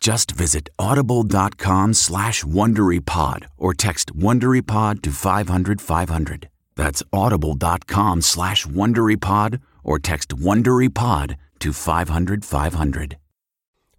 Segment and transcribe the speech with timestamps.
[0.00, 6.48] Just visit audible.com slash WonderyPod or text WonderyPod to 500, 500.
[6.74, 13.18] That's audible.com slash WonderyPod or text WonderyPod to 500, 500.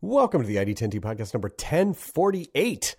[0.02, 2.96] Welcome to the ID10T podcast number 1048.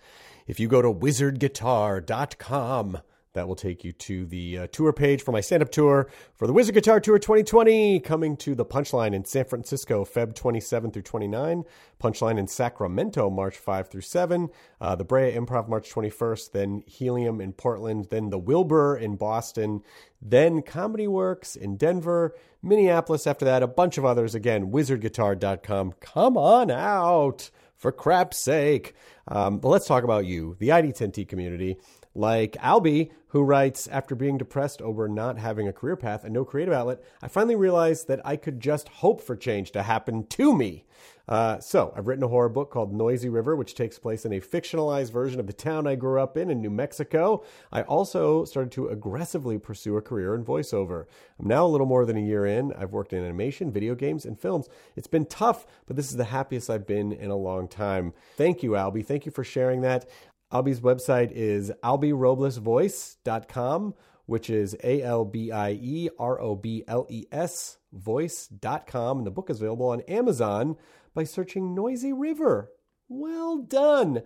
[0.46, 2.98] If you go to wizardguitar.com,
[3.34, 6.46] that will take you to the uh, tour page for my stand up tour for
[6.46, 11.02] the Wizard Guitar Tour 2020, coming to the Punchline in San Francisco, Feb 27 through
[11.02, 11.64] 29,
[12.00, 14.48] Punchline in Sacramento, March 5 through 7,
[14.80, 19.82] uh, the Brea Improv, March 21st, then Helium in Portland, then the Wilbur in Boston,
[20.20, 24.34] then Comedy Works in Denver, Minneapolis after that, a bunch of others.
[24.34, 25.94] Again, wizardguitar.com.
[26.00, 28.94] Come on out for crap's sake.
[29.26, 31.76] Um, but let's talk about you, the ID10T community
[32.14, 36.44] like Albie, who writes After being depressed over not having a career path and no
[36.44, 40.54] creative outlet, I finally realized that I could just hope for change to happen to
[40.54, 40.84] me.
[41.28, 44.40] Uh, so, I've written a horror book called Noisy River, which takes place in a
[44.40, 47.44] fictionalized version of the town I grew up in in New Mexico.
[47.70, 51.06] I also started to aggressively pursue a career in voiceover.
[51.38, 52.72] I'm now a little more than a year in.
[52.74, 54.68] I've worked in animation, video games, and films.
[54.96, 58.14] It's been tough, but this is the happiest I've been in a long time.
[58.36, 59.06] Thank you, Albie.
[59.06, 60.08] Thank you for sharing that.
[60.52, 63.94] Albie's website is albieroblesvoice.com,
[64.26, 69.18] which is A L B I E R O B L E S voice.com.
[69.18, 70.76] And the book is available on Amazon
[71.14, 72.70] by searching Noisy River.
[73.08, 74.22] Well done.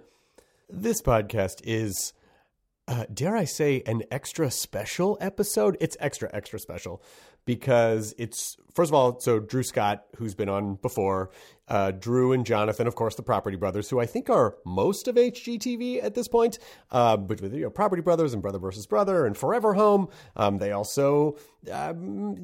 [0.68, 2.12] This podcast is,
[2.88, 5.76] uh, dare I say, an extra special episode?
[5.80, 7.00] It's extra, extra special
[7.44, 11.30] because it's first of all, so Drew Scott, who's been on before,
[11.68, 15.16] uh, Drew and Jonathan, of course, the Property Brothers, who I think are most of
[15.16, 16.58] HGTV at this point,
[16.90, 20.08] uh, you know, Property Brothers and Brother versus Brother and Forever Home.
[20.36, 21.38] Um, they also
[21.72, 22.36] um,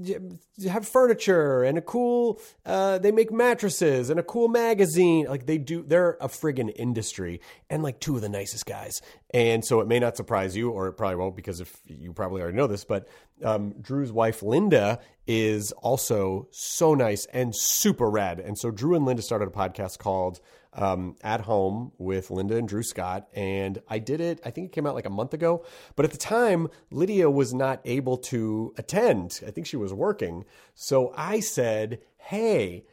[0.69, 2.41] have furniture and a cool.
[2.67, 5.27] Uh, they make mattresses and a cool magazine.
[5.27, 7.41] Like they do, they're a friggin' industry
[7.71, 9.03] and like two of the nicest guys.
[9.33, 12.43] And so it may not surprise you, or it probably won't, because if you probably
[12.43, 13.09] already know this, but
[13.43, 18.41] um, Drew's wife Linda is also so nice and super rad.
[18.41, 20.41] And so Drew and Linda started a podcast called
[20.73, 23.29] um, At Home with Linda and Drew Scott.
[23.35, 25.65] And I did it, I think it came out like a month ago.
[25.97, 29.41] But at the time, Lydia was not able to attend.
[29.47, 30.45] I think she was working.
[30.75, 32.85] So I said, hey,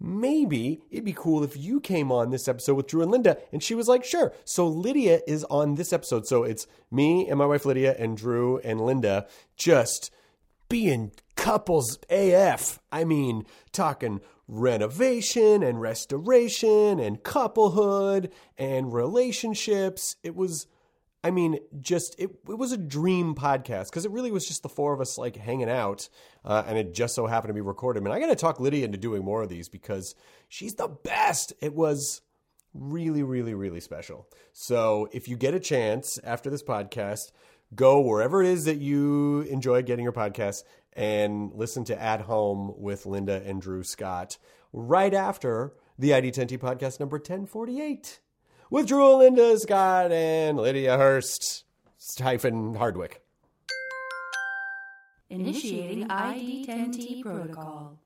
[0.00, 3.38] maybe it'd be cool if you came on this episode with Drew and Linda.
[3.52, 4.32] And she was like, sure.
[4.44, 6.26] So Lydia is on this episode.
[6.26, 9.26] So it's me and my wife Lydia and Drew and Linda
[9.56, 10.10] just
[10.68, 12.78] being couples AF.
[12.90, 20.16] I mean, talking renovation and restoration and couplehood and relationships.
[20.22, 20.66] It was,
[21.24, 24.68] I mean, just, it, it was a dream podcast because it really was just the
[24.68, 26.08] four of us like hanging out
[26.44, 28.02] uh, and it just so happened to be recorded.
[28.02, 30.14] And I got to talk Lydia into doing more of these because
[30.48, 31.52] she's the best.
[31.60, 32.22] It was
[32.72, 34.28] really, really, really special.
[34.52, 37.32] So if you get a chance after this podcast,
[37.74, 42.72] go wherever it is that you enjoy getting your podcasts and listen to At Home
[42.76, 44.38] with Linda and Drew Scott
[44.72, 48.20] right after the ID10T podcast number 1048
[48.70, 51.64] with Drew, Linda Scott, and Lydia Hearst
[52.18, 53.22] hyphen Hardwick.
[55.28, 57.98] Initiating ID10T protocol.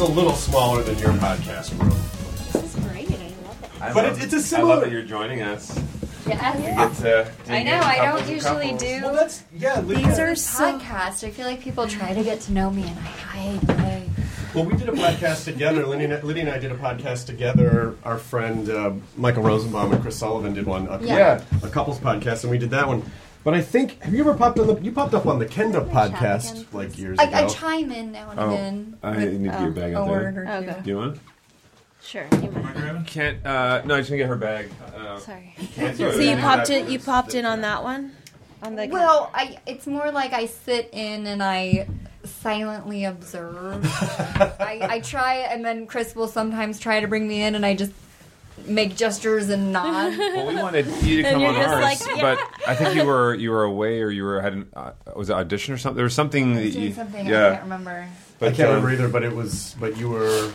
[0.00, 1.88] Is a little smaller than your podcast room.
[2.52, 3.08] This is great.
[3.10, 3.14] I
[3.46, 3.70] love it.
[3.82, 5.76] I But love- it's- it's a I similar- love that you're joining us.
[6.26, 6.92] Yes.
[6.92, 7.72] It's, uh, I dig know.
[7.74, 8.82] in I couples don't and usually couples.
[8.82, 9.00] do.
[9.02, 9.80] Well, that's yeah.
[9.80, 10.06] Lydia.
[10.06, 11.24] These are podcasts.
[11.26, 13.70] I feel like people try to get to know me, and I hide.
[13.70, 14.02] I,
[14.54, 15.84] Well, we did a podcast together.
[15.86, 17.94] Lydia, and- Lydia and I did a podcast together.
[18.04, 20.86] Our friend uh, Michael Rosenbaum and Chris Sullivan did one.
[20.88, 21.40] A, Yeah.
[21.62, 23.02] a couples podcast, and we did that one.
[23.48, 25.88] But I think have you ever popped on the you popped up on the Kenda
[25.90, 27.36] podcast like years I, ago?
[27.36, 28.98] I chime in now and Oh, again.
[29.02, 30.42] I with, need to get your bag a out word there.
[30.42, 30.82] or two.
[30.82, 31.20] Do you want?
[32.02, 32.26] Sure.
[32.42, 33.06] You might.
[33.06, 33.46] Can't.
[33.46, 34.68] Uh, no, I just gonna get her bag.
[34.94, 35.54] Uh, Sorry.
[35.74, 36.90] can't So you popped it.
[36.90, 38.12] You popped in on that one,
[38.62, 38.86] on the.
[38.88, 41.88] Well, I it's more like I sit in and I
[42.24, 43.82] silently observe.
[44.60, 47.74] I, I try, and then Chris will sometimes try to bring me in, and I
[47.74, 47.92] just
[48.66, 50.16] make gestures and nod.
[50.18, 52.22] Well, we wanted you to come on just ours, like, yeah.
[52.22, 55.30] but I think you were you were away or you were had an uh, was
[55.30, 55.96] it audition or something.
[55.96, 56.54] There was something.
[56.54, 57.50] that Doing you, something I yeah.
[57.50, 58.08] can't remember.
[58.40, 59.74] I can't um, remember either, but it was.
[59.78, 60.52] But you were.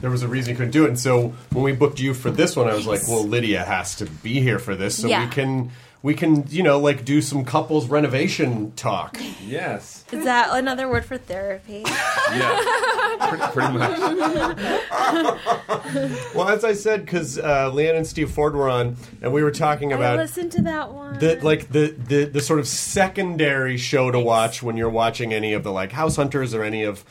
[0.00, 2.30] There was a reason you couldn't do it, and so when we booked you for
[2.30, 5.24] this one, I was like, "Well, Lydia has to be here for this, so Yeah.
[5.24, 5.70] we can
[6.02, 10.04] we can you know like do some couples renovation talk." Yes.
[10.12, 11.84] Is that another word for therapy?
[12.32, 13.26] Yeah.
[13.28, 13.98] pretty, pretty much.
[16.34, 19.50] Well, as I said, because uh, Leanne and Steve Ford were on, and we were
[19.50, 21.18] talking I about listened to that one.
[21.18, 25.52] the like the, the the sort of secondary show to watch when you're watching any
[25.52, 27.04] of the like House Hunters or any of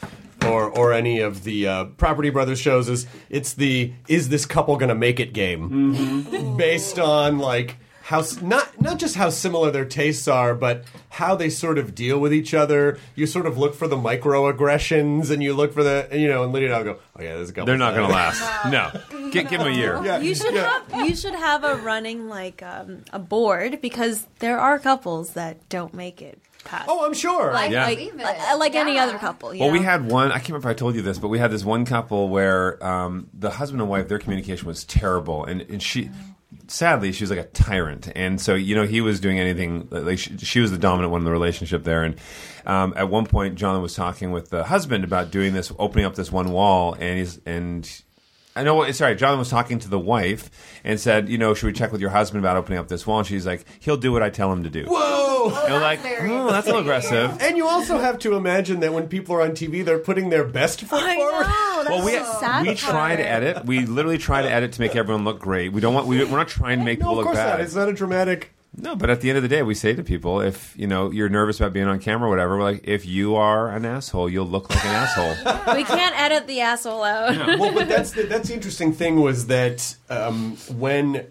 [0.46, 4.78] or or any of the uh, Property Brothers shows is it's the is this couple
[4.78, 10.28] gonna make it game based on like how not not just how similar their tastes
[10.28, 13.88] are but how they sort of deal with each other you sort of look for
[13.88, 17.00] the microaggressions and you look for the you know and Lydia and I will go
[17.18, 18.40] oh yeah there's a couple They're not going to last.
[18.72, 18.92] No.
[19.32, 20.02] Gi- give them a year.
[20.04, 20.82] yeah, you should yeah.
[20.90, 25.70] have you should have a running like um, a board because there are couples that
[25.70, 26.86] don't make it past.
[26.90, 27.90] oh I'm sure I Yeah.
[27.90, 28.26] believe it.
[28.26, 29.54] Uh, like any other couple.
[29.54, 30.32] You Well, we had one.
[30.32, 32.84] I can't remember if I told you this, but we had this one couple where
[32.86, 36.10] um, the husband and wife, their communication was terrible, and, and she,
[36.68, 39.88] sadly, she was like a tyrant, and so you know he was doing anything.
[39.92, 42.16] Like she, she was the dominant one in the relationship there, and
[42.66, 46.16] um, at one point, John was talking with the husband about doing this, opening up
[46.16, 47.90] this one wall, and he's and.
[48.56, 48.92] I know.
[48.92, 50.50] Sorry, John was talking to the wife
[50.84, 53.20] and said, "You know, should we check with your husband about opening up this wall?"
[53.20, 56.02] And she's like, "He'll do what I tell him to do." whoa And we're like,
[56.02, 59.36] very "Oh, that's a little aggressive." And you also have to imagine that when people
[59.36, 61.44] are on TV, they're putting their best foot I forward.
[61.44, 61.84] know.
[61.84, 63.66] That's Well, we the sad we try to edit.
[63.66, 65.72] We literally try to edit to make everyone look great.
[65.72, 66.08] We don't want.
[66.08, 67.50] We, we're not trying to make No, people look bad.
[67.58, 67.62] not.
[67.62, 68.54] It's not a dramatic.
[68.78, 71.10] No, but at the end of the day, we say to people, if you know
[71.12, 74.30] you're nervous about being on camera, or whatever, we're like, if you are an asshole,
[74.30, 75.76] you'll look like an asshole.
[75.76, 77.36] We can't edit the asshole out.
[77.60, 81.26] Well, but that's the, that's the interesting thing was that um, when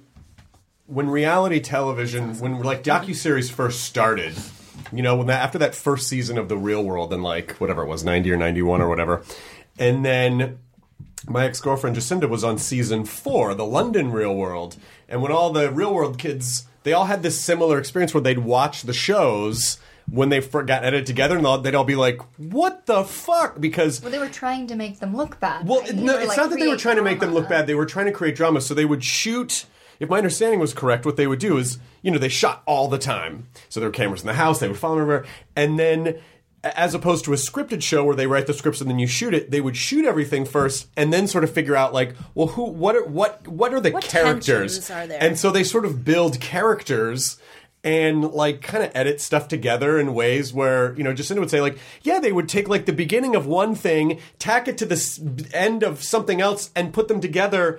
[0.88, 4.34] when reality television, when like docuseries first started,
[4.90, 7.82] you know, when that, after that first season of The Real World and like whatever
[7.82, 9.22] it was, ninety or ninety one or whatever,
[9.78, 10.58] and then
[11.28, 14.76] my ex girlfriend Jacinda was on season four, the London Real World,
[15.08, 18.38] and when all the Real World kids, they all had this similar experience where they'd
[18.38, 19.78] watch the shows
[20.10, 24.10] when they got edited together, and they'd all be like, "What the fuck?" Because Well,
[24.10, 25.68] they were trying to make them look bad.
[25.68, 25.94] well, right?
[25.94, 27.66] no, it's like, not that they were trying to make them look bad.
[27.66, 28.62] They were trying to create drama.
[28.62, 29.66] So they would shoot.
[30.00, 32.88] If my understanding was correct, what they would do is, you know, they shot all
[32.88, 33.48] the time.
[33.68, 34.60] So there were cameras in the house.
[34.60, 35.26] They would follow them everywhere.
[35.56, 36.20] And then,
[36.62, 39.34] as opposed to a scripted show where they write the scripts and then you shoot
[39.34, 42.64] it, they would shoot everything first and then sort of figure out like, well, who,
[42.64, 44.90] what, are, what, what are the What characters?
[44.90, 45.22] are there?
[45.22, 47.38] And so they sort of build characters
[47.84, 51.60] and like kind of edit stuff together in ways where you know Jacinda would say
[51.60, 55.48] like yeah they would take like the beginning of one thing tack it to the
[55.54, 57.78] end of something else and put them together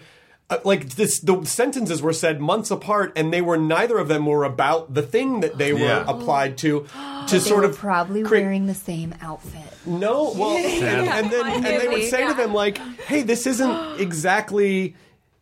[0.52, 4.26] Uh, like this the sentences were said months apart and they were neither of them
[4.26, 6.04] were about the thing that they were Yeah.
[6.08, 6.88] applied to
[7.28, 9.62] to They sort were of probably create- wearing the same outfit.
[9.86, 14.00] no, well, and, and then and they would say to them like, "Hey, this isn't
[14.00, 14.96] exactly."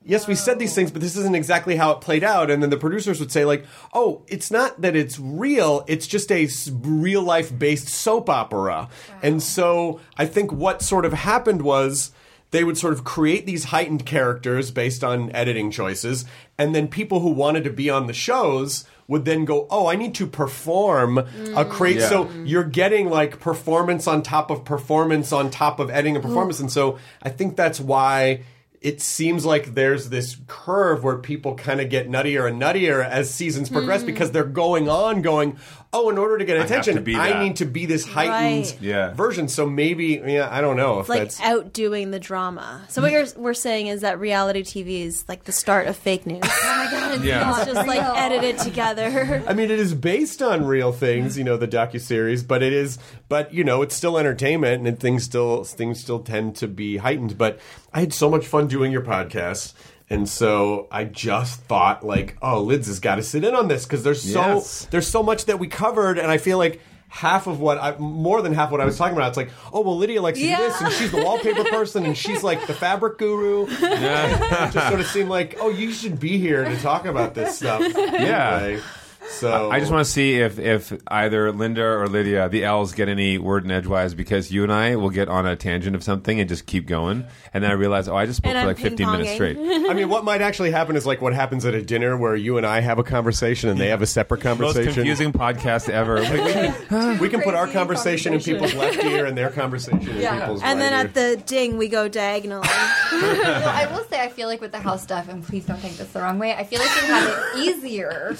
[0.04, 2.50] Yes, we said these things, but this isn't exactly how it played out.
[2.50, 6.32] And then the producers would say like, "Oh, it's not that it's real; it's just
[6.32, 6.48] a
[6.82, 8.88] real life based soap opera."
[9.22, 12.12] And so I think what sort of happened was
[12.52, 16.26] they would sort of create these heightened characters based on editing choices,
[16.58, 19.96] and then people who wanted to be on the shows would then go, "Oh, I
[19.96, 21.70] need to perform a mm.
[21.70, 22.10] create." Yeah.
[22.10, 26.60] So you're getting like performance on top of performance on top of editing a performance,
[26.60, 28.42] and so I think that's why
[28.80, 33.34] it seems like there's this curve where people kind of get nuttier and nuttier as
[33.34, 34.08] seasons progress mm.
[34.08, 35.58] because they're going on going
[35.94, 38.66] oh, in order to get have attention, to be I need to be this heightened
[38.66, 38.78] Right.
[38.82, 39.14] Yeah.
[39.14, 39.48] version.
[39.48, 41.40] So maybe, yeah, I don't know if like that's.
[41.42, 42.84] outdoing the drama.
[42.90, 46.26] So what you're we're saying is that reality TV is like the start of fake
[46.26, 46.42] news.
[46.78, 47.40] Oh my god, it's Yeah.
[47.40, 49.44] not It's just like edited together.
[49.48, 52.72] I mean, it is based on real things, you know, the docu series, but it
[52.74, 56.98] is, but you know, it's still entertainment, and things still things still tend to be
[56.98, 57.38] heightened.
[57.38, 57.60] But
[57.94, 59.74] I had so much fun doing your podcast,
[60.10, 63.86] and so I just thought, like, oh, Lids has got to sit in on this
[63.86, 64.88] because there's so Yes.
[64.92, 66.82] there's so much that we covered, and I feel like.
[67.10, 69.80] Half of what I, more than half what I was talking about, it's like, oh
[69.80, 72.74] well, Lydia likes to do this, and she's the wallpaper person, and she's like the
[72.74, 73.66] fabric guru.
[73.70, 77.56] it just sort of seemed like, oh, you should be here to talk about this
[77.60, 77.80] stuff.
[77.96, 78.58] Yeah.
[78.62, 78.82] Anyway,
[79.30, 83.08] so I just want to see if, if either Linda or Lydia, the L's, get
[83.10, 86.40] any word in edgewise because you and I will get on a tangent of something
[86.40, 87.26] and just keep going.
[87.54, 89.36] And then I realize, oh, I just spoke And for I'm like 15 minutes ping-ponging.
[89.36, 89.90] straight.
[89.90, 92.58] I mean, what might actually happen is like what happens at a dinner where you
[92.58, 94.94] and I have a conversation and they have a separate Most conversation.
[94.94, 96.18] confusing podcast ever.
[96.28, 100.18] Like, We can put our Crazy conversation in people's left ear and their conversation in
[100.22, 100.40] Yeah.
[100.40, 101.00] people's and right then ear.
[101.08, 102.68] at the ding we go diagonally.
[103.12, 105.96] No, I will say I feel like with the house stuff, and please don't take
[105.98, 106.54] this the wrong way.
[106.54, 108.36] I feel like they have it easier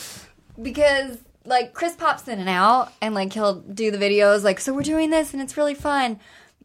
[0.62, 4.74] because like Chris pops in and out, and like he'll do the videos like, so
[4.74, 6.20] we're doing this, and it's really fun,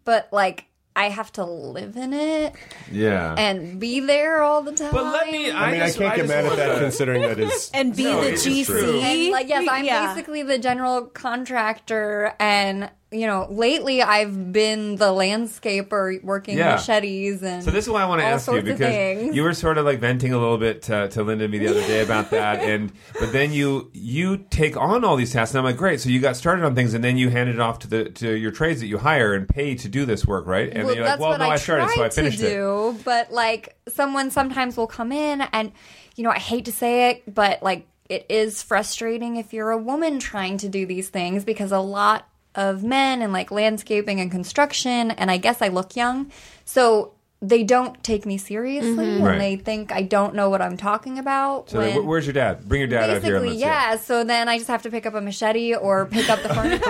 [0.05, 2.55] but like I have to live in it
[2.91, 3.35] yeah.
[3.39, 4.91] and be there all the time.
[4.93, 5.51] but let me.
[5.51, 7.71] I, I mean, just, I can't get mad at that to- considering that is.
[7.73, 8.83] and be No, the it is true.
[8.83, 9.03] GC.
[9.03, 10.09] And like yes, I'm Yeah.
[10.15, 16.77] basically the general contractor, and you know, lately I've been the landscaper working Yeah.
[16.77, 19.79] machetes and So this is why I want to ask you because you were sort
[19.79, 22.31] of like venting a little bit to, to Linda and me the other day about
[22.31, 26.01] that, and but then you you take on all these tasks, and I'm like, great.
[26.01, 28.33] So you got started on things, and then you handed it off to the to
[28.33, 30.71] your trades that you hire and pay to do this work, right?
[30.73, 33.05] And well, you're like, well, no, I, I started, so I finished to it.
[33.05, 35.73] But like, someone sometimes will come in, and
[36.17, 39.79] you know, I hate to say it, but like, it is frustrating if you're a
[39.79, 44.31] woman trying to do these things because a lot of men and like landscaping and
[44.31, 46.31] construction, and I guess I look young,
[46.65, 47.13] so
[47.45, 49.17] they don't take me seriously, mm-hmm.
[49.17, 49.39] and Right.
[49.39, 51.71] they think I don't know what I'm talking about.
[51.71, 52.69] So when- wh- where's your dad?
[52.69, 53.41] Bring your dad out here.
[53.41, 53.97] Basically, let's, yeah.
[53.97, 56.89] So then I just have to pick up a machete or pick up the furniture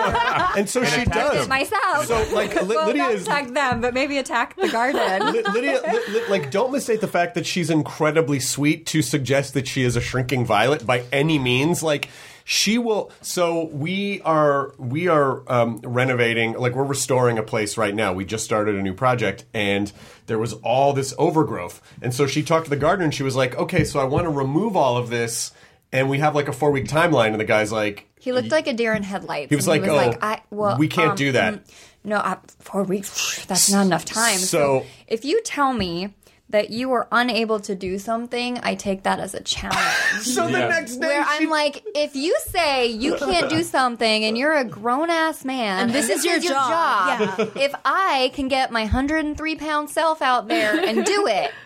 [0.59, 1.39] And so she attack does.
[1.41, 1.49] them.
[1.49, 2.05] myself.
[2.05, 5.33] So, like, Li- well, Lydia not is- attack them, but maybe attack the garden.
[5.33, 9.55] Li- Lydia, li- li- like, don't mistake the fact that she's incredibly sweet to suggest
[9.55, 11.83] that she is a shrinking violet by any means.
[11.83, 12.11] Like,
[12.45, 13.11] she will.
[13.21, 18.13] So we are we are um, renovating, like we're restoring a place right now.
[18.13, 19.93] We just started a new project, and
[20.27, 21.81] there was all this overgrowth.
[22.01, 24.25] And so she talked to the gardener, and she was like, "Okay, so I want
[24.25, 25.53] to remove all of this."
[25.93, 28.67] And we have like a four week timeline, and the guy's like, He looked like
[28.67, 29.51] a deer in headlights.
[29.51, 31.71] He was like, "Oh, I, well, we can't um, do that." mm,
[32.05, 33.45] No, uh, four weeks.
[33.47, 34.39] That's not enough time.
[34.39, 36.15] So- if you tell me
[36.53, 39.77] that you were unable to do something, I take that as a challenge.
[40.23, 44.25] "So the next day, Where she I'm like, if you say you can't do something
[44.25, 47.37] and you're a grown ass man, And this is your job.
[47.37, 51.51] job, if I can get my 103 pound self out there and do it,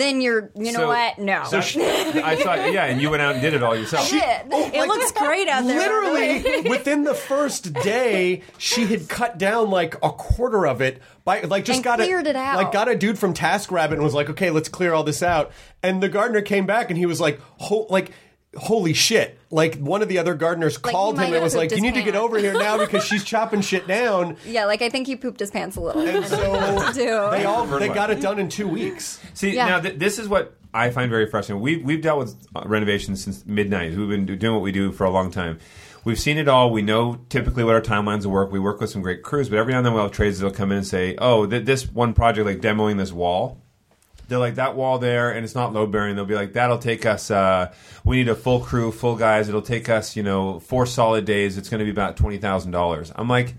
[0.00, 1.18] then you're, you know So- what?
[1.18, 1.44] No.
[1.44, 4.06] So she, I saw, yeah, and you went out and did it all yourself.
[4.06, 4.46] Shit.
[4.50, 5.78] Oh it looks great out there.
[5.78, 11.40] Literally, within the first day, she had cut down like a quarter of it by
[11.42, 12.56] like just And got cleared a, it out.
[12.56, 15.22] Like got a dude from Task Rabbit and was like, "Okay, let's clear all this
[15.22, 18.10] out." And the gardener came back and he was like, Ho- "Like."
[18.56, 19.38] Holy shit!
[19.50, 21.80] Like one of the other gardeners Like, called might him and have was like, pooped
[21.82, 24.64] "You his need to get pants." over here now because she's chopping shit down." yeah,
[24.66, 26.02] like I think he pooped his pants a little.
[26.06, 27.04] And so do.
[27.30, 29.20] they all they got it done in two weeks.
[29.34, 29.66] See, Yeah.
[29.66, 31.62] now th- this is what I find very frustrating.
[31.62, 33.96] We've, we've dealt with uh, renovations since mid 90s.
[33.96, 35.58] We've been do- doing what we do for a long time.
[36.04, 36.70] We've seen it all.
[36.70, 38.52] We know typically what our timelines will work.
[38.52, 40.54] We work with some great crews, but every now and then we'll have trades that'll
[40.54, 43.58] come in and say, oh, th- this one project, like demoing this wall,
[44.28, 46.16] they're like that wall there and it's not load bearing.
[46.16, 47.72] They'll be like that'll take us uh,
[48.04, 49.48] we need a full crew full guys.
[49.48, 51.58] It'll take us you know four solid days.
[51.58, 53.54] It's going to be about $20000 i'm like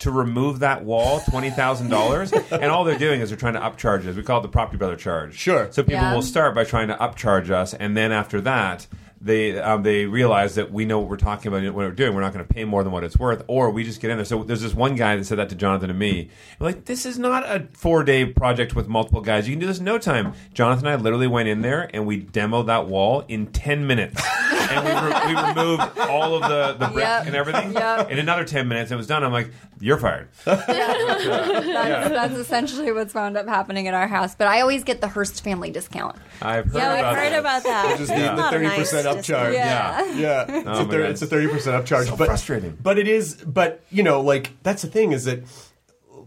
[0.00, 4.16] to remove that wall $20000 and all they're doing is they're trying to upcharge us.
[4.16, 5.34] We call it the property brother charge.
[5.36, 5.68] Sure.
[5.70, 6.14] so people Yeah.
[6.14, 8.86] will start by trying to upcharge us and then after that
[9.24, 12.14] they um, they realize that we know what we're talking about and what we're doing.
[12.14, 14.18] We're not going to pay more than what it's worth, or we just get in
[14.18, 14.24] there.
[14.24, 16.28] So there's this one guy that said that to Jonathan and me.
[16.60, 19.48] We're like, this is not a four day project with multiple guys.
[19.48, 20.34] You can do this in no time.
[20.52, 24.22] Jonathan and I literally went in there and we demoed that wall in ten minutes,
[24.52, 27.26] and we, re- we removed all of the the brick Yep.
[27.26, 27.72] and everything.
[27.72, 28.10] Yep.
[28.10, 29.24] In another ten minutes, it was done.
[29.24, 29.50] I'm like,
[29.80, 30.28] you're fired.
[30.44, 34.34] That's, that's essentially what's wound up happening at our house.
[34.34, 36.16] But I always get the Hearst family discount.
[36.42, 37.38] I've heard Yeah, about we've heard that.
[37.40, 37.98] about that.
[37.98, 38.30] Just the- Yeah.
[38.30, 39.22] the Not a thirty nice percent upcharge.
[39.22, 39.54] discount.
[39.54, 40.14] Yeah.
[40.14, 41.10] Yeah, it's, Oh a my thir- God.
[41.10, 42.06] it's a thirty percent upcharge.
[42.08, 42.76] So but frustrating.
[42.82, 43.34] But it is.
[43.34, 45.44] But you know, like that's the thing is that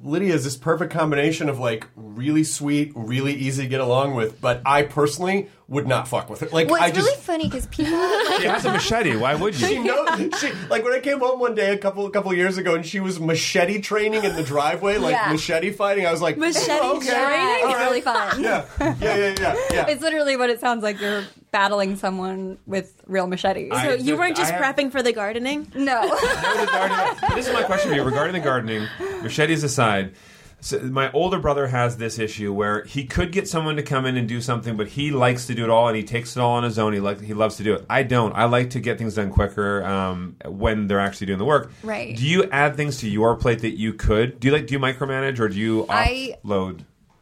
[0.04, 4.40] Lydia is this perfect combination of like really sweet, really easy to get along with.
[4.40, 6.48] But I personally would not fuck with her.
[6.48, 9.18] Like Well, I it's just really funny because people like, She has a machete.
[9.18, 9.68] Why would you?
[9.68, 9.84] she you?
[9.84, 12.74] knows she like when I came home one day a couple a couple years ago
[12.76, 15.30] and she was machete training in the driveway, like Yeah.
[15.32, 16.06] machete fighting.
[16.06, 17.08] I was like, Machete oh, okay.
[17.08, 17.84] yeah, it's All right.
[17.86, 18.42] really fun.
[18.48, 19.88] Yeah, yeah, yeah, yeah, yeah.
[19.90, 21.02] It's literally what it sounds like.
[21.02, 23.72] You're battling someone with real machetes.
[23.74, 25.70] I- So you weren't just have- prepping for the gardening?
[25.76, 26.02] no.
[27.36, 28.88] this is my question for you regarding the gardening.
[29.22, 30.14] Machetes aside,
[30.60, 34.18] so my older brother has this issue where he could get someone to come in
[34.18, 36.54] and do something, but he likes to do it all and he takes it all
[36.54, 36.94] on his own.
[36.94, 37.86] He like he loves to do it.
[37.90, 38.34] I don't.
[38.34, 41.72] I like to get things done quicker um, when they're actually doing the work.
[41.84, 42.16] Right.
[42.18, 44.40] Do you add things to your plate that you could?
[44.40, 46.82] Do you like do you micromanage or do you I- offload?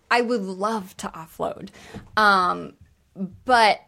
[0.10, 1.70] I would love to offload.
[2.16, 2.74] Um,
[3.44, 3.82] but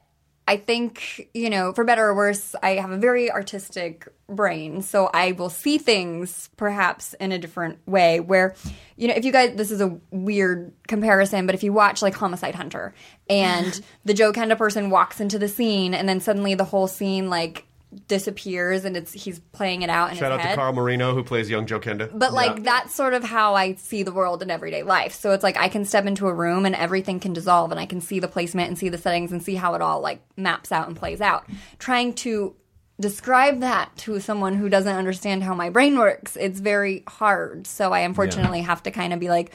[0.47, 4.81] I think, you know, for better or worse, I have a very artistic brain.
[4.81, 8.55] So I will see things perhaps in a different way where,
[8.95, 12.15] you know, if you guys, this is a weird comparison, but if you watch like
[12.15, 12.93] Homicide Hunter
[13.29, 17.29] and the Joe Kenda person walks into the scene and then suddenly the whole scene
[17.29, 17.66] like
[18.07, 20.49] disappears and it's he's playing it out in Shout his out head.
[20.51, 22.09] to Carl Marino who plays young Joe Kenda.
[22.13, 25.13] But like that's sort of how I see the world in everyday life.
[25.13, 27.85] So it's like I can step into a room and everything can dissolve and I
[27.85, 30.71] can see the placement and see the settings and see how it all like maps
[30.71, 31.45] out and plays out.
[31.79, 32.55] Trying to
[32.99, 37.67] describe that to someone who doesn't understand how my brain works, it's very hard.
[37.67, 39.53] So I unfortunately have to kind of be like,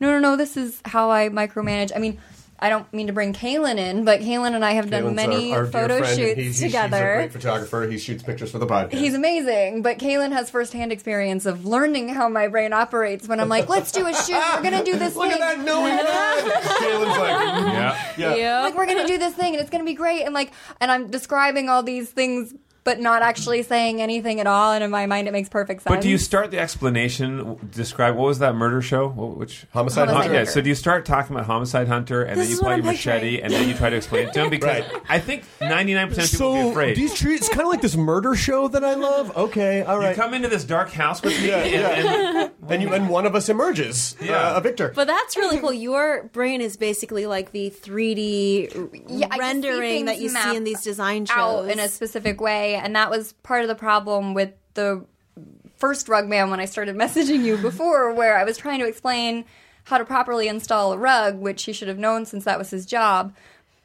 [0.00, 1.92] no, no, no, this is how I micromanage.
[1.94, 2.18] I mean,
[2.58, 5.52] I don't mean to bring Kaylin in, but Kaylin and I have done Kalen's many
[5.52, 6.96] our, our photo friend, shoots he's, together.
[6.96, 7.86] He's a great photographer.
[7.86, 8.92] He shoots pictures for the podcast.
[8.92, 13.48] He's amazing, but Kaylin has firsthand experience of learning how my brain operates when I'm
[13.48, 14.40] like, let's do a shoot.
[14.54, 15.40] We're going to do this Look thing.
[15.42, 16.44] at that knowing head.
[16.78, 18.34] Kalen's like, mm, Yeah.
[18.36, 18.60] yeah.
[18.60, 20.22] Like, we're going to do this thing and it's going to be great.
[20.22, 24.72] And like, and I'm describing all these things, but not actually saying anything at all.
[24.72, 25.94] And in my mind, it makes perfect sense.
[25.94, 27.58] But do you start the explanation?
[27.70, 29.08] Describe what was that murder show?
[29.08, 30.34] What, which Homicide Homicide Hunter.
[30.34, 32.66] Yeah, so do you start talking about homicide hunter and This then you is pull
[32.68, 33.42] what out I'm your machete picturing.
[33.44, 35.02] and then you try to explain it to him because Right.
[35.08, 36.96] I think ninety nine percent of people would be So afraid.
[36.96, 39.36] these trees, it's kind of like this murder show that I love.
[39.36, 40.10] Okay, all right.
[40.16, 42.42] you come into this dark house with me, Yeah, and, yeah.
[42.44, 44.36] and and you and one of us emerges, Yeah.
[44.52, 44.92] uh, a victor.
[44.94, 45.72] But that's really cool.
[45.72, 50.28] Your brain is basically like the 3D Yeah, I can see rendering that things you
[50.40, 51.36] see in these design shows.
[51.36, 55.04] out in a specific way, and that was part of the problem with the
[55.76, 59.44] first rug man when I started messaging you before, where I was trying to explain
[59.84, 62.86] how to properly install a rug, which he should have known since that was his
[62.86, 63.34] job.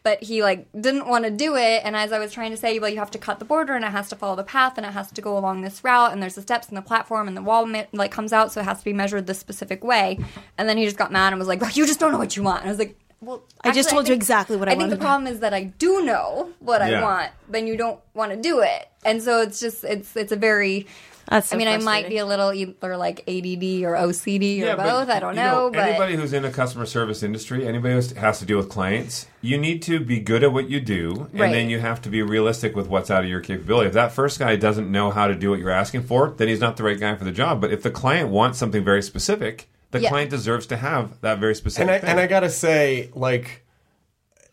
[0.01, 2.79] But he like didn't want to do it, and as I was trying to say,
[2.79, 4.85] well, you have to cut the border, and it has to follow the path, and
[4.85, 7.35] it has to go along this route, and there's the steps and the platform, and
[7.35, 10.17] the wall like comes out, so it has to be measured this specific way.
[10.57, 12.37] And then he just got mad and was like, well, "You just don't know what
[12.37, 14.71] you want." And I was like, "Well, I just told you think- exactly what I
[14.71, 14.99] I think wanted.
[14.99, 16.99] the problem is that I do know what Yeah.
[16.99, 20.31] I want, then you don't want to do it, and so it's just it's it's
[20.31, 20.87] a very.
[21.29, 24.65] That's so I mean, I might be a little either like ADD or OCD or
[24.65, 25.09] Yeah, but, both.
[25.09, 28.39] I don't you know, but anybody who's in a customer service industry, anybody who has
[28.39, 31.51] to deal with clients, you need to be good at what you do, and Right.
[31.51, 33.85] then you have to be realistic with what's out of your capability.
[33.89, 36.61] If that first guy doesn't know how to do what you're asking for, then he's
[36.61, 37.61] not the right guy for the job.
[37.61, 40.09] But if the client wants something very specific, the Yeah.
[40.09, 41.81] client deserves to have that very specific.
[41.81, 42.09] and I thing.
[42.11, 43.65] and I gotta say, like,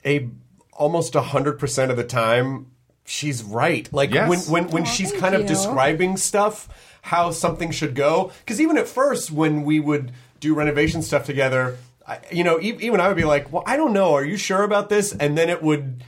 [0.05, 0.29] a
[0.73, 2.67] almost hundred percent of the time,
[3.05, 3.89] she's right.
[3.93, 4.29] Like Yes.
[4.29, 6.69] when when when she's kind of describing stuff,
[7.03, 8.33] how something should go.
[8.45, 12.77] Because even at first, when we would do renovation stuff together, I, you know, e-
[12.81, 14.15] even I would be like, "Well, I don't know.
[14.15, 16.03] Are you sure about this?" And then it would.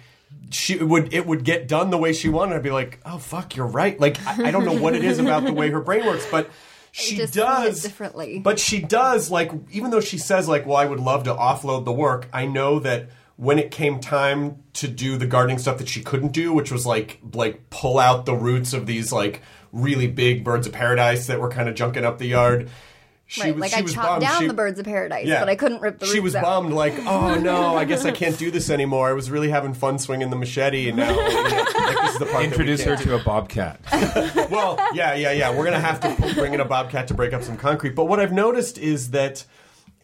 [0.51, 2.57] She would it would get done the way she wanted.
[2.57, 5.19] I'd be like, "Oh fuck, you're right." Like I, I don't know what it is
[5.19, 6.49] about the way her brain works, but
[6.93, 8.39] she just see it does differently.
[8.39, 11.85] But she does like even though she says like, "Well, I would love to offload
[11.85, 15.89] the work." I know that when it came time to do the gardening stuff that
[15.89, 20.07] she couldn't do, which was like like pull out the roots of these like really
[20.07, 22.69] big birds of paradise that were kind of junking up the yard.
[23.31, 24.23] She right, was, like she I was chopped bummed.
[24.23, 25.41] down She- the birds of paradise, yeah.
[25.41, 26.45] but I couldn't rip the roots She was out.
[26.45, 29.11] bummed, like, oh no, I guess I can't do this anymore.
[29.11, 32.45] I was really having fun swinging the machete, and now like, this is the part
[32.45, 33.81] introduce that her we can't to a bobcat.
[34.51, 35.55] well, yeah, yeah, yeah.
[35.55, 37.95] We're gonna have to bring in a bobcat to break up some concrete.
[37.95, 39.45] But what I've noticed is that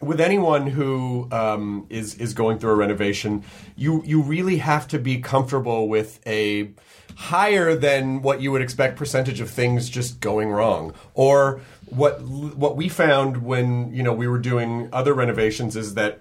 [0.01, 3.43] with anyone who um, is is going through a renovation,
[3.75, 6.69] you you really have to be comfortable with a
[7.15, 12.75] higher than what you would expect percentage of things just going wrong or what what
[12.75, 16.19] we found when you know we were doing other renovations is that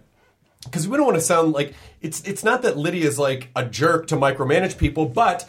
[0.64, 4.07] because we don't want to sound like it's it's not that Lydia's like a jerk
[4.09, 5.48] to micromanage people, but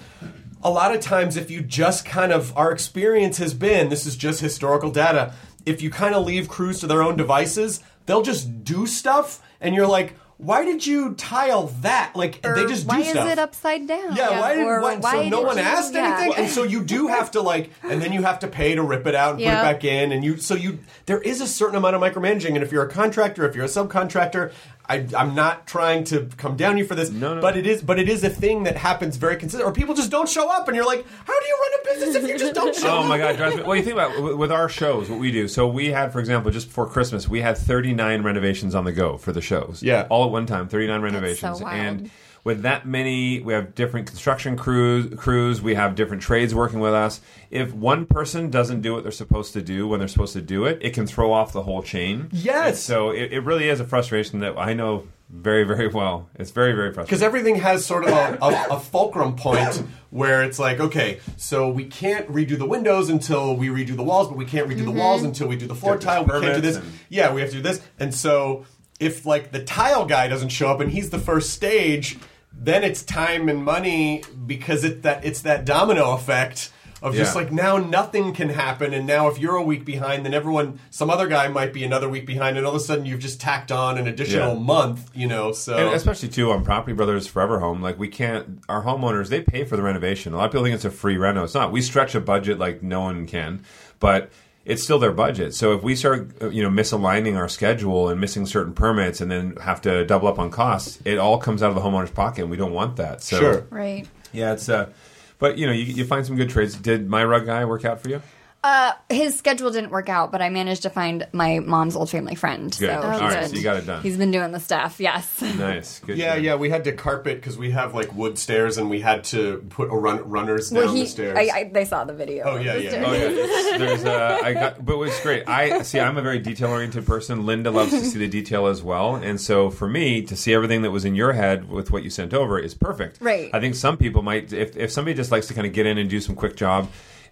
[0.63, 4.15] a lot of times if you just kind of our experience has been this is
[4.15, 5.34] just historical data.
[5.65, 9.73] If you kind of leave crews to their own devices, they'll just do stuff, and
[9.73, 12.12] you're like, why did you tile that?
[12.15, 13.15] Like Or they just do stuff.
[13.15, 14.15] why is it upside down?
[14.15, 16.17] Yeah, why did or what, why so no one you- asked yeah.
[16.19, 18.84] anything, and so you do have to like, and then you have to pay to
[18.84, 19.62] rip it out and Yeah.
[19.62, 22.50] put it back in, and you so you there is a certain amount of micromanaging,
[22.56, 24.52] and if you're a contractor, if you're a subcontractor,
[24.88, 27.41] I, I'm not trying to come down you for this, No, no.
[27.41, 29.67] but it is, but it is a thing that happens very consistent.
[29.67, 32.15] Or people just don't show up, and you're like, how do you run a business
[32.24, 33.06] if you just don't show Oh up?
[33.06, 33.63] Oh my god, it drives me.
[33.63, 35.48] Well, you think about with- with our shows, what we do.
[35.48, 39.17] So we had, for example, just before Christmas, we had 39 renovations on the go
[39.17, 39.82] for the shows.
[39.82, 40.06] Yeah.
[40.10, 41.76] all at one time, 39 renovations, wild.
[41.76, 42.12] and
[42.45, 45.13] with that many, we have different construction crews.
[45.17, 47.19] Crews, we have different trades working with us.
[47.49, 50.65] If one person doesn't do what they're supposed to do when they're supposed to do
[50.65, 52.29] it, it can throw off the whole chain.
[52.31, 52.67] Yes.
[52.67, 56.29] And so it, it really is a frustration that I know very, very well.
[56.36, 57.10] It's very, very frustrating.
[57.10, 61.67] because everything has sort of a, a, a fulcrum point where it's like, okay, so
[61.67, 64.84] we can't redo the windows until we redo the walls, but we can't redo the
[64.86, 64.99] mm-hmm.
[64.99, 66.23] walls until we do the floor tile.
[66.23, 66.75] We can't do this.
[66.75, 67.81] and- Yeah, we have to do this.
[67.99, 68.65] And so
[68.99, 72.17] if like the tile guy doesn't show up and he's the first stage,
[72.58, 76.72] then it's time and money because it that it's that domino effect.
[77.02, 80.34] Of just like now nothing can happen, and now if you're a week behind, then
[80.34, 83.20] everyone, some other guy might be another week behind, and all of a sudden you've
[83.20, 84.60] just tacked on an additional Yeah.
[84.60, 85.52] month, you know.
[85.52, 88.60] So And especially too on Property Brothers Forever Home, like we can't.
[88.68, 90.34] Our homeowners they pay for the renovation.
[90.34, 91.44] A lot of people think it's a free reno.
[91.44, 91.72] It's not.
[91.72, 93.62] We stretch a budget like no one can,
[94.00, 94.32] but
[94.65, 95.54] it's still their budget.
[95.54, 99.32] So if we start, uh, you know, misaligning our schedule and missing certain permits, and
[99.32, 102.41] then have to double up on costs, it all comes out of the homeowner's pocket,
[102.41, 103.21] and we don't want that.
[103.21, 103.67] So Sure.
[103.69, 104.08] Right.
[104.34, 104.67] yeah, it's.
[104.67, 104.89] Uh,
[105.38, 106.75] but you know, you, you find some good trades.
[106.75, 108.21] Did my rug guy work out for you?
[108.65, 112.34] Uh, his schedule didn't work out, but I managed to find my mom's old family
[112.34, 112.71] friend.
[112.71, 112.89] Good.
[112.89, 114.01] So All he's right, so you got it done.
[114.01, 114.99] He's been doing the stuff.
[114.99, 115.39] Yes.
[115.39, 115.99] Nice.
[115.99, 116.17] Good.
[116.17, 116.43] Yeah, good.
[116.45, 119.63] yeah, we had to carpet because we have like wood stairs, and we had to
[119.69, 121.38] put a run runners down Well, he, the stairs.
[121.38, 122.43] I, I, they saw the video.
[122.43, 122.89] Oh, yeah, yeah.
[122.89, 123.06] stairs.
[123.08, 125.47] Oh yeah, it's, there's uh, I got, but what's great.
[125.47, 125.99] I see.
[125.99, 127.45] I'm a very detail oriented person.
[127.45, 130.82] Linda loves to see the detail as well, and so for me to see everything
[130.82, 133.19] that was in your head with what you sent over is perfect.
[133.21, 133.51] Right.
[133.54, 135.99] I think some people might, if if somebody just likes to kind of get in
[135.99, 136.89] and do some quick job,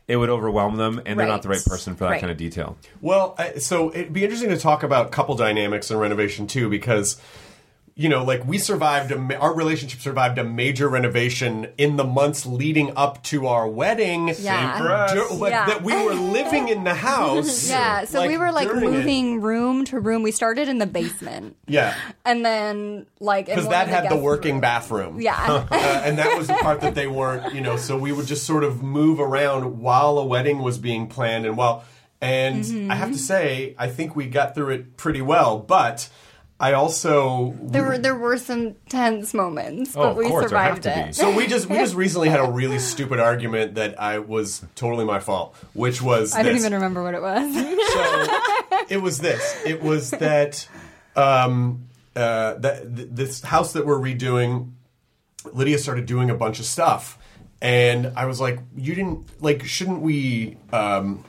[0.07, 1.57] it would overwhelm them, and they're not the Right.
[1.57, 2.19] right person for that Right.
[2.21, 2.77] kind of detail.
[3.01, 7.19] well, I, so it'd be interesting to talk about couple dynamics and renovation too, because
[7.95, 12.43] you know, like we survived, a, our relationship survived a major renovation in the months
[12.45, 14.33] leading up to our wedding.
[14.39, 14.77] Yeah.
[14.79, 15.13] for us.
[15.13, 15.65] Dur- like, Yeah.
[15.67, 17.69] That we were living in the house.
[17.69, 18.91] Yeah, so we were like during it.
[18.97, 20.23] moving room to room.
[20.23, 21.93] We started in the basement, Yeah.
[22.25, 24.61] and then like in Because that of the had the working rooms.
[24.61, 25.21] bathroom.
[25.21, 27.77] Yeah, uh, and that was the part that they weren't, you know.
[27.77, 31.55] So we would just sort of move around while a wedding was being planned, and
[31.57, 31.83] while,
[32.21, 32.89] and Mm-hmm.
[32.91, 35.59] I have to say, I think we got through it pretty well.
[35.59, 36.09] But
[36.59, 40.85] I also, there were there were some tense moments, Oh, but of we course, survived
[40.85, 41.13] it.
[41.15, 45.03] so we just we just recently had a really stupid argument that I was totally
[45.03, 47.53] my fault, which was I don't even remember what it was.
[47.53, 49.61] so it was this.
[49.65, 50.65] It was that
[51.17, 54.71] um, uh, that th- this house that we're redoing.
[55.51, 57.17] Lydia started doing a bunch of stuff,
[57.61, 59.65] and I was like, "You didn't like?
[59.65, 61.25] Shouldn't we?" Um,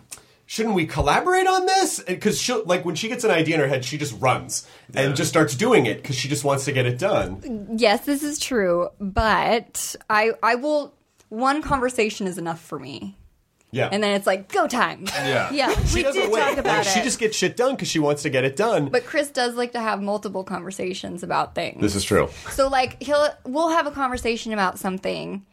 [0.54, 1.98] Shouldn't we collaborate on this?
[1.98, 4.64] Because she like when she gets an idea in her head, she just runs
[4.94, 7.74] and just starts doing it because she just wants to get it done.
[7.76, 10.94] yes, this is true, but I I will.
[11.28, 13.16] One conversation is enough for me,
[13.72, 15.06] Yeah, and then it's like go time.
[15.06, 15.50] Yeah.
[15.50, 16.40] Yeah, she we doesn't did wait.
[16.40, 16.90] talk about Like, it.
[16.90, 18.90] She just gets shit done because she wants to get it done.
[18.90, 21.80] But Chris does like to have multiple conversations about things.
[21.80, 22.28] this is true.
[22.50, 25.44] So like he'll we'll have a conversation about something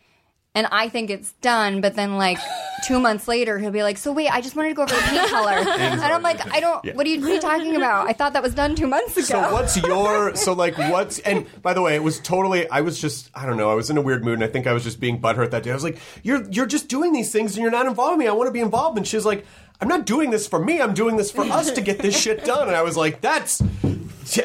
[0.53, 2.37] and I think it's done, but then like
[2.85, 5.01] two months later he'll be like, So wait, I just wanted to go over the
[5.01, 5.51] paint color.
[5.79, 8.07] and I'm like, I don't what are you what are you talking about?
[8.07, 9.25] I thought that was done two months ago.
[9.25, 12.99] So what's your so like what's and by the way, it was totally I was
[12.99, 14.83] just I don't know, I was in a weird mood and I think I was
[14.83, 15.71] just being butthurt that day.
[15.71, 18.27] I was like, You're you're just doing these things and you're not involving me.
[18.27, 18.97] I want to be involved.
[18.97, 19.45] And she's like,
[19.79, 22.43] I'm not doing this for me, I'm doing this for us to get this shit
[22.43, 22.67] done.
[22.67, 23.61] And I was like, That's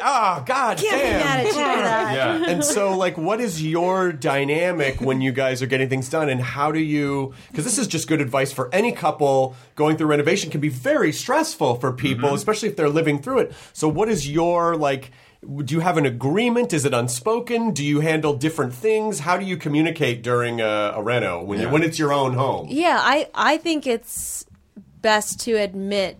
[0.01, 1.19] ah, god Can't be damn.
[1.19, 2.15] mad at you for that.
[2.15, 2.49] Yeah.
[2.49, 6.29] and so like what is your dynamic when you guys are getting things done?
[6.29, 10.07] And how do you because this is just good advice for any couple going through
[10.07, 13.53] renovation can be very stressful for people especially if they're living through it.
[13.73, 15.11] So what is your like
[15.63, 16.73] do you have an agreement?
[16.73, 17.71] Is it unspoken?
[17.71, 19.19] Do you handle different things?
[19.19, 22.67] How do you communicate during a, a reno when, you, when it's your own home?
[22.69, 24.45] Yeah, I I think it's
[25.01, 26.17] best to admit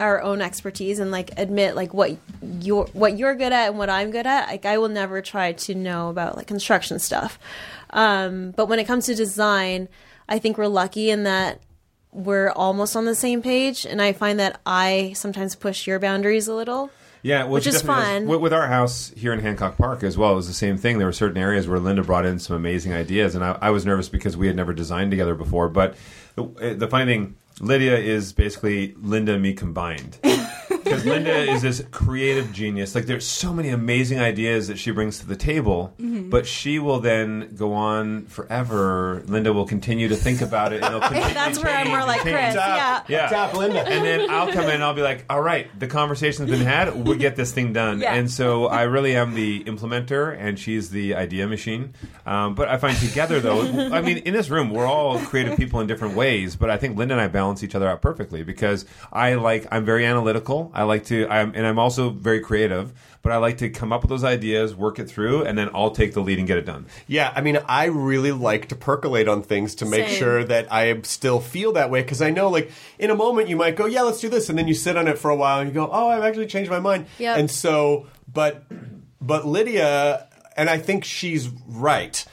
[0.00, 2.16] our own expertise and like admit like what
[2.60, 4.48] you're what you're good at and what I'm good at.
[4.48, 7.38] Like I will never try to know about like construction stuff.
[7.90, 9.88] Um, but when it comes to design,
[10.28, 11.60] I think we're lucky in that
[12.12, 16.48] we're almost on the same page and I find that I sometimes push your boundaries
[16.48, 16.90] a little.
[17.22, 18.12] Yeah, well, Which is definitely does.
[18.12, 18.26] fun.
[18.28, 20.98] With, with our house here in Hancock Park as well, it was the same thing.
[20.98, 23.84] There were certain areas where Linda brought in some amazing ideas, and I, I was
[23.84, 25.68] nervous because we had never designed together before.
[25.68, 25.96] But
[26.36, 30.18] the, the funny thing, Lydia is basically Linda and me combined.
[30.68, 32.94] Because Linda is this creative genius.
[32.94, 37.00] Like, there's so many amazing ideas that she brings to the table But she will
[37.00, 39.22] then go on forever.
[39.26, 42.00] Linda will continue to think about it, and it'll continue That's to where I'm more
[42.00, 42.36] like change.
[42.36, 42.54] Chris.
[42.54, 43.02] Yeah.
[43.08, 43.28] Yeah.
[43.28, 43.86] Top Linda.
[43.86, 46.94] And then I'll come in and I'll be like, all right, the conversation's been had.
[47.06, 48.00] We'll get this thing done.
[48.00, 48.14] Yeah.
[48.14, 51.94] And so I really am the implementer and she's the idea machine.
[52.24, 55.80] Um, but I find together, though, I mean, in this room, we're all creative people
[55.80, 56.56] in different ways.
[56.56, 59.84] But I think Linda and I balance each other out perfectly because I like, I'm
[59.84, 60.70] very analytical.
[60.74, 62.92] I like to, I'm, and I'm also very creative.
[63.20, 65.90] But I like to come up with those ideas, work it through, and then I'll
[65.90, 66.86] take the lead and get it done.
[67.08, 70.18] Yeah, I mean, I really like to percolate on things to make Same.
[70.18, 73.56] sure that I still feel that way because I know, like, in a moment you
[73.56, 75.58] might go, "Yeah, let's do this," and then you sit on it for a while
[75.58, 77.38] and you go, "Oh, I've actually changed my mind." Yep.
[77.38, 78.62] And so, but,
[79.20, 82.24] but Lydia, and I think she's right.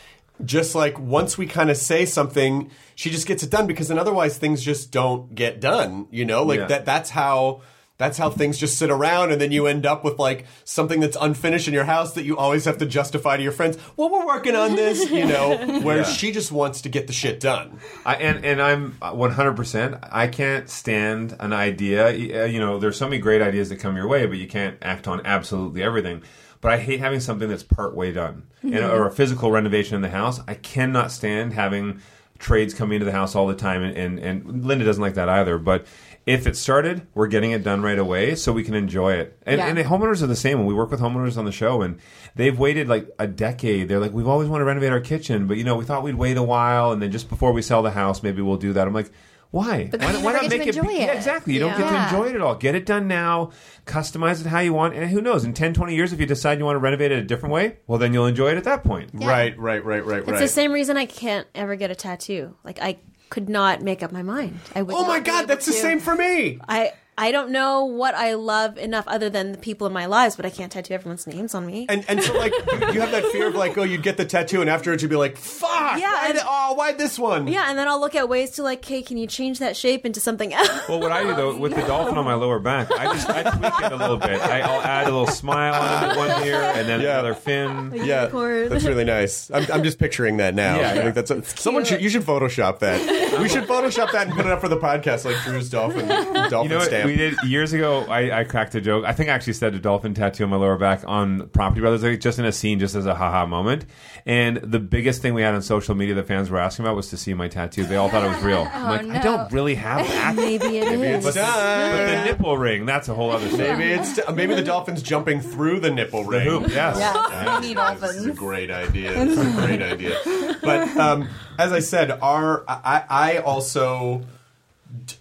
[0.45, 3.99] Just like once we kind of say something, she just gets it done because then
[3.99, 6.07] otherwise things just don't get done.
[6.11, 6.65] You know, like Yeah.
[6.67, 6.85] that.
[6.85, 7.61] That's how.
[7.97, 11.15] That's how things just sit around, and then you end up with like something that's
[11.17, 13.77] unfinished in your house that you always have to justify to your friends.
[13.95, 15.55] Well, we're working on this, you know.
[15.79, 16.03] Where Yeah.
[16.03, 17.79] she just wants to get the shit done.
[18.05, 19.53] I, and and I'm 100.
[19.55, 22.07] percent I can't stand an idea.
[22.07, 24.75] Uh, You know, there's so many great ideas that come your way, but you can't
[24.81, 26.21] act on absolutely everything.
[26.59, 30.01] But I hate having something that's part way done, and, or a physical renovation in
[30.01, 30.41] the house.
[30.49, 32.01] I cannot stand having
[32.39, 35.29] trades coming into the house all the time, and, and, and Linda doesn't like that
[35.29, 35.57] either.
[35.57, 35.85] But
[36.25, 39.37] if it started, we're getting it done right away so we can enjoy it.
[39.45, 39.67] And, Yeah.
[39.67, 40.57] and the homeowners are the same.
[40.57, 41.99] When we work with homeowners on the show, and
[42.35, 43.87] they've waited like a decade.
[43.89, 46.15] They're like, we've always wanted to renovate our kitchen, but you know, we thought we'd
[46.15, 48.87] wait a while, and then just before we sell the house, maybe we'll do that.
[48.87, 49.11] I'm like.
[49.55, 49.87] Why?
[49.89, 50.75] But why, you why never not get to make it?
[50.75, 51.53] enjoy Yeah, exactly.
[51.53, 52.55] You don't get to enjoy it at all.
[52.55, 53.51] Get it done now.
[53.85, 54.95] Customize it how you want.
[54.95, 55.45] And who knows?
[55.45, 57.77] In 10, 20 years, if you decide you want to renovate it a different way,
[57.87, 59.11] well, then you'll enjoy it at that point.
[59.13, 60.39] Right, right, right, right, It's right.
[60.39, 62.57] the same reason I can't ever get a tattoo.
[62.65, 62.97] Like I
[63.29, 64.59] could not make up my mind.
[64.75, 64.93] I would.
[64.93, 66.59] oh my god, able that's the same for me.
[66.67, 70.35] I I don't know what I love enough other than the people in my lives,
[70.35, 71.85] but I can't tattoo everyone's names on me.
[71.87, 74.25] And and so like you, you have that fear of like, oh, you'd get the
[74.25, 75.97] tattoo, and afterwards you'd be like, fuck.
[75.97, 77.47] Yeah, why and- the- oh, why this one?
[77.47, 80.05] yeah, and then I'll look at ways to like, hey, can you change that shape
[80.05, 80.89] into something else?
[80.89, 83.43] Well, what I do though with the dolphin on my lower back, I just I
[83.43, 84.41] tweak it a little bit.
[84.41, 87.13] I, I'll add a little smile on it one here, and then Yeah.
[87.19, 87.91] another fin.
[87.93, 88.67] Yeah, Unicorn.
[88.69, 89.49] that's really nice.
[89.51, 90.79] I'm, I'm just picturing that now.
[90.81, 93.39] Yeah, I think that's a, someone should you should Photoshop that.
[93.39, 96.07] we should Photoshop that and put it up for the podcast, like Drew's dolphin
[96.49, 98.01] dolphin You know what we did years ago?
[98.09, 99.05] I, I cracked a joke.
[99.05, 102.03] I think I actually said a dolphin tattoo on my lower back on Property Brothers,
[102.03, 103.85] like, just in a scene, just as a haha moment.
[104.25, 107.09] And the biggest thing we had on social media that fans were asking about was
[107.11, 107.85] to see my tattoo.
[107.85, 108.67] They all thought it was real.
[108.73, 110.35] I'm like, I don't really have that.
[110.35, 111.25] Maybe it is.
[111.25, 113.77] It's But, but the nipple ring, that's a whole other thing.
[113.77, 116.47] Maybe it's maybe the dolphin's jumping through the nipple The ring.
[116.47, 116.97] hoop, yes.
[116.99, 118.39] Yeah, mini This is a dolphins.
[118.39, 119.11] great idea.
[119.15, 120.55] It's a great idea.
[120.61, 124.23] But um, as I said, our I, I also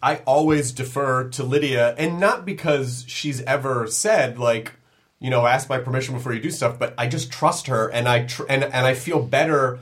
[0.02, 4.72] I always defer to Lydia, and not because she's ever said like
[5.20, 8.08] you know ask my permission before you do stuff, but I just trust her, and
[8.08, 9.78] I tr- and and I feel better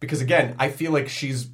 [0.00, 1.48] because again I feel like she's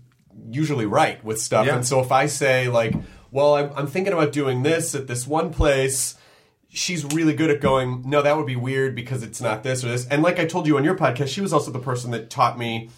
[0.51, 1.77] usually right with stuff, Yeah.
[1.77, 2.95] and so if I say like,
[3.31, 6.15] well, I'm, I'm thinking about doing this at this one place
[6.69, 9.89] she's really good at going, no, that would be weird because it's not this or
[9.89, 10.07] this.
[10.09, 12.59] And like I told you on your podcast, she was also the person that taught
[12.59, 12.91] me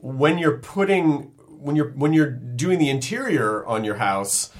[0.00, 4.50] when you're putting when you're when you're doing the interior on your house.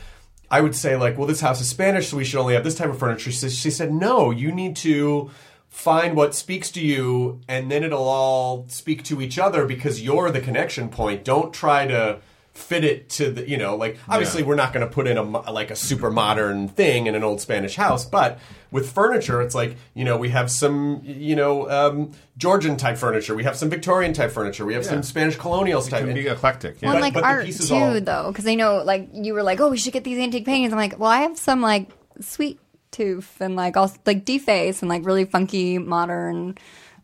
[0.48, 2.76] I would say like, well, this house is Spanish, so we should only have this
[2.76, 3.32] type of furniture.
[3.32, 5.28] She, she said, no, you need to
[5.68, 10.30] find what speaks to you, and then it'll all speak to each other because you're
[10.30, 11.24] the connection point.
[11.24, 12.20] Don't try to
[12.56, 14.48] fit it to the you know like obviously Yeah.
[14.48, 17.40] we're not going to put in a like a super modern thing in an old
[17.40, 18.38] Spanish house, but
[18.70, 23.34] with furniture, it's like you know we have some you know um, Georgian type furniture,
[23.34, 26.04] we have some Victorian type furniture, we have some Spanish colonials It type.
[26.04, 26.80] can be eclectic.
[26.80, 26.88] Yeah.
[26.88, 29.34] Well, But- like but the art pieces too, all- though, because I know like you
[29.34, 30.72] were like, oh, we should get these antique paintings.
[30.72, 31.90] I'm like, well, I have some like
[32.20, 32.58] sweet
[32.90, 36.56] tooth and like all like deface and like really funky modern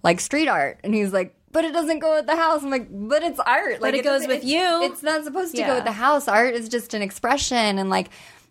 [0.03, 1.35] like street art, and he's like.
[1.53, 2.63] But it doesn't go with the house.
[2.63, 3.81] I'm like, but it's art.
[3.83, 4.83] Like it goes with you.
[4.85, 5.69] It's not supposed to Yeah.
[5.69, 6.27] go with the house.
[6.29, 8.09] Art is just an expression, and like,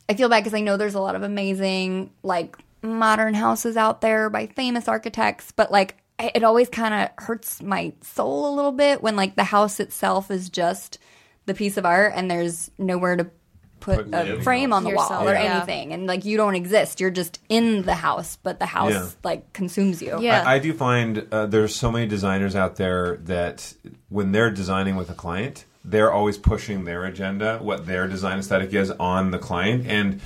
[0.08, 4.02] I feel bad because I know there's a lot of amazing like modern houses out
[4.02, 8.72] there by famous architects, but like, it always kind of hurts my soul a little
[8.72, 11.00] bit when like the house itself is just
[11.48, 13.28] the piece of art and there's nowhere to
[13.82, 15.58] put Put a live frame on the Yourself, wall or yeah.
[15.58, 19.10] anything and like you don't exist you're just in the house but the house Yeah.
[19.24, 20.44] like consumes you Yeah.
[20.48, 23.74] I, I do find uh, there's so many designers out there that
[24.10, 28.72] when they're designing with a client, they're always pushing their agenda, what their design aesthetic
[28.74, 30.22] is on the client, and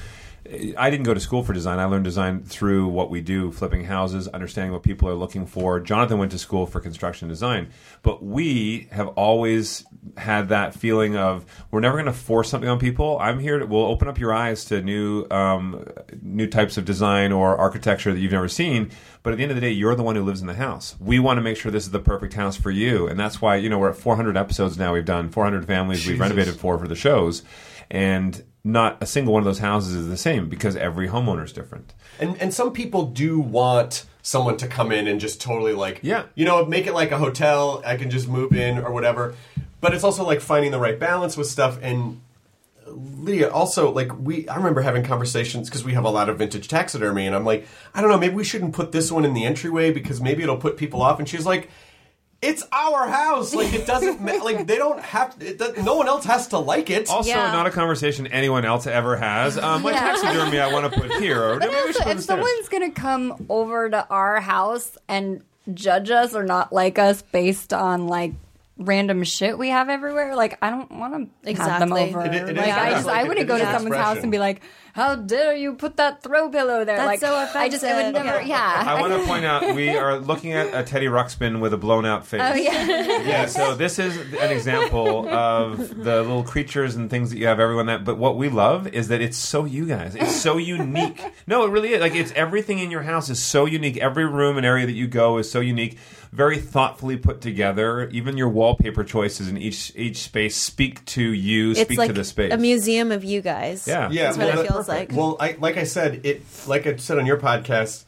[0.48, 1.80] I didn't go to school for design.
[1.80, 5.80] I learned design through what we do, flipping houses, understanding what people are looking for.
[5.80, 7.72] Jonathan went to school for construction design,
[8.04, 9.86] but we have always
[10.18, 13.18] had that feeling of we're never going to force something on people.
[13.20, 15.88] I'm here to we'll open up your eyes to new um,
[16.22, 18.92] new types of design or architecture that you've never seen.
[19.24, 20.96] But at the end of the day, you're the one who lives in the house.
[21.00, 23.56] We want to make sure this is the perfect house for you, and that's why
[23.56, 24.94] you know we're at 400 episodes now.
[24.94, 26.06] We've done 400 families.
[26.06, 27.42] We've renovated for for the shows,
[27.90, 31.54] and not a single one of those houses is the same because every homeowner is
[31.54, 31.94] different.
[32.20, 36.24] And and some people do want someone to come in and just totally like Yeah.
[36.34, 37.82] you know make it like a hotel.
[37.86, 39.36] I can just move in or whatever.
[39.80, 42.20] But it's also like finding the right balance with stuff and.
[42.88, 46.68] Lydia, also like we, I remember having conversations because we have a lot of vintage
[46.68, 49.44] taxidermy, and I'm like, I don't know, maybe we shouldn't put this one in the
[49.44, 51.18] entryway because maybe it'll put people off.
[51.18, 51.72] And she's like,
[52.46, 56.08] it's our house, like it doesn't, ma- like they don't have, it does, no one
[56.08, 57.10] else has to like it.
[57.10, 57.52] Also, Yeah.
[57.52, 59.58] not a conversation anyone else ever has.
[59.58, 60.00] Um, my Yeah.
[60.00, 61.42] taxidermy I want to put here.
[61.44, 64.40] Or But maybe we should also, put if this someone's gonna come over to our
[64.40, 65.42] house and
[65.74, 68.34] judge us or not like us based on like
[68.78, 72.10] random shit we have everywhere, like I don't want to have them Exactly.
[72.10, 72.26] over.
[72.26, 73.62] It- it is like I kind of just like I a- wouldn't it go is
[73.62, 74.24] to an someone's house expression.
[74.26, 74.62] and be like,
[74.96, 78.14] "How dare you put that throw pillow there?" That's like so I just I would
[78.14, 78.42] never.
[78.42, 81.78] Yeah, I want to point out we are looking at a Teddy Ruxpin with a
[81.78, 82.42] blown out face.
[82.42, 82.84] Oh yeah.
[83.26, 87.60] Yeah, so this is an example of the little creatures and things that you have
[87.60, 90.16] everyone that but what we love is that it's so you guys.
[90.16, 91.22] It's so unique.
[91.48, 92.02] No, it really is.
[92.02, 93.98] Like it's everything in your house is so unique.
[93.98, 95.98] Every room and area that you go is so unique.
[96.36, 98.10] Very thoughtfully put together.
[98.10, 102.14] Even your wallpaper choices in each each space speak to you, It's speak like to
[102.14, 102.52] the space.
[102.52, 103.88] a museum of you guys.
[103.88, 104.10] Yeah.
[104.12, 105.12] Yeah, That's what well, it that- feels like.
[105.14, 108.04] Well, I, like I said, it like I said on your podcast,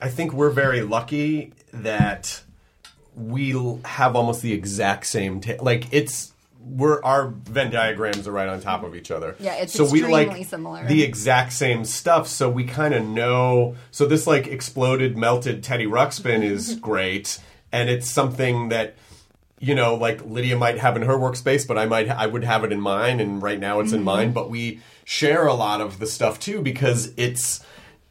[0.00, 2.42] I think we're very lucky that
[3.14, 3.52] we
[3.84, 6.32] have almost the exact same ta- like it's
[6.64, 9.36] we're our Venn diagrams are right on top of each other.
[9.40, 10.84] Yeah, it's so we extremely like similar.
[10.86, 12.26] the exact same stuff.
[12.28, 13.76] So we kind of know.
[13.90, 17.38] So this like exploded, melted Teddy Ruxpin is great,
[17.72, 18.96] and it's something that
[19.60, 22.64] you know, like Lydia might have in her workspace, but I might I would have
[22.64, 24.04] it in mine, and right now it's in mm-hmm.
[24.04, 24.32] mine.
[24.32, 27.64] But we share a lot of the stuff too because it's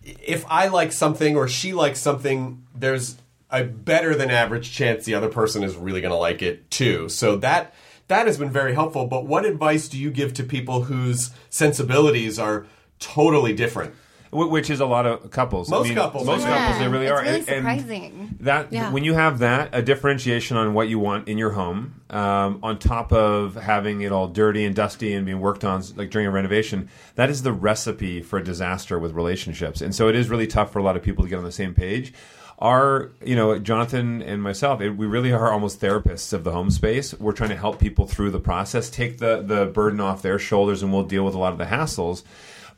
[0.03, 3.17] if I like something or she likes something, there's
[3.49, 7.07] a better than average chance the other person is really going to like it too.
[7.09, 7.73] So that
[8.07, 9.05] that has been very helpful.
[9.05, 12.65] But what advice do you give to people whose sensibilities are
[12.99, 13.93] totally different?
[14.31, 15.69] Wh- which is a lot of couples.
[15.69, 16.57] Most I mean, couples, most yeah.
[16.57, 17.21] couples, they really it's are.
[17.23, 18.35] really And- and surprising.
[18.41, 18.91] that Yeah.
[18.91, 22.77] when you have that a differentiation on what you want in your home, um, on
[22.79, 26.31] top of having it all dirty and dusty and being worked on like during a
[26.31, 29.81] renovation, that is the recipe for disaster with relationships.
[29.81, 31.51] And so it is really tough for a lot of people to get on the
[31.51, 32.13] same page.
[32.59, 36.71] Our, you know, Jonathan and myself, it, we really are almost therapists of the home
[36.71, 37.13] space.
[37.13, 40.81] We're trying to help people through the process, take the the burden off their shoulders,
[40.81, 42.23] and we'll deal with a lot of the hassles.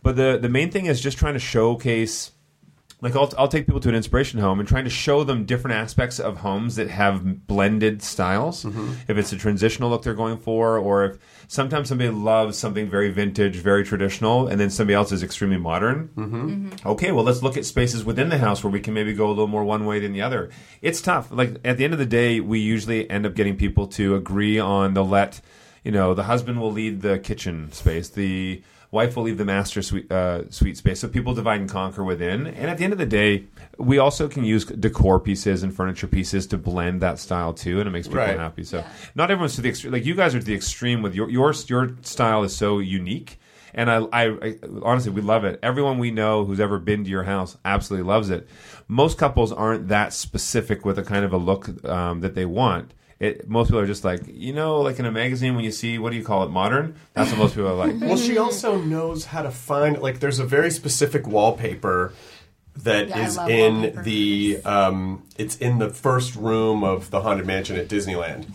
[0.01, 2.31] But the the main thing is just trying to showcase
[3.01, 5.77] like I'll, I'll take people to an inspiration home and trying to show them different
[5.77, 8.65] aspects of homes that have blended styles.
[8.65, 8.93] Mm-hmm.
[9.07, 13.09] If it's a transitional look they're going for or if sometimes somebody loves something very
[13.09, 16.09] vintage very traditional and then somebody else is extremely modern.
[16.15, 16.49] Mm-hmm.
[16.49, 16.87] Mm-hmm.
[16.89, 19.29] Okay well let's look at spaces within the house where we can maybe go a
[19.29, 20.49] little more one way than the other.
[20.81, 21.31] It's tough.
[21.31, 24.59] Like at the end of the day we usually end up getting people to agree
[24.59, 25.39] on the let
[25.83, 29.81] you know the husband will lead the kitchen space the wife will leave the master
[29.81, 30.99] suite, uh, suite space.
[30.99, 32.47] So people divide and conquer within.
[32.47, 33.45] And at the end of the day
[33.77, 37.87] we also can use decor pieces and furniture pieces to blend that style too and
[37.87, 38.37] it makes people Right.
[38.37, 38.63] happy.
[38.63, 38.83] So
[39.15, 41.53] not everyone's to the extreme like you guys are to the extreme with your your
[41.67, 43.39] your style is so unique.
[43.71, 45.59] And I, I, I honestly we love it.
[45.61, 48.47] Everyone we know who's ever been to your house absolutely loves it.
[48.87, 52.93] Most couples aren't that specific with a kind of a look um, that they want
[53.19, 55.97] it, most people are just like you know like in a magazine when you see
[55.99, 58.77] what do you call it modern that's what most people are like Well, she also
[58.79, 62.13] knows how to find like there's a very specific wallpaper
[62.77, 64.03] that Yeah, is in wallpaper.
[64.03, 68.47] the um, it's in the first room of the haunted mansion at Disneyland.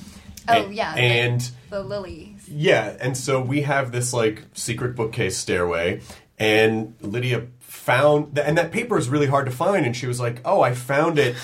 [0.49, 2.49] Oh A- yeah, the- and the lilies.
[2.49, 6.01] yeah, and so we have this like secret bookcase stairway,
[6.39, 10.41] and Lydia found and that paper is really hard to find, and she was like,
[10.45, 11.35] "Oh, I found it."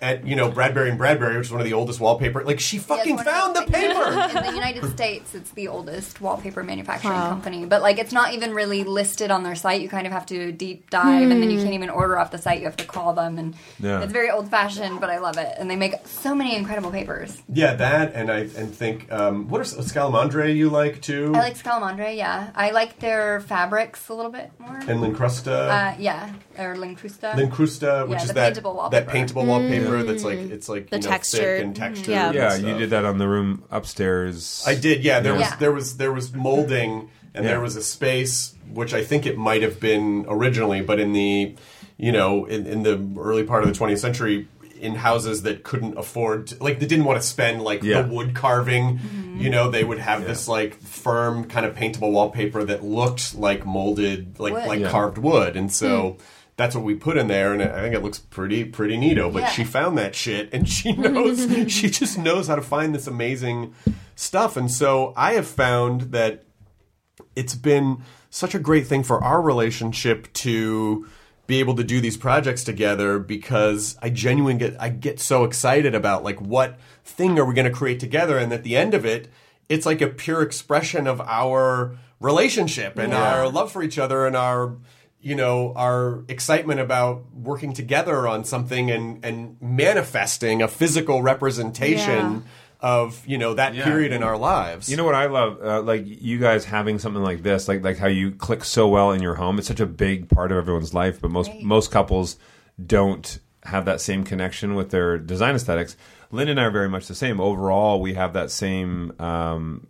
[0.00, 2.44] At you know Bradbury and Bradbury, which is one of the oldest wallpaper.
[2.44, 4.38] Like she fucking Yeah, found the of paper.
[4.38, 8.54] In the United States, it's the oldest wallpaper manufacturing company, but like it's not even
[8.54, 9.80] really listed on their site.
[9.80, 12.38] You kind of have to deep dive, and then you can't even order off the
[12.38, 12.60] site.
[12.60, 14.00] You have to call them, and Yeah.
[14.00, 15.52] it's very old fashioned, but I love it.
[15.58, 17.42] And they make so many incredible papers.
[17.52, 21.32] Yeah, that and I and think um, what are Scalamandre you like too?
[21.34, 22.50] I like Scalamandre, yeah.
[22.54, 24.76] I like their fabrics a little bit more.
[24.76, 25.48] and Lincrusta.
[25.94, 27.34] uh, yeah, or Lincrusta.
[27.34, 29.10] Lincrusta, which Yeah, is that paintable that wallpaper.
[29.10, 30.06] paintable wallpaper mm.
[30.06, 31.40] that's like it's like The you know, textured.
[31.40, 31.82] thick and mm-hmm.
[31.82, 32.08] textured.
[32.08, 32.26] Yeah.
[32.26, 32.66] and yeah stuff.
[32.66, 35.04] you did that on the room upstairs I did.
[35.04, 37.52] Yeah, there was there was there was molding, and Yeah.
[37.52, 41.54] there was a space which I think it might have been originally, but in the
[41.96, 44.48] you know in, in the early part of the 20th century.
[44.80, 48.02] In houses that couldn't afford, like they didn't want to spend like Yeah.
[48.02, 49.40] the wood carving, mm-hmm.
[49.40, 53.66] you know, they would have this like firm kind of paintable wallpaper that looked like
[53.66, 54.66] molded, like Wood.
[54.68, 54.90] like Yeah.
[54.92, 56.22] carved wood, and so hmm.
[56.58, 59.32] That's what we put in there, and I think it looks pretty pretty neato.
[59.32, 59.48] But Yeah.
[59.48, 63.72] she found that shit, and she knows she just knows how to find this amazing
[64.16, 66.44] stuff, and so I have found that
[67.34, 71.06] it's been such a great thing for our relationship to
[71.46, 75.94] be able to do these projects together because I genuinely get I get so excited
[75.94, 79.06] about like what thing are we going to create together and at the end of
[79.06, 79.28] it
[79.70, 84.36] it's like a pure expression of our relationship and our love for each other and
[84.36, 84.76] our
[85.20, 92.44] you know our excitement about working together on something and and manifesting a physical representation
[92.80, 93.84] of you know that Yeah.
[93.84, 97.22] period in our lives You know what I love, uh, like you guys having something
[97.22, 99.58] like this, like like how you click so well in your home.
[99.58, 101.62] It's such a big part of everyone's life, but most Right.
[101.64, 102.36] most couples
[102.84, 105.96] don't have that same connection with their design aesthetics.
[106.30, 107.40] Lynn and I are very much the same.
[107.40, 109.88] Overall, we have that same um,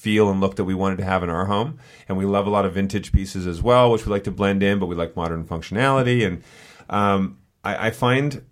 [0.00, 1.78] feel and look that we wanted to have in our home,
[2.08, 4.62] and we love a lot of vintage pieces as well, which we like to blend
[4.62, 6.26] in, but we like modern functionality.
[6.26, 6.42] And
[6.88, 8.42] um, I, I find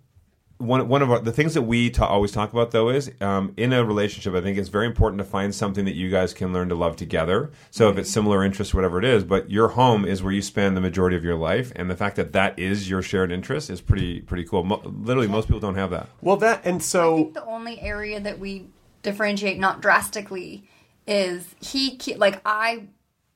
[0.59, 3.53] one one of our, the things that we ta- always talk about though is um,
[3.55, 6.51] in a relationship i think it's very important to find something that you guys can
[6.51, 7.49] learn to love together.
[7.71, 10.75] So if it's similar interests whatever it is but your home is where you spend
[10.75, 11.71] the majority of your life.
[11.77, 14.63] And the fact that that is your shared interest is pretty pretty cool.
[14.65, 16.09] Mo- literally most people don't have that.
[16.21, 18.67] Well that and I so think the only area that we
[19.01, 20.65] differentiate, not drastically,
[21.09, 22.83] is he ke- like I.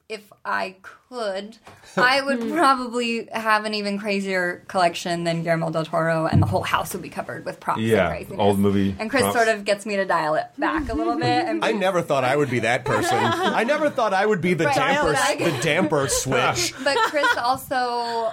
[0.09, 0.75] If I
[1.09, 1.57] could,
[1.97, 6.61] I would probably have an even crazier collection than Guillermo del Toro, and the whole
[6.61, 7.79] house would be covered with props.
[7.81, 8.39] Yeah, and craziness.
[8.39, 9.35] old movie And Chris props.
[9.35, 11.23] sort of gets me to dial it back a little bit.
[11.47, 13.17] And I never thought I would be that person.
[13.17, 14.75] I never thought I would be the Right.
[14.75, 16.73] damper, Dial the damper switch.
[16.83, 17.75] but Chris also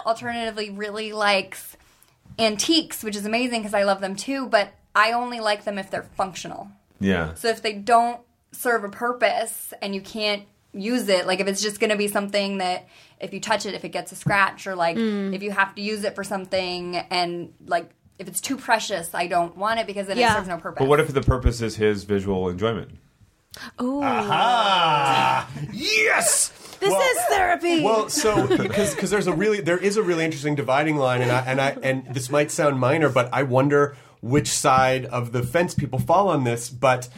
[0.05, 1.77] alternatively really likes
[2.39, 4.47] antiques, which is amazing because I love them too.
[4.49, 6.69] But I only like them if they're functional.
[6.99, 8.21] yeah So if they don't
[8.53, 10.43] serve a purpose and you can't
[10.73, 12.87] use it, like if it's just going to be something that
[13.21, 15.83] if you touch it, if it gets a scratch, or like if you have to
[15.83, 20.07] use it for something and like if it's too precious, I don't want it because
[20.07, 20.33] then Yeah.
[20.33, 20.79] it serves no purpose.
[20.81, 22.91] but what if the purpose is his visual enjoyment
[23.81, 26.51] oh Ah, yes.
[26.81, 27.83] this Well- is therapy.
[27.83, 31.31] Well, so because because there's a really there is a really interesting dividing line, and
[31.33, 35.43] I and I and this might sound minor, but I wonder which side of the
[35.43, 37.09] fence people fall on this, but.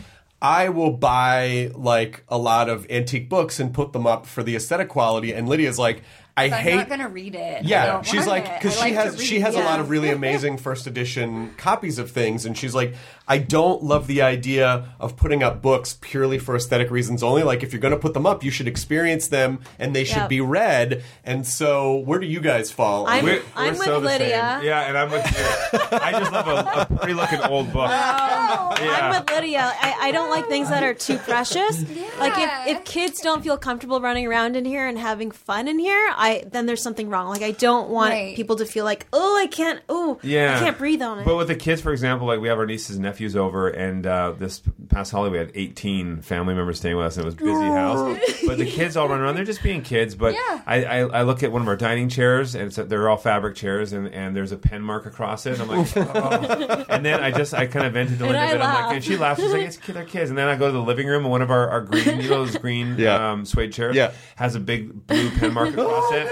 [0.42, 4.56] I will buy like a lot of antique books and put them up for the
[4.56, 6.02] aesthetic quality, and Lydia's like,
[6.36, 7.64] I I'm hate not going to read it.
[7.64, 10.88] Yeah, she's like because she like has she has a lot of really amazing first
[10.88, 12.94] edition copies of things, and she's like,
[13.28, 17.42] I don't love the idea of putting up books purely for aesthetic reasons only.
[17.42, 20.16] Like, if you're going to put them up, you should experience them, and they should
[20.16, 20.28] Yep.
[20.28, 21.02] be read.
[21.24, 23.06] And so, where do you guys fall?
[23.06, 24.56] I'm- We're- I'm we're with so Lydia.
[24.58, 24.66] same.
[24.66, 28.74] yeah and i'm with you i just love a, a pretty looking old book oh,
[28.76, 29.60] I'm yeah with Lydia.
[29.80, 31.82] I, I don't like things that are too precious.
[31.82, 32.08] Yeah.
[32.18, 32.32] Like
[32.68, 36.10] if, if kids don't feel comfortable running around in here and having fun in here,
[36.16, 37.28] I then there's something wrong.
[37.28, 38.34] Like I don't want Right.
[38.36, 41.24] people to feel like, oh, I can't, oh, Yeah, I can't breathe on it.
[41.24, 44.06] But with the kids, for example, like we have our nieces and nephews over, and
[44.06, 47.34] uh, this past holiday we had 18 family members staying with us, and it was
[47.34, 48.18] a busy house.
[48.46, 50.14] But the kids all run around; they're just being kids.
[50.14, 50.62] But Yeah.
[50.66, 53.16] I, I, I look at one of our dining chairs, and it's a, they're all
[53.16, 55.60] fabric chairs, and, and there's a pen mark across it.
[55.60, 56.84] And I'm like, oh.
[56.88, 58.62] and then I just I kind of vented to And Linda, I a bit.
[58.62, 59.40] I'm like, and she laughs.
[59.40, 60.30] She's like, it's kid, they're kids.
[60.30, 62.28] And then I go to the living room, and one of our, our green, you
[62.28, 63.32] know, those green Yeah.
[63.32, 64.12] um, suede chairs, Yeah.
[64.36, 66.28] has a big blue pen mark across it.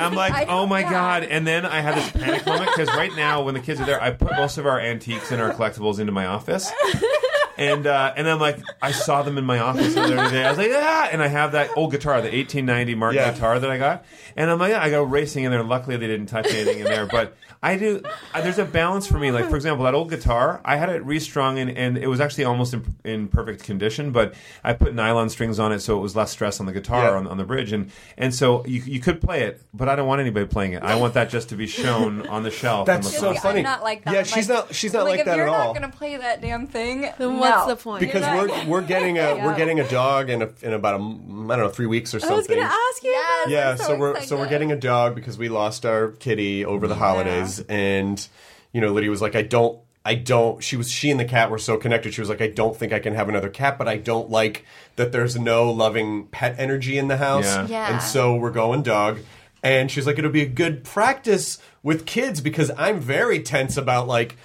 [0.00, 0.90] I'm like, I oh my yeah.
[0.90, 1.22] god!
[1.24, 4.02] And then I had this panic moment because right now, when the kids are there,
[4.02, 6.70] I put most of our antiques and our collectibles into my office.
[7.60, 10.44] And uh, and I'm like, I saw them in my office the other day.
[10.44, 11.08] I was like, ah!
[11.12, 13.32] And I have that old guitar, the 1890 Martin Yeah.
[13.32, 14.04] guitar that I got.
[14.34, 15.62] And I'm like, yeah, I go racing in there.
[15.62, 17.04] Luckily, they didn't touch anything in there.
[17.06, 18.00] But I do.
[18.32, 19.30] uh, There's a balance for me.
[19.30, 22.44] Like for example, that old guitar, I had it restrung and, and it was actually
[22.44, 24.10] almost in, in perfect condition.
[24.12, 24.32] But
[24.64, 27.16] I put nylon strings on it so it was less stress on the guitar Yeah.
[27.18, 27.72] on, on the bridge.
[27.72, 30.82] And and so you you could play it, but I don't want anybody playing it.
[30.82, 32.86] I want that just to be shown on the shelf.
[32.86, 33.58] That's so funny.
[33.58, 34.14] I'm not like that.
[34.14, 35.74] Yeah, I'm she's like- not- she's not like, like if that you're at not all.
[35.74, 37.66] going to play that damn thing, then what's no.
[37.68, 38.00] the point?
[38.00, 40.94] because You're we're not- we're getting a we're getting a dog in a, in about
[40.94, 42.36] a m- I don't know three weeks or something.
[42.36, 43.10] I was gonna ask you.
[43.10, 46.64] Yes, yeah so, so we're so we're getting a dog because we lost our kitty
[46.64, 48.26] over the holidays and
[48.72, 51.50] you know lydia was like i don't i don't she was she and the cat
[51.50, 53.88] were so connected she was like i don't think i can have another cat but
[53.88, 54.64] i don't like
[54.96, 57.66] that there's no loving pet energy in the house Yeah.
[57.68, 57.92] Yeah.
[57.94, 59.18] and so we're going dog
[59.62, 64.06] and she's like it'll be a good practice with kids because i'm very tense about
[64.06, 64.36] like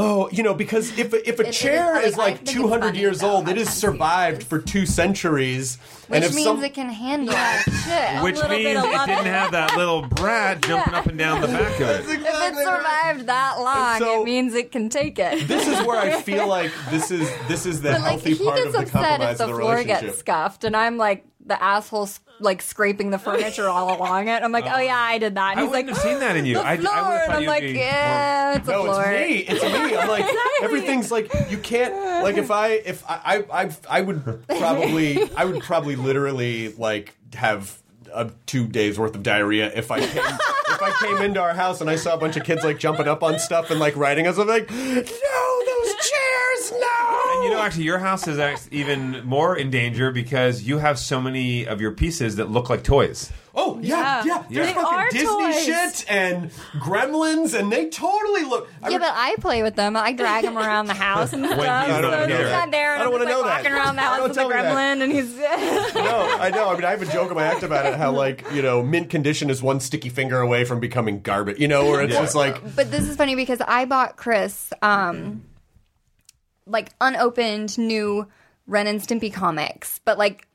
[0.00, 2.44] Oh, you know, because if a- if a It- it chair is- is I like
[2.44, 5.76] 200 years though, old, it has survived for two centuries.
[6.06, 7.34] Which and if means some, it can handle
[7.64, 8.22] shit.
[8.22, 11.88] Which means it didn't have that little brat jumping up and down the back of
[11.90, 12.00] it.
[12.08, 15.48] If it survived that long, so- it means it can take it.
[15.48, 18.44] this is where I feel like this is this is the But like healthy he
[18.44, 20.00] part gets of the upset compromise if the of the floor relationship.
[20.06, 24.42] gets scuffed, and I'm like the asshole s- like scraping the furniture all along it.
[24.44, 25.52] I'm like, oh yeah, I did that.
[25.52, 26.54] And I he's like, wouldn't have seen that in you.
[26.54, 29.04] The I- I floor, would've thought and I'm you'd like, yeah, it's a No, floor.
[29.10, 29.36] it's me.
[29.56, 29.96] It's me.
[29.96, 30.26] I'm like
[30.62, 35.44] everything's like you can't like if I if I I I, I would probably I
[35.44, 37.76] would probably literally like have
[38.14, 41.80] a two days worth of diarrhea if I came if I came into our house
[41.80, 44.26] and I saw a bunch of kids like jumping up on stuff and like riding
[44.26, 44.38] us.
[44.38, 45.16] I'm like, no, those chairs,
[47.58, 47.64] no.
[47.64, 50.98] And you know, actually, your house is act- even more in danger because you have
[50.98, 53.30] so many of your pieces that look like toys.
[53.60, 54.24] Oh yeah, yeah.
[54.24, 54.44] Yeah.
[54.50, 55.64] There's They fucking are Disney toys.
[55.64, 58.68] shit and Gremlins, and they totally look.
[58.82, 59.96] I Yeah, re- but I play with them.
[59.96, 61.56] I drag him around the house and stuff.
[61.58, 61.64] he's
[61.96, 62.50] so not he's there.
[62.50, 63.72] not there, and I don't I'm wanna just know like that.
[63.72, 64.74] walking around the house Don't with the tell me that.
[64.76, 65.34] gremlin, and he's.
[65.94, 66.68] no, I know.
[66.70, 67.94] I mean, I have a joke in my act about it.
[67.96, 71.58] How like you know, mint condition is one sticky finger away from becoming garbage.
[71.58, 75.42] You know, where it's just like But this is funny because I bought Chris um
[76.68, 78.26] like unopened new
[78.66, 80.46] Ren and Stimpy comics, but like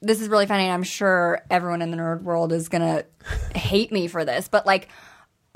[0.00, 3.90] this is really funny and I'm sure everyone in the nerd world is to hate
[3.90, 4.88] me for this, but like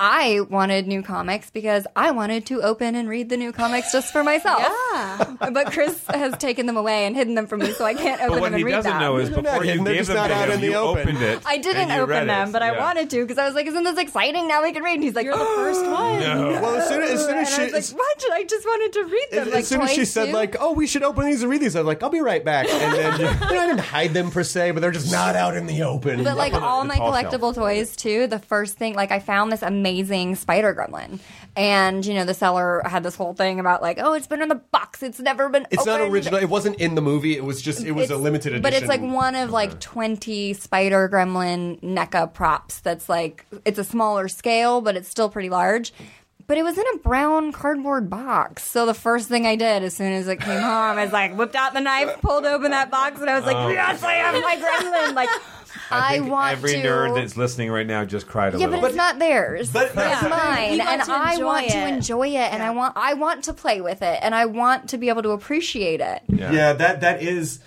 [0.00, 4.12] I wanted new comics because I wanted to open and read the new comics just
[4.12, 4.60] for myself.
[4.60, 5.24] Yeah.
[5.50, 8.34] But Chris has taken them away and hidden them from me, so I can't open
[8.34, 9.00] But what them and he read doesn't them.
[9.00, 10.74] know is They're before you gave just them not to out him, in the you
[10.76, 11.02] open.
[11.02, 11.42] opened it.
[11.44, 12.52] I didn't and you open read them, it.
[12.52, 14.46] but I wanted to because I was like, "Isn't this exciting?
[14.46, 15.92] Now we can read." And he's like, You're the first one.
[16.20, 17.72] well, as soon as, as, soon and as I she.
[17.72, 18.24] was like, "What?
[18.34, 20.32] I just wanted to read them." as, like, as soon as she said too.
[20.32, 22.44] like, "Oh, we should open these and read these," I was like, "I'll be right
[22.44, 23.26] back." And then you
[23.56, 26.22] know, I didn't hide them per se, but they're just not out in the open.
[26.22, 29.87] But like all my collectible toys too, the first thing like I found this amazing
[30.34, 31.20] spider gremlin.
[31.56, 34.48] And you know, the seller had this whole thing about like, oh, it's been in
[34.48, 36.38] the box, it's never been it's not original.
[36.38, 37.36] It wasn't in the movie.
[37.36, 37.84] It was just.
[37.84, 38.62] It was a limited edition.
[38.62, 43.84] But it's like one of like 20 spider gremlin NECA props that's like it's a
[43.84, 45.92] smaller scale, but it's still pretty large.
[46.46, 48.62] But it was in a brown cardboard box.
[48.64, 51.36] So the first thing I did as soon as it came home, I was like,
[51.36, 53.68] whipped out the knife, pulled open that box, and I was like, Oh.
[53.68, 55.14] yes, I have my gremlin.
[55.14, 55.28] Like,
[55.90, 56.82] I, think want every to.
[56.82, 58.74] nerd that's listening right now just cried a Yeah, little.
[58.76, 59.70] Yeah, but it's not theirs.
[59.70, 60.28] but- it's Yeah.
[60.28, 63.80] mine, and I enjoy want to enjoy it, and I want I want to play
[63.80, 66.22] with it, and I want to be able to appreciate it.
[66.28, 67.60] yeah, that that is.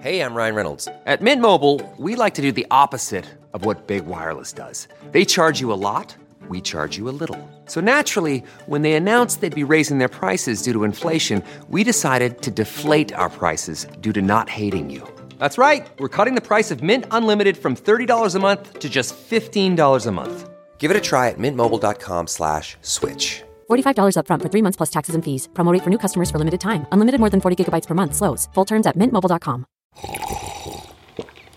[0.00, 0.88] Hey, I'm Ryan Reynolds.
[1.06, 4.88] At Mint Mobile, we like to do the opposite of what Big Wireless does.
[5.12, 6.14] They charge you a lot,
[6.50, 7.38] we charge you a little.
[7.66, 12.42] So naturally, when they announced they'd be raising their prices due to inflation, we decided
[12.42, 15.02] to deflate our prices due to not hating you.
[15.38, 15.86] That's right.
[15.98, 20.12] We're cutting the price of Mint Unlimited from $30 a month to just $15 a
[20.12, 20.48] month.
[20.78, 23.42] Give it a try at mintmobile.com slash switch.
[23.68, 25.48] $45 upfront for three months plus taxes and fees.
[25.54, 26.86] Promo rate for new customers for limited time.
[26.92, 28.14] Unlimited more than 40 gigabytes per month.
[28.14, 28.48] Slows.
[28.54, 29.66] Full terms at mintmobile.com.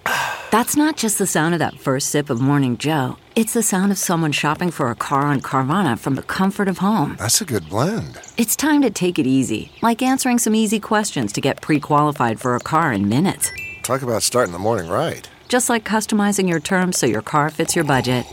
[0.52, 3.18] That's not just the sound of that first sip of Morning Joe.
[3.36, 6.80] It's the sound of someone shopping for a car on Carvana from the comfort of
[6.80, 7.16] home.
[7.20, 8.18] That's a good blend.
[8.38, 12.40] It's time to take it easy, like answering some easy questions to get pre qualified
[12.40, 13.52] for a car in minutes.
[13.90, 15.28] Talk about starting the morning right.
[15.48, 18.24] Just like customizing your terms so your car fits your budget.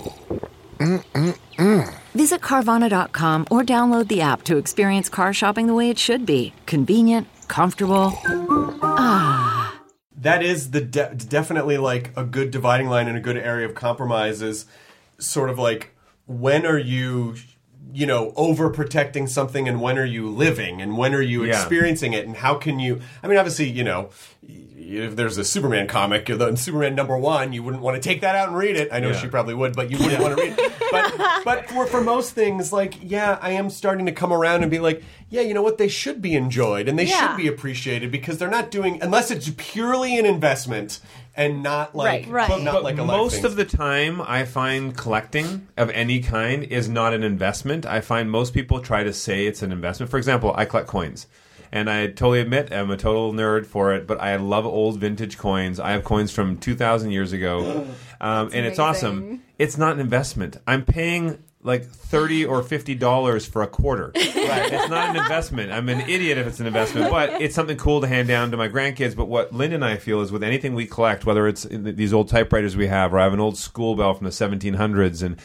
[2.15, 6.53] Visit Carvana.com or download the app to experience car shopping the way it should be
[6.67, 8.13] convenient, comfortable.
[8.83, 9.81] Ah.
[10.19, 13.75] that is the de- definitely like a good dividing line and a good area of
[13.75, 14.67] compromises.
[15.19, 15.95] sort of like
[16.27, 17.35] when are you
[17.95, 21.55] you know overprotecting something and when are you living and when are you Yeah.
[21.55, 24.11] experiencing it and how can you i mean obviously you know
[24.47, 28.20] y- if there's a superman comic the superman number one you wouldn't want to take
[28.20, 29.18] that out and read it i know Yeah.
[29.18, 32.32] she probably would but you wouldn't want to read it but but for, for most
[32.34, 35.62] things like yeah i am starting to come around and be like yeah you know
[35.62, 37.28] what they should be enjoyed and they Yeah.
[37.28, 41.01] should be appreciated because they're not doing unless it's purely an investment
[41.34, 42.62] and not like Right, right.
[42.62, 46.89] not But like a most of the time, I find collecting of any kind is
[46.89, 47.84] not an investment.
[47.84, 50.11] I find most people try to say it's an investment.
[50.11, 51.26] For example, I collect coins.
[51.73, 55.39] And I totally admit I'm a total nerd for it, but I love old vintage
[55.39, 55.79] coins.
[55.81, 57.87] I have coins from 2,000 years ago.
[58.19, 59.43] Um, and it's awesome.
[59.59, 60.57] It's not an investment.
[60.67, 61.37] I'm paying
[61.67, 64.12] like 30 or $50 for a quarter.
[64.47, 64.73] Right.
[64.73, 65.73] It's not an investment.
[65.73, 68.57] I'm an idiot if it's an investment, but it's something cool to hand down to
[68.57, 69.17] my grandkids.
[69.17, 71.91] But what Lynn and I feel is with anything we collect, whether it's in the-
[71.91, 75.25] these old typewriters we have, or I have an old school bell from the 1700s,
[75.25, 75.37] and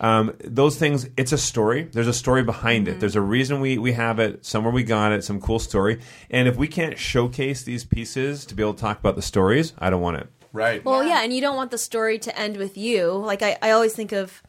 [0.00, 1.84] um, those things, it's a story.
[1.84, 2.98] There's a story behind it.
[2.98, 6.00] There's a reason we, we have it, somewhere we got it, some cool story.
[6.28, 9.72] And if we can't showcase these pieces to be able to talk about the stories,
[9.78, 10.26] I don't want it.
[10.52, 11.22] right Well, yeah.
[11.22, 13.12] and you don't want the story to end with you.
[13.12, 14.42] Like I, I always think of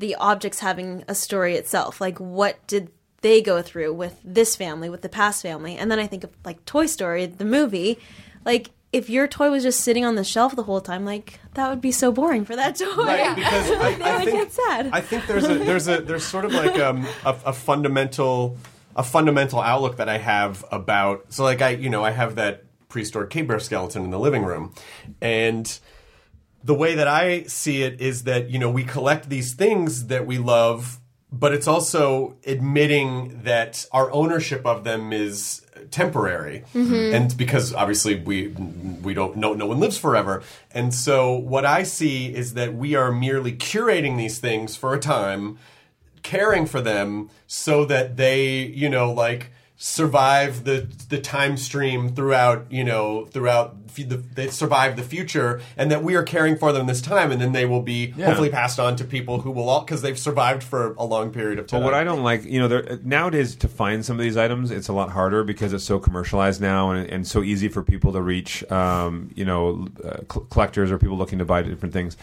[0.00, 2.00] the objects having a story itself.
[2.00, 2.90] Like what did
[3.20, 6.30] they go through with this family, with the past family, and then I think of
[6.44, 7.98] like Toy Story, the movie,
[8.44, 8.70] like.
[8.92, 11.80] If your toy was just sitting on the shelf the whole time, like that would
[11.80, 13.04] be so boring for that toy.
[13.04, 14.90] Right, because I, they I would think get sad.
[14.92, 18.56] I think there's a there's a there's sort of like um, a, a fundamental
[18.96, 22.64] a fundamental outlook that I have about so like I you know I have that
[22.88, 24.74] prehistoric cave bear skeleton in the living room,
[25.20, 25.78] and
[26.62, 30.26] the way that I see it is that you know we collect these things that
[30.26, 31.00] we love,
[31.32, 37.14] but it's also admitting that our ownership of them is temporary, mm-hmm.
[37.14, 40.42] and because obviously we we don't know no one lives forever,
[40.72, 45.00] and so what I see is that we are merely curating these things for a
[45.00, 45.58] time
[46.22, 49.50] caring for them so that they, you know, like
[49.82, 55.90] survive the the time stream throughout, you know, throughout the, they survive the future, and
[55.90, 58.26] that we are caring for them this time, and then they will be Yeah.
[58.26, 61.58] hopefully passed on to people who will all because they've survived for a long period
[61.58, 61.80] of time.
[61.80, 64.70] But what I don't like, you know, there, nowadays to find some of these items,
[64.70, 68.12] it's a lot harder because it's so commercialized now and, and so easy for people
[68.12, 72.18] to reach, um, you know, uh, collectors or people looking to buy different things.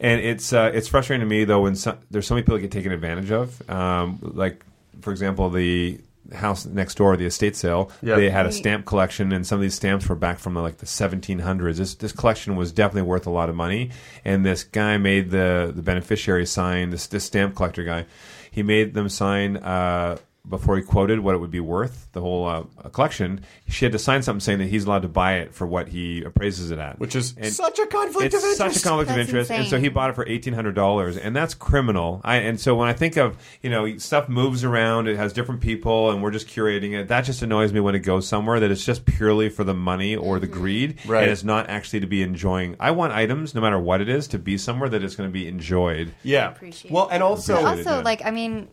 [0.00, 2.62] And it's uh, it's frustrating to me though when so, there's so many people that
[2.62, 3.70] get taken advantage of.
[3.70, 4.64] Um, like,
[5.02, 6.00] for example, the
[6.32, 8.16] house next door, the estate sale, Yeah.
[8.16, 10.86] they had a stamp collection, and some of these stamps were back from like the
[10.86, 11.76] 1700s.
[11.76, 13.90] This this collection was definitely worth a lot of money,
[14.24, 16.90] and this guy made the the beneficiary sign.
[16.90, 18.06] This this stamp collector guy,
[18.50, 19.56] he made them sign.
[19.58, 20.16] Uh,
[20.48, 23.98] before he quoted what it would be worth, the whole uh, collection, she had to
[23.98, 26.98] sign something saying that he's allowed to buy it for what he appraises it at,
[26.98, 28.58] which is And such a conflict it's of interest.
[28.58, 31.16] such a conflict of That's interest, and so he bought it for eighteen hundred dollars,
[31.16, 32.20] and that's criminal.
[32.24, 35.62] I and so when I think of you know stuff moves around, it has different
[35.62, 37.08] people, and we're just curating it.
[37.08, 40.14] That just annoys me when it goes somewhere that it's just purely for the money
[40.14, 41.22] or the greed, Right.
[41.22, 42.76] and it's not actually to be enjoying.
[42.78, 45.32] I want items, no matter what it is, to be somewhere that it's going to
[45.32, 46.12] be enjoyed.
[46.22, 46.50] yeah.
[46.50, 48.02] Appreciate Well, and also also, yeah.
[48.02, 48.68] like, I mean,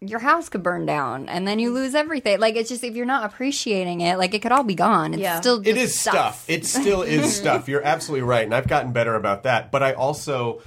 [0.00, 1.74] your house could burn down and then you mm.
[1.74, 2.38] lose everything.
[2.38, 5.14] Like, it's just if you're not appreciating it, like, it could all be gone.
[5.14, 5.40] It's Yeah.
[5.40, 6.44] still it just is stuff.
[6.48, 7.68] It still is stuff.
[7.68, 9.72] You're absolutely right, and I've gotten better about that.
[9.72, 10.62] But I also,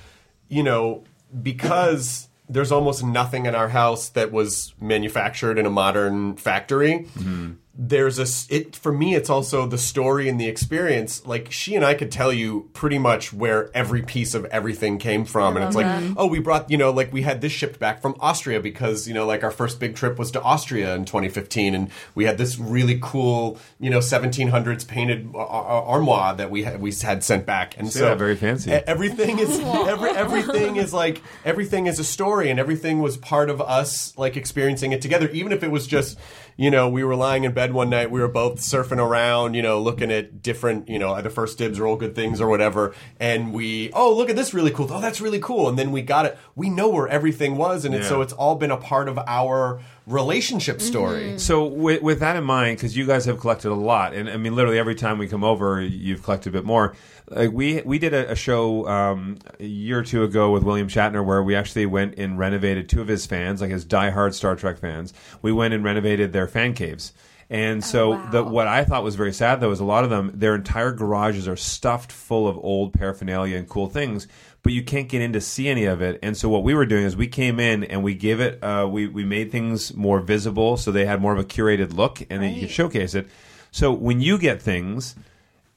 [0.50, 1.04] you know,
[1.42, 7.08] because there's almost nothing in our house that was manufactured in a modern factory.
[7.18, 7.52] Mm-hmm.
[7.74, 9.16] There's a it for me.
[9.16, 11.26] It's also the story and the experience.
[11.26, 15.24] Like she and I could tell you pretty much where every piece of everything came
[15.24, 16.16] from, and it's like, uh-huh.
[16.18, 19.14] oh, we brought you know, like we had this shipped back from Austria because you
[19.14, 22.60] know, like our first big trip was to Austria in 2015, and we had this
[22.60, 27.90] really cool you know 1700s painted armoire that we had we had sent back, and
[27.90, 28.72] Say so that very fancy.
[28.72, 33.62] everything is every, everything is like everything is a story and everything was part of
[33.62, 36.20] us like experiencing it together even if it was just
[36.58, 39.62] you know we were lying in bed one night we were both surfing around you
[39.62, 42.94] know looking at different you know either first dibs or all good things or whatever.
[43.20, 44.88] And we oh look at this really cool.
[44.92, 45.70] Oh that's really cool.
[45.70, 46.38] And then we got it.
[46.56, 47.86] We know where everything was.
[47.86, 48.02] And Yeah.
[48.04, 49.80] so it's all been a part of our
[50.12, 54.14] relationship story So with, with that in mind, because you guys have collected a lot,
[54.14, 56.96] and I mean, literally every time we come over, you've collected a bit more.
[57.30, 60.88] Like we we did a, a show um, a year or two ago with William
[60.88, 64.56] Shatner where we actually went and renovated two of his fans, like his diehard Star
[64.56, 65.14] Trek fans.
[65.42, 67.14] We went and renovated their fan caves.
[67.52, 70.32] And so, the, what I thought was very sad, though, is a lot of them,
[70.34, 74.26] their entire garages are stuffed full of old paraphernalia and cool things,
[74.64, 76.20] but you can't get in to see any of it.
[76.22, 78.88] And so, what we were doing is we came in and we gave it, uh,
[78.90, 82.42] we we made things more visible, so they had more of a curated look, and
[82.44, 83.28] then you could showcase it.
[83.72, 85.16] So, when you get things,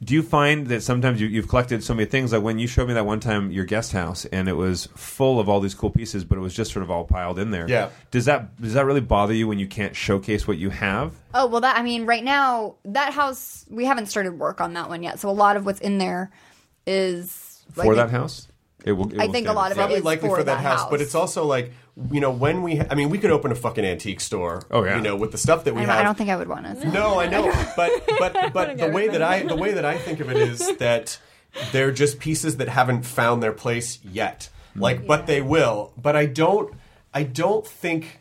[0.03, 2.33] do you find that sometimes you, you've collected so many things?
[2.33, 5.41] Like when you showed me that one time your guest house, and it was full
[5.41, 7.69] of all these cool pieces, but it was just sort of all piled in there.
[7.69, 7.91] Yeah.
[8.11, 11.15] Does that does that really bother you when you can't showcase what you have?
[11.33, 14.89] Oh well, that I mean, right now that house we haven't started work on that
[14.89, 16.31] one yet, so a lot of what's in there
[16.87, 18.49] is for like, that house?
[18.85, 19.13] It will.
[19.13, 20.63] it I will think a lot of it probably is likely for for that that
[20.63, 21.73] house, but it's also like
[22.13, 24.97] you know when we I mean we could open a fucking antique store Oh, yeah.
[24.97, 26.67] you know with the stuff that we I, have I don't think I would want
[26.67, 26.89] to.
[26.91, 30.21] No, I know, but but but the way that I the way that I think
[30.21, 31.19] of it is that
[31.73, 34.51] they're just pieces that haven't found their place yet.
[34.77, 34.81] Mm.
[34.81, 35.93] Like, but they will.
[35.97, 36.75] But I don't.
[37.13, 38.21] I don't think.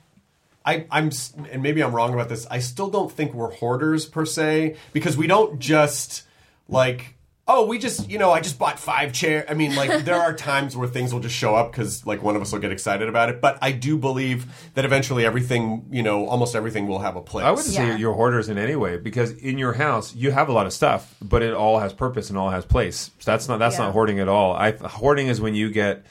[0.66, 1.12] I, I'm,
[1.52, 2.48] and maybe I'm wrong about this.
[2.50, 6.24] I still don't think we're hoarders per se because we don't just
[6.70, 7.16] like.
[7.46, 9.46] Oh, we just, you know, I just bought five chairs.
[9.50, 12.38] I mean, like, there are times where things will just show up because, like, one
[12.38, 13.42] of us will get excited about it.
[13.42, 17.44] But I do believe that eventually everything, you know, almost everything will have a place.
[17.46, 17.98] I wouldn't say Yeah.
[17.98, 21.16] you're hoarders in any way because in your house you have a lot of stuff,
[21.22, 23.12] but it all has purpose and all has place.
[23.20, 23.86] So that's not that's Yeah.
[23.86, 24.54] not hoarding at all.
[24.54, 26.06] I, hoarding is when you get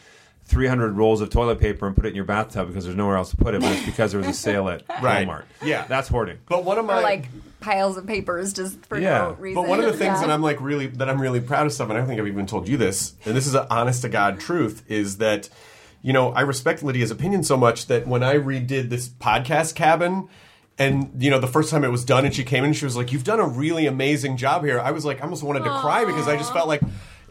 [0.53, 3.31] 300 rolls of toilet paper and put it in your bathtub because there's nowhere else
[3.31, 5.27] to put it, but it's because there was a sale at Right.
[5.27, 5.45] Walmart.
[5.65, 5.87] Yeah.
[5.89, 6.39] that's hoarding.
[6.47, 7.29] But one of my Or like
[7.61, 9.19] piles of papers just for Yeah.
[9.19, 9.61] no reason.
[9.63, 10.27] But one of the things Yeah.
[10.27, 12.47] that I'm like really that I'm really proud of, and I don't think I've even
[12.47, 15.49] told you this, and this is an honest to god truth, is that
[16.05, 20.29] you know, I respect Lydia's opinion so much that when I redid this podcast cabin,
[20.77, 22.97] and you know, the first time it was done, and she came in, she was
[22.97, 25.71] like, "You've done a really amazing job here." I was like, I almost wanted to
[25.81, 26.81] cry because I just felt like.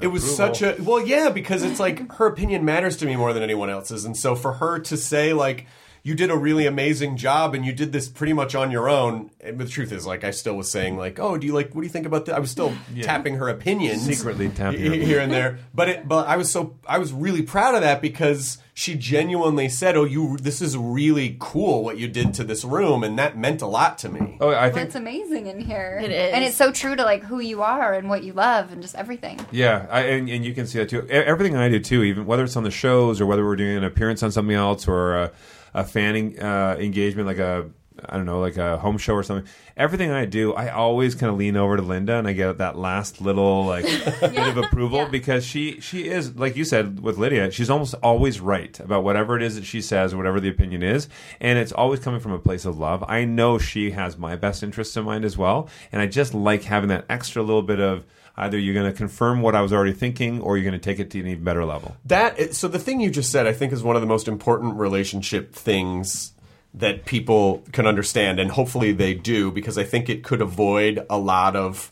[0.01, 3.33] It was such a well, yeah, because it's like her opinion matters to me more
[3.33, 5.67] than anyone else's, and so for her to say like
[6.03, 9.29] you did a really amazing job and you did this pretty much on your own.
[9.39, 11.81] And the truth is, like, I still was saying, like, oh, do you like, what
[11.81, 12.35] do you think about that?
[12.35, 14.01] I was still tapping her opinions.
[14.03, 15.59] Secretly tapping her he- here and there.
[15.75, 19.69] But it, but I was so, I was really proud of that because she genuinely
[19.69, 23.03] said, oh, you, this is really cool what you did to this room.
[23.03, 24.37] And that meant a lot to me.
[24.41, 25.99] Oh, I Well, think it's amazing in here.
[26.03, 26.33] It is.
[26.33, 28.95] and it's so true to like who you are and what you love and just
[28.95, 29.39] everything.
[29.51, 31.05] Yeah, I, and, and you can see that too.
[31.07, 33.77] E- Everything I do too, even whether it's on the shows or whether we're doing
[33.77, 35.31] an appearance on something else or a,
[35.73, 37.69] a fan uh, engagement, like a
[38.05, 39.47] I don't know, like a home show or something.
[39.77, 42.77] Everything I do, I always kind of lean over to Linda and I get that
[42.77, 43.85] last little like
[44.21, 48.39] bit of approval because she she is like you said with Lydia, she's almost always
[48.39, 51.09] right about whatever it is that she says, or whatever the opinion is,
[51.39, 53.03] and it's always coming from a place of love.
[53.07, 56.63] I know she has my best interests in mind as well, and I just like
[56.63, 58.05] having that extra little bit of
[58.37, 60.99] either you're going to confirm what I was already thinking or you're going to take
[60.99, 61.95] it to an even better level.
[62.05, 64.75] That so the thing you just said, I think, is one of the most important
[64.75, 66.33] relationship things
[66.73, 71.17] that people can understand, and hopefully they do, because I think it could avoid a
[71.17, 71.91] lot of.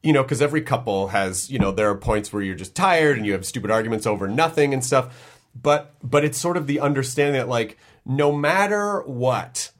[0.00, 3.16] You know, because every couple has, you know, there are points where you're just tired
[3.16, 5.40] and you have stupid arguments over nothing and stuff.
[5.60, 9.72] But but it's sort of the understanding that like no matter what,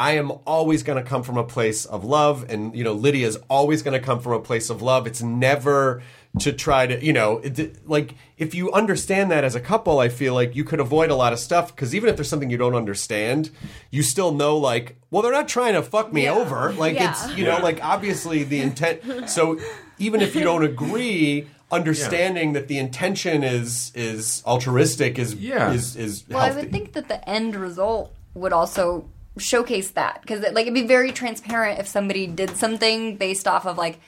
[0.00, 3.36] I am always going to come from a place of love, and you know, Lydia's
[3.50, 5.06] always going to come from a place of love.
[5.06, 6.02] It's never
[6.38, 10.08] to try to, you know, it, like if you understand that as a couple, I
[10.08, 12.56] feel like you could avoid a lot of stuff because even if there's something you
[12.56, 13.50] don't understand,
[13.90, 16.72] you still know, like, well, they're not trying to fuck me over.
[16.72, 17.10] Like Yeah.
[17.10, 19.28] it's, you know, like obviously the intent.
[19.28, 19.60] So
[19.98, 21.46] even if you don't agree.
[21.72, 25.72] Understanding that the intention is is altruistic is Yeah.
[25.72, 29.04] is is Well, I would think that the end result would also
[29.38, 33.78] showcase that because like it'd be very transparent if somebody did something based off of
[33.78, 34.00] like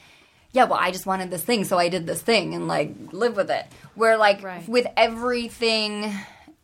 [0.53, 3.37] yeah well i just wanted this thing so i did this thing and like live
[3.37, 3.65] with it
[3.95, 4.69] where like Right.
[4.69, 6.13] with everything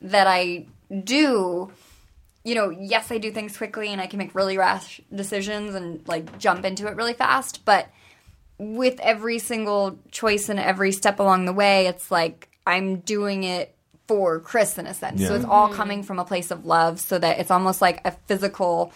[0.03, 0.67] that i
[1.05, 1.71] do
[2.45, 6.07] you know yes i do things quickly and i can make really rash decisions and
[6.09, 7.89] like jump into it really fast but
[8.59, 13.73] with every single choice and every step along the way, it's like I'm doing it
[14.09, 15.25] for Chris in a sense.
[15.25, 18.13] So it's all coming from a place of love, so that it's almost like a
[18.27, 18.93] physical,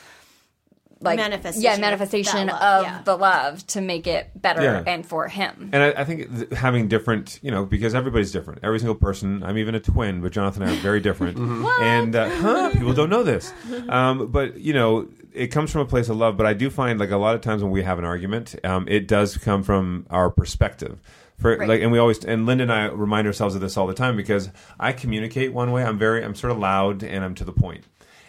[1.00, 3.02] like Manifestation yeah, of manifestation that of, love, yeah.
[3.04, 4.84] the love to make it better Yeah.
[4.86, 5.70] and for him.
[5.72, 8.60] And I, I think th- having different, you know, because everybody's different.
[8.62, 9.42] Every single person.
[9.42, 11.36] I'm even a twin, but Jonathan and I are very different.
[11.82, 13.52] And uh, huh, people don't know this.
[13.88, 16.36] Um, but you know, it comes from a place of love.
[16.36, 18.86] But I do find like a lot of times when we have an argument, um,
[18.88, 20.98] it does come from our perspective.
[21.42, 21.68] For, Right.
[21.68, 24.16] like, and we always and Linda and I remind ourselves of this all the time
[24.16, 24.48] because
[24.80, 25.84] I communicate one way.
[25.84, 27.84] I'm very, I'm sort of loud and I'm to the point.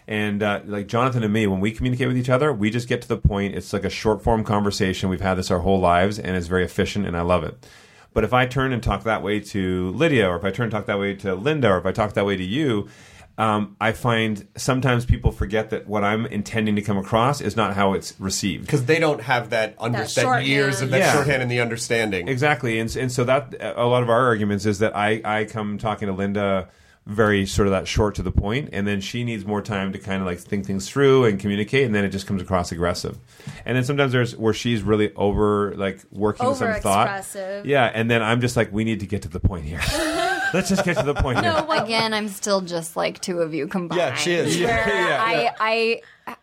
[0.06, 3.00] And uh, like Jonathan and me, when we communicate with each other, we just get
[3.02, 3.54] to the point.
[3.54, 5.08] It's like a short form conversation.
[5.08, 7.66] We've had this our whole lives, and it's very efficient, and I love it.
[8.12, 10.72] But if I turn and talk that way to Lydia, or if I turn and
[10.72, 12.88] talk that way to Linda, or if I talk that way to you,
[13.36, 17.74] um, I find sometimes people forget that what I'm intending to come across is not
[17.74, 18.66] how it's received.
[18.66, 20.46] because they don't have that under that, shorthand.
[20.46, 21.12] years of that Yeah.
[21.12, 22.28] shorthand and the understanding.
[22.28, 25.78] Exactly, and and so that a lot of our arguments is that I I come
[25.78, 26.68] talking to Linda
[27.06, 29.98] very sort of that short to the point, and then she needs more time to
[29.98, 33.18] kind of like think things through and communicate, and then it just comes across aggressive.
[33.66, 37.26] And then sometimes there's where she's really over like working some thought.
[37.64, 39.80] Yeah, and then I'm just like, we need to get to the point here.
[40.54, 41.52] Let's just get to the point here.
[41.52, 43.98] No, again, I'm still just like two of you combined.
[43.98, 44.56] Yeah, she is.
[44.58, 46.36] Where Yeah, yeah, I, I,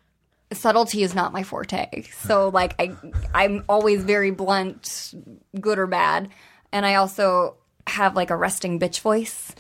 [0.54, 2.04] subtlety is not my forte.
[2.12, 2.94] So like I,
[3.34, 5.14] I'm always very blunt,
[5.60, 6.28] good or bad,
[6.74, 7.56] and I also
[7.88, 9.56] have like a resting bitch voice.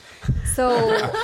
[0.53, 0.69] So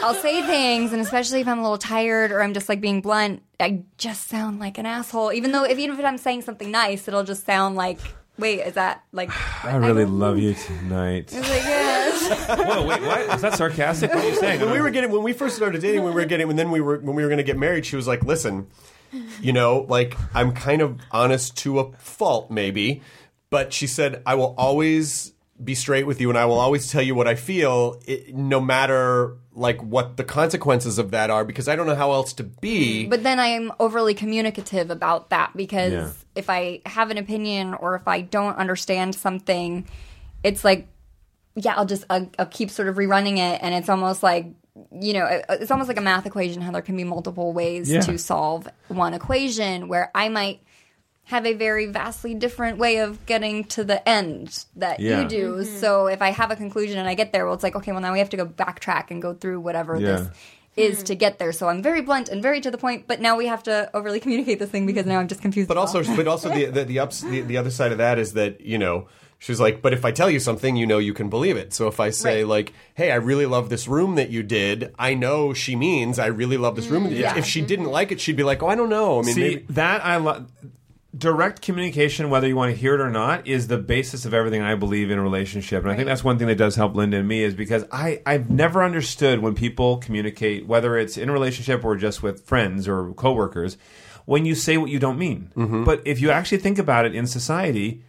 [0.04, 3.02] I'll say things, and especially if I'm a little tired or I'm just like being
[3.02, 5.34] blunt, I just sound like an asshole.
[5.34, 8.00] Even though if even if I'm saying something nice, it'll just sound like.
[8.40, 9.32] Wait, is that like?
[9.66, 11.34] I really love you tonight.
[11.34, 11.87] Like, yes.
[12.30, 13.22] Whoa, wait, what?
[13.36, 14.14] Is that sarcastic?
[14.14, 14.60] What are you saying?
[14.62, 16.72] when we were getting when we first started dating, when we were getting and then
[16.72, 17.86] we were when we were going to get married.
[17.86, 18.68] She was like, "Listen,
[19.42, 23.02] you know, like I'm kind of honest to a fault, maybe,
[23.50, 27.02] but she said I will always be straight with you, and I will always tell
[27.02, 31.68] you what I feel, it, no matter like what the consequences of that are, because
[31.68, 35.94] I don't know how else to be." But then I'm overly communicative about that because
[35.94, 36.12] Yeah.
[36.36, 39.88] if I have an opinion or if I don't understand something,
[40.44, 40.88] it's like,
[41.58, 44.48] yeah, I'll just I'll, I'll keep sort of rerunning it, and it's almost like
[44.92, 47.90] you know, it- it's almost like a math equation how there can be multiple ways
[47.92, 48.02] Yeah.
[48.02, 50.60] to solve one equation where I might
[51.24, 55.22] have a very vastly different way of getting to the end that Yeah.
[55.22, 55.56] you do.
[55.56, 55.78] Mm-hmm.
[55.80, 58.02] So if I have a conclusion and I get there, well, it's like, okay, well,
[58.02, 60.06] now we have to go backtrack and go through whatever Yeah.
[60.06, 60.30] this
[60.78, 61.06] is hmm.
[61.06, 61.52] to get there.
[61.52, 64.20] So I'm very blunt and very to the point, but now we have to overly
[64.26, 65.68] communicate this thing because now I'm just confused.
[65.68, 68.34] But also, but also the the the, ups, the the other side of that is
[68.34, 69.08] that you know
[69.40, 71.74] she's like, but if I tell you something, you know you can believe it.
[71.74, 72.48] So if I say Right.
[72.48, 76.28] like, hey, I really love this room that you did, I know she means I
[76.28, 77.06] really love this room.
[77.06, 77.38] If- yeah.
[77.38, 79.20] If she didn't like it, she'd be like, oh, I don't know.
[79.20, 79.66] I mean, See maybe.
[79.70, 80.52] that I love.
[81.18, 84.62] Direct communication, whether you want to hear it or not, is the basis of everything
[84.62, 87.18] I believe in a relationship, and I think that's one thing that does help Linda
[87.18, 91.34] and me is because I I've never understood when people communicate, whether it's in a
[91.34, 93.78] relationship or just with friends or coworkers,
[94.26, 95.50] when you say what you don't mean.
[95.56, 95.86] Mm-hmm.
[95.86, 98.04] But if you actually think about it in society.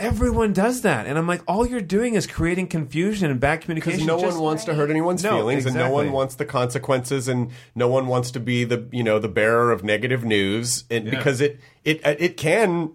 [0.00, 3.98] Everyone does that, and I'm like, all you're doing is creating confusion and bad communication.
[4.00, 6.46] Because no Just- one wants to hurt anyone's No, feelings, and no one wants the
[6.46, 10.84] consequences, and no one wants to be the you know the bearer of negative news,
[10.90, 11.10] and Yeah.
[11.10, 12.92] because it it it can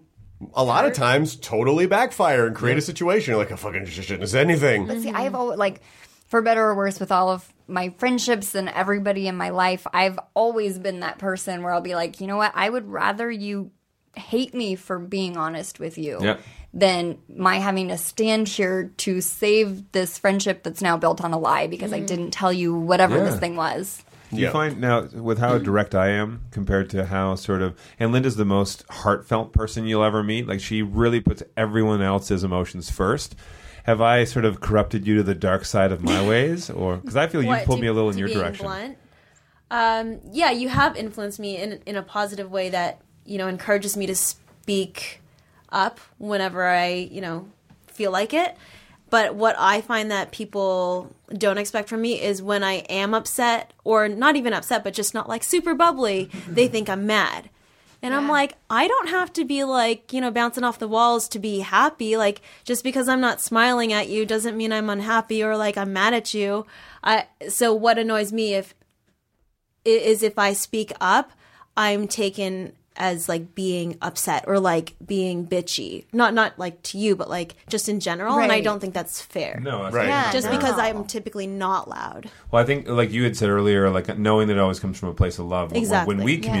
[0.54, 4.20] a lot of times totally backfire and create a situation You're like I fucking shouldn't
[4.20, 4.86] have said anything.
[4.86, 5.80] But see, I've always like,
[6.26, 10.18] for better or worse, with all of my friendships and everybody in my life, I've
[10.34, 13.70] always been that person where I'll be like, you know what, I would rather you
[14.14, 16.40] hate me for being honest with you Yep.
[16.78, 21.38] Than my having to stand here to save this friendship that's now built on a
[21.38, 23.24] lie because I didn't tell you whatever Yeah.
[23.24, 24.04] this thing was.
[24.30, 24.50] Do you Yeah.
[24.52, 28.44] find now with how direct I am compared to how sort of and Linda's the
[28.44, 30.46] most heartfelt person you'll ever meet.
[30.46, 33.34] Like she really puts everyone else's emotions first.
[33.84, 37.16] Have I sort of corrupted you to the dark side of my ways, or because
[37.16, 38.66] I feel you What, pulled to- me a little in to your being direction?
[38.66, 38.98] Blunt?
[39.70, 43.96] Um, yeah, you have influenced me in in a positive way that you know encourages
[43.96, 45.22] me to speak
[45.70, 47.48] up whenever I you know
[47.86, 48.56] feel like it.
[49.08, 53.72] But what I find that people don't expect from me is when I am upset,
[53.84, 57.50] or not even upset, but just not like super bubbly, they think I'm mad.
[58.02, 61.28] And I'm like, I don't have to be like, you know, bouncing off the walls
[61.30, 62.16] to be happy.
[62.16, 65.92] Like, just because I'm not smiling at you doesn't mean I'm unhappy or like I'm
[65.92, 66.66] mad at you.
[67.02, 68.74] I, so what annoys me if
[69.84, 71.32] is if I speak up,
[71.76, 76.04] I'm taken as like being upset or like being bitchy.
[76.12, 78.38] Not not like to you, but like just in general.
[78.38, 79.60] And I don't think that's fair.
[79.62, 80.08] No, that's Right.
[80.08, 80.56] Yeah, Just no.
[80.56, 82.30] because I'm typically not loud.
[82.50, 85.08] Well, I think, like you had said earlier, like knowing that it always comes from
[85.10, 85.72] a place of love.
[85.72, 86.14] When- Exactly.
[86.14, 86.52] When we Yeah.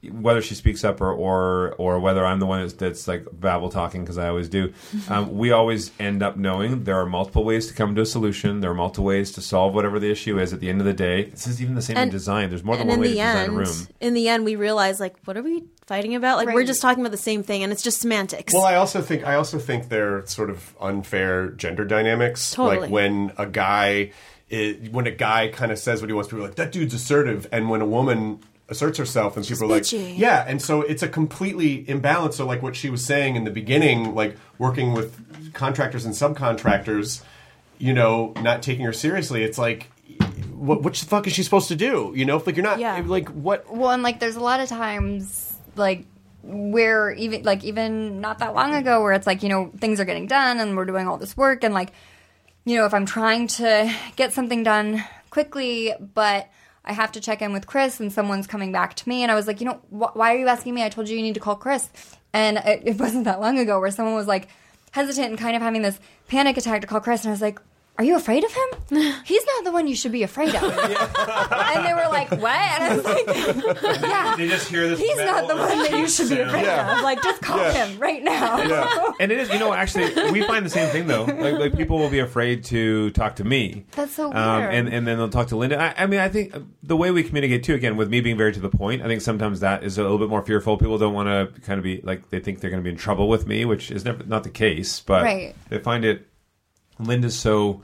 [0.00, 3.26] Communicate, whether she speaks up or or, or whether I'm the one that's, that's like
[3.32, 4.72] babble talking because I always do,
[5.08, 8.60] um, we always end up knowing there are multiple ways to come to a solution.
[8.60, 10.52] There are multiple ways to solve whatever the issue is.
[10.52, 12.50] At the end of the day, this is even the same in design.
[12.50, 13.88] There's more than one way to the design a room.
[14.00, 16.38] in the end, we realize like, what are we fighting about?
[16.38, 18.52] Like, we're just talking about the same thing, and it's just semantics.
[18.52, 22.52] Well, I also think I also think they're sort of unfair gender dynamics.
[22.52, 22.80] Totally.
[22.80, 24.12] Like when a guy,
[24.50, 26.94] i when a guy kind of says what he wants, people are like that dude's
[26.94, 31.02] assertive, and when a woman asserts herself, and people are like, yeah, and so it's
[31.02, 32.36] a completely imbalance.
[32.36, 37.22] So like what she was saying in the beginning, like working with contractors and subcontractors,
[37.78, 39.42] you know, not taking her seriously.
[39.44, 39.90] It's like.
[40.54, 42.12] What, what the fuck is she supposed to do?
[42.16, 43.00] You know, if like you're not Yeah.
[43.04, 46.06] like what Well, and like there's a lot of times like
[46.42, 50.06] where even like even not that long ago where it's like you know things are
[50.06, 51.92] getting done and we're doing all this work and like
[52.64, 56.48] you know if I'm trying to get something done quickly but
[56.86, 59.22] I have to check in with Chris and someone's coming back to me.
[59.22, 60.84] And I was like you know wh- why are you asking me?
[60.84, 61.88] I told you you need to call Chris.
[62.32, 64.48] And it, it wasn't that long ago where someone was like
[64.92, 67.22] hesitant and kind of having this panic attack to call Chris.
[67.22, 67.60] And I was like
[67.98, 68.68] are you afraid of him?
[69.24, 70.62] He's not the one you should be afraid of.
[70.62, 73.26] and they were like, "What?" And I was like,
[74.02, 74.98] "Yeah, They just hear this.
[75.00, 76.98] He's not the one that you should be afraid Yeah.
[76.98, 77.02] of.
[77.02, 77.86] Like, just call Yeah.
[77.86, 78.58] him right now.
[78.62, 79.12] Yeah.
[79.20, 81.24] And it is, you know, actually, we find the same thing though.
[81.24, 83.84] Like, like people will be afraid to talk to me.
[83.92, 84.74] That's so Um, weird.
[84.74, 85.80] and and then they'll talk to Linda.
[85.80, 88.52] I, I mean, I think the way we communicate too, again, with me being very
[88.52, 90.76] to the point, I think sometimes that is a little bit more fearful.
[90.76, 92.96] People don't want to kind of be like they think they're going to be in
[92.96, 95.00] trouble with me, which is never not the case.
[95.00, 95.54] But Right.
[95.70, 96.26] they find it.
[96.98, 97.82] Linda's so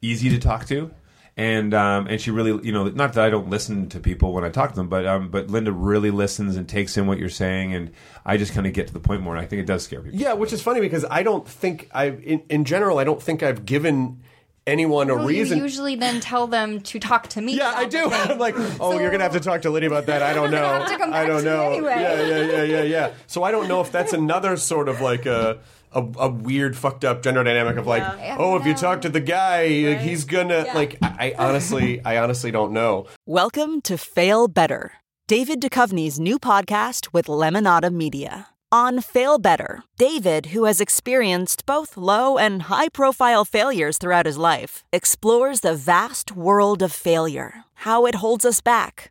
[0.00, 0.90] easy to talk to.
[1.34, 4.44] And um, and she really, you know, not that I don't listen to people when
[4.44, 7.30] I talk to them, but um, but Linda really listens and takes in what you're
[7.30, 7.90] saying, and
[8.26, 9.34] I just kind of get to the point more.
[9.34, 10.18] And I think it does scare people.
[10.20, 13.42] Yeah, which is funny because I don't think I, in, in general, I don't think
[13.42, 14.20] I've given
[14.66, 15.56] anyone a Well, reason.
[15.56, 17.56] you usually then tell them to talk to me.
[17.56, 18.10] yeah, I do.
[18.10, 20.22] I'm like, oh, you're gonna have to talk to Liddy about that.
[20.22, 20.62] I don't know.
[20.62, 21.72] have to come I don't to know.
[21.72, 21.96] anyway.
[21.98, 23.10] Yeah, yeah, yeah, yeah, yeah.
[23.26, 25.60] So I don't know if that's another sort of like a.
[25.94, 28.36] A, a weird, fucked up gender dynamic of like, Yeah.
[28.38, 30.74] oh, if you talk to the guy, he's gonna Yeah.
[30.74, 30.96] like.
[31.02, 33.06] I, I honestly, I honestly don't know.
[33.26, 34.92] Welcome to Fail Better,
[35.28, 38.48] David Duchovny's new podcast with Lemonada Media.
[38.70, 44.38] On Fail Better, David, who has experienced both low and high profile failures throughout his
[44.38, 49.10] life, explores the vast world of failure, how it holds us back,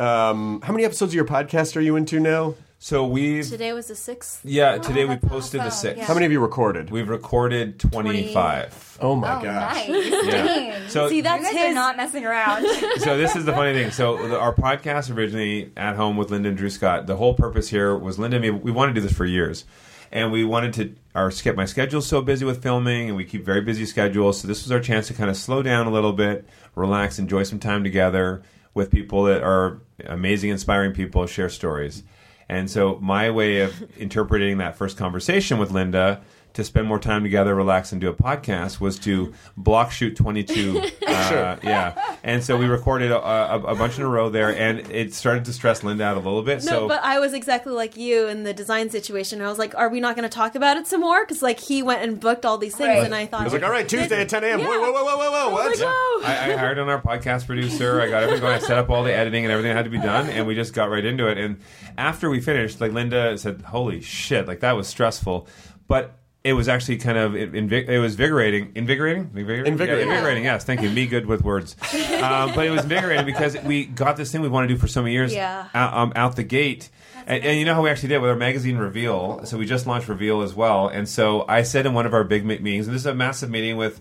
[0.00, 2.54] um, how many episodes of your podcast are you into now?
[2.82, 4.40] So we Today was the sixth.
[4.42, 6.00] yeah today we posted the six.
[6.00, 6.88] How many of you recorded?
[6.90, 8.96] We've recorded twenty five.
[9.02, 9.86] Oh my Oh, gosh.
[9.88, 9.88] nice.
[10.24, 10.88] Yeah.
[10.88, 12.66] So See, that's you guys are not messing around.
[12.96, 13.90] so this is the funny thing.
[13.90, 17.06] So the, our podcast originally at home with Linda and Drew Scott.
[17.06, 18.50] The whole purpose here was Linda and me.
[18.50, 19.66] We wanted to do this for years,
[20.10, 20.94] and we wanted to.
[21.14, 24.40] Our ske- my schedule's so busy with filming, and we keep very busy schedules.
[24.40, 27.42] So this was our chance to kind of slow down a little bit, relax, enjoy
[27.42, 28.42] some time together
[28.72, 32.02] with people that are amazing, inspiring people, share stories.
[32.48, 36.22] And so my way of interpreting that first conversation with Linda
[36.54, 40.82] to spend more time together, relax, and do a podcast was to block shoot 22.
[41.10, 42.16] Uh, Yeah.
[42.22, 45.44] And so we recorded a, a, a bunch in a row there, and it started
[45.46, 46.64] to stress Linda out a little bit.
[46.64, 49.40] No, so but I was exactly like you in the design situation.
[49.42, 51.60] I was like, "Are we not going to talk about it some more?" Because like
[51.60, 53.04] he went and booked all these things, Right.
[53.04, 54.60] and I thought, I was like, all right, Tuesday at 10 a.m.
[54.60, 54.68] Yeah.
[54.68, 55.66] Whoa, whoa, whoa, whoa, whoa, whoa, what?
[55.66, 58.00] like, "Whoa." I, I hired on our podcast producer.
[58.00, 58.54] I got everything going.
[58.54, 60.54] I set up all the editing and everything that had to be done, and we
[60.54, 61.36] just got right into it.
[61.38, 61.58] And
[61.98, 64.46] after we finished, like Linda said, "Holy shit!
[64.48, 65.46] Like that was stressful,"
[65.86, 70.08] but it was actually kind of invi- it was invigorating, invigorating, invigorating, Invigorating.
[70.08, 70.44] Yeah, invigorating.
[70.44, 70.88] Yes, thank you.
[70.90, 71.76] Me good with words,
[72.22, 74.88] um, but it was invigorating because we got this thing we want to do for
[74.88, 75.68] so many years Yeah.
[75.74, 76.88] out, um, out the gate.
[77.26, 79.44] And, and you know how we actually did with our magazine reveal.
[79.44, 80.88] So we just launched reveal as well.
[80.88, 83.50] And so I said in one of our big meetings, and this is a massive
[83.50, 84.00] meeting with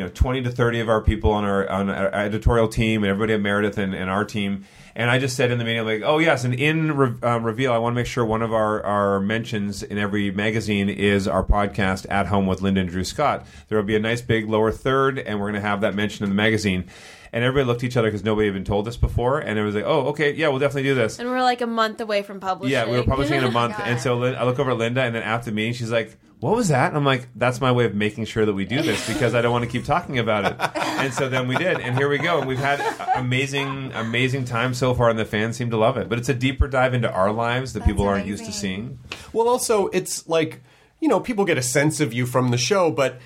[0.00, 3.10] you know 20 to 30 of our people on our on our editorial team and
[3.10, 4.64] everybody at Meredith and, and our team.
[4.96, 7.72] And I just said in the meeting, like, oh yes, and in re- um, reveal,
[7.72, 11.44] I want to make sure one of our, our mentions in every magazine is our
[11.44, 13.46] podcast at home with Linda and Drew Scott.
[13.68, 16.24] There will be a nice big lower third, and we're going to have that mention
[16.24, 16.86] in the magazine.
[17.32, 19.62] And everybody looked at each other because nobody had been told this before, and it
[19.62, 21.18] was like, oh, okay, yeah, we'll definitely do this.
[21.18, 22.72] and we're like a month away from publishing.
[22.72, 25.14] Yeah, we were publishing in a month, and so I look over at Linda, and
[25.14, 27.84] then after the meeting, she's like, "What was that?" And I'm like, "That's my way
[27.84, 30.44] of making sure that we do this because I don't want to keep talking about
[30.46, 30.56] it."
[31.00, 32.38] And so then we did, and here we go.
[32.38, 32.80] And we've had
[33.16, 36.08] amazing, amazing time so far, and the fans seem to love it.
[36.08, 38.98] But it's a deeper dive into our lives that people aren't used to seeing.
[39.32, 40.62] Well, also, it's like,
[41.00, 43.18] you know, people get a sense of you from the show, but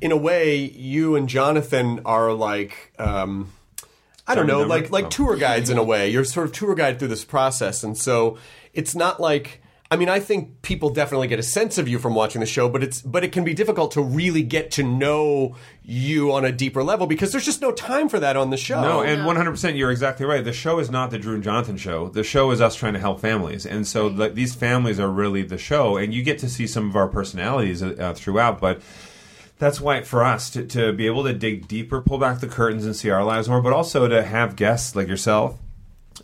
[0.00, 3.52] in a way, you and Jonathan are like, um,
[4.26, 5.08] I don't know, like like Oh.
[5.08, 6.08] tour guides in a way.
[6.08, 8.38] You're sort of tour guide through this process, and so
[8.72, 9.60] it's not like.
[9.92, 12.68] I mean, I think people definitely get a sense of you from watching the show,
[12.68, 16.52] but it's but it can be difficult to really get to know you on a
[16.52, 18.80] deeper level because there's just no time for that on the show.
[18.80, 20.44] No, and 100%, you're exactly right.
[20.44, 22.08] The show is not the Drew and Jonathan show.
[22.08, 23.66] The show is us trying to help families.
[23.66, 25.96] And so like, these families are really the show.
[25.96, 28.60] And you get to see some of our personalities uh, throughout.
[28.60, 28.82] But
[29.58, 32.86] that's why for us to, to be able to dig deeper, pull back the curtains
[32.86, 35.58] and see our lives more, but also to have guests like yourself.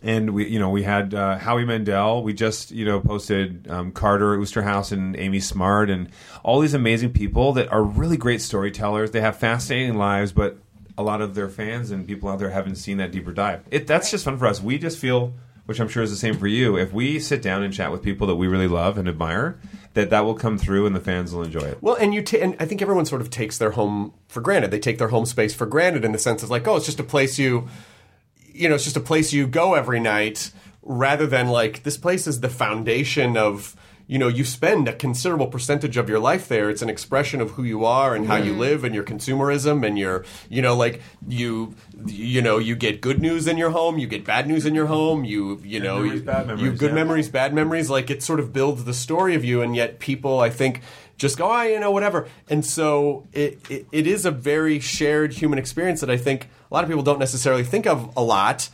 [0.03, 2.23] And we, you know, we had uh, Howie Mandel.
[2.23, 6.11] We just, you know, posted um, Carter Oosterhouse and Amy Smart, and
[6.43, 9.11] all these amazing people that are really great storytellers.
[9.11, 10.59] They have fascinating lives, but
[10.99, 13.63] a lot of their fans and people out there haven't seen that deeper dive.
[13.71, 14.63] It that's just fun for us.
[14.63, 15.35] We just feel,
[15.67, 16.77] which I'm sure is the same for you.
[16.77, 19.59] If we sit down and chat with people that we really love and admire,
[19.95, 21.83] that that will come through and the fans will enjoy it.
[21.83, 24.71] Well, and you ta- and I think everyone sort of takes their home for granted.
[24.71, 27.01] They take their home space for granted in the sense of like, oh, it's just
[27.01, 27.69] a place you,
[28.57, 30.51] you know, it's just a place you go every night,
[30.83, 33.77] rather than like this place is the foundation of.
[34.09, 36.71] You know, you spend a considerable percentage of your life there.
[36.71, 38.59] It's an expression of who you are and how you mm.
[38.59, 41.75] live and your consumerism and your, you know, like you,
[42.07, 44.87] you know, you get good news in your home, you get bad news in your
[44.87, 46.95] home, you, you know, memories, you, bad you good yeah.
[46.95, 47.91] memories, bad memories.
[47.91, 50.83] Like it sort of builds the story of you, and yet people, I think,
[51.17, 52.29] just go, oh, you know, whatever.
[52.49, 56.75] And so it, it, it is a very shared human experience that I think a
[56.75, 58.69] lot of people don't necessarily think of a lot.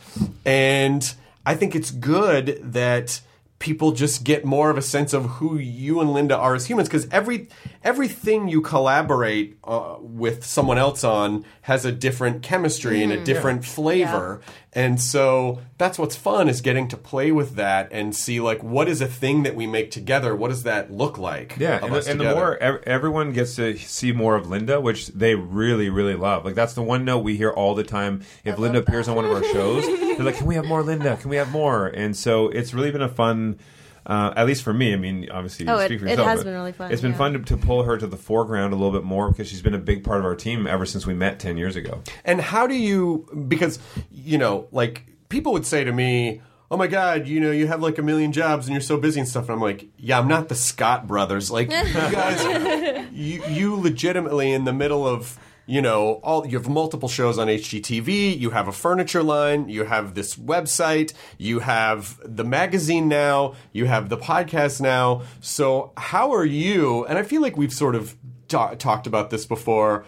[0.45, 1.13] And
[1.45, 3.21] I think it's good that
[3.59, 6.89] people just get more of a sense of who you and Linda are as humans
[6.89, 7.47] because every
[7.81, 13.63] everything you collaborate uh, with someone else on has a different chemistry and a different
[13.63, 14.41] flavor
[14.75, 18.87] and so that's what's fun is getting to play with that and see like what
[18.87, 22.09] is a thing that we make together what does that look like Yeah, and, the,
[22.09, 26.15] and the more ev- everyone gets to see more of Linda, which they really, really
[26.15, 26.45] love.
[26.45, 28.23] Like that's the one note we hear all the time.
[28.43, 31.17] If Linda appears on one of our shows, they're like, "Can we have more Linda?
[31.17, 33.59] Can we have more?" And so it's really been a fun.
[34.05, 36.43] Uh, at least for me, I mean, obviously, Oh, it- speak for it yourself, has
[36.43, 37.17] been really fun, It's been yeah.
[37.17, 39.73] fun to, to pull her to the foreground a little bit more because she's been
[39.73, 42.01] a big part of our team ever since we met ten years ago.
[42.25, 43.79] And how do you because
[44.11, 47.81] you know, like people would say to me, "Oh my god, you know, you have
[47.81, 50.27] like a million jobs and you're so busy and stuff." And I'm like, "Yeah, I'm
[50.27, 51.49] not the Scott brothers.
[51.49, 56.67] Like, you guys, you you legitimately in the middle of." You know, all you have
[56.67, 58.37] multiple shows on HGTV.
[58.37, 59.69] You have a furniture line.
[59.69, 61.13] You have this website.
[61.37, 63.55] You have the magazine now.
[63.71, 65.23] You have the podcast now.
[65.39, 67.05] So, how are you?
[67.05, 68.15] And I feel like we've sort of
[68.49, 70.05] ta- talked about this before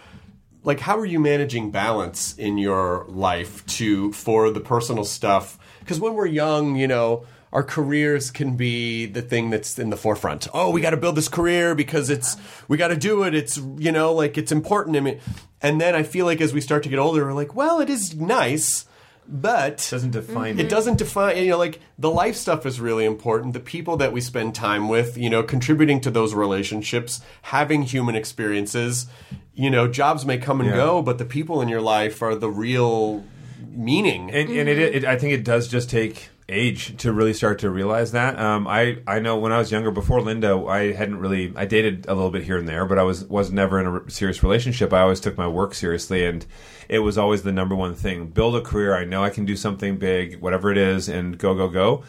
[0.66, 5.99] like how are you managing balance in your life to for the personal stuff because
[5.99, 7.24] when we're young you know
[7.56, 10.47] our careers can be the thing that's in the forefront.
[10.53, 12.36] Oh we got to build this career because it's
[12.68, 13.34] we got to do it.
[13.34, 14.97] It's you know like it's important.
[14.97, 15.20] I mean,
[15.62, 17.89] and then i feel like as we start to get older we're like well it
[17.89, 18.86] is nice
[19.28, 20.70] but it doesn't define it.
[20.70, 23.53] doesn't define you know like the life stuff is really important.
[23.53, 28.16] The people that we spend time with you know contributing to those relationships having human
[28.16, 29.08] experiences
[29.56, 30.76] you know jobs may come and Yeah.
[30.76, 33.24] go but the people in your life are the real
[33.72, 34.30] meaning.
[34.32, 37.70] And, and it, it, I think it does just take age to really start to
[37.70, 38.39] realize that.
[38.39, 42.06] Um, I I know when I was younger, before Linda, I hadn't really I dated
[42.08, 44.93] a little bit here and there, but I was was never in a serious relationship.
[44.93, 46.46] I always took my work seriously, and
[46.88, 48.96] it was always the number one thing: build a career.
[48.96, 52.04] I know I can do something big, whatever it is, and go go go.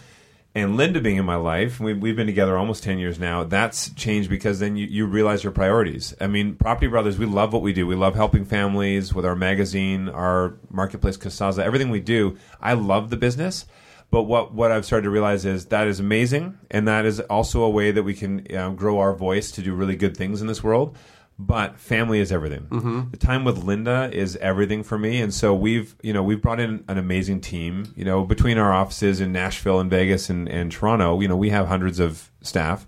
[0.55, 3.45] And Linda being in my life, we, we've been together almost 10 years now.
[3.45, 6.14] That's changed because then you, you realize your priorities.
[6.18, 7.87] I mean, Property Brothers, we love what we do.
[7.87, 12.39] We love helping families with our magazine, our marketplace, Casaza, everything we do.
[12.59, 13.66] I love the business.
[14.11, 16.59] But what, what I've started to realize is that is amazing.
[16.70, 18.44] And that is also a way that we can
[18.76, 20.96] grow our voice to do really good things in this world.
[21.38, 22.62] But family is everything.
[22.70, 23.11] Mhm.
[23.11, 26.61] The time with Linda is everything for me, and so we've you know we've brought
[26.61, 27.92] in an amazing team.
[27.94, 31.50] You know between our offices in Nashville and Vegas and, and Toronto, you know we
[31.50, 32.86] have hundreds of staff,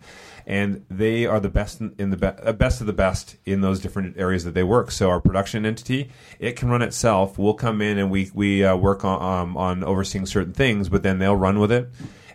[0.49, 3.61] and they are the best in, in the be- uh, best of the best in
[3.61, 4.91] those different areas that they work.
[4.91, 7.39] So our production entity, it can run itself.
[7.39, 11.03] We'll come in and we we uh, work on um, on overseeing certain things, but
[11.05, 11.89] then they'll run with it,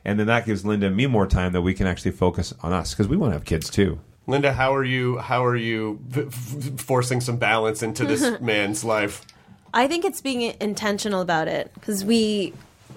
[0.06, 2.72] and then that gives Linda and me more time that we can actually focus on
[2.72, 4.00] us because we want to have kids too.
[4.28, 8.84] linda how are you how are you v- v- forcing some balance into this man's
[8.86, 9.26] life
[9.74, 12.54] I think it's being intentional about it because we.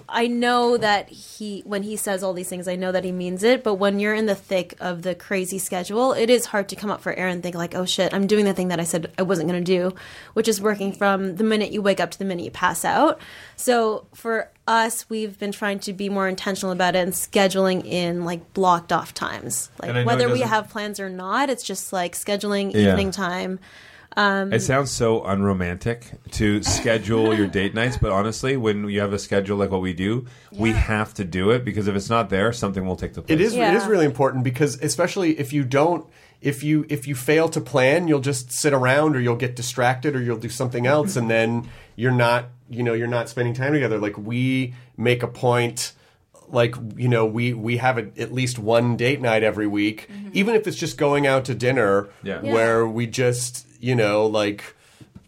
[0.09, 3.43] I know that he, when he says all these things, I know that he means
[3.43, 3.63] it.
[3.63, 6.89] But when you're in the thick of the crazy schedule, it is hard to come
[6.89, 9.11] up for air and think like, "Oh shit, I'm doing the thing that I said
[9.17, 9.93] I wasn't going to do,"
[10.33, 13.19] which is working from the minute you wake up to the minute you pass out.
[13.57, 18.23] So for us, we've been trying to be more intentional about it and scheduling in
[18.23, 21.49] like blocked off times, like whether we have plans or not.
[21.49, 22.91] It's just like scheduling Yeah.
[22.91, 23.59] evening time.
[24.15, 29.13] Um, It sounds so unromantic to schedule your date nights, but honestly, when you have
[29.13, 32.29] a schedule like what we do, we have to do it because if it's not
[32.29, 33.39] there, something will take the place.
[33.39, 36.05] It is it is really important because especially if you don't
[36.41, 40.15] if you if you fail to plan, you'll just sit around or you'll get distracted
[40.15, 43.73] or you'll do something else and then you're not you know you're not spending time
[43.73, 43.99] together.
[43.99, 45.93] Like we make a point
[46.49, 50.55] like you know we we have a, at least one date night every week even
[50.55, 52.39] if it's just going out to dinner Yeah.
[52.41, 54.75] where we just you know like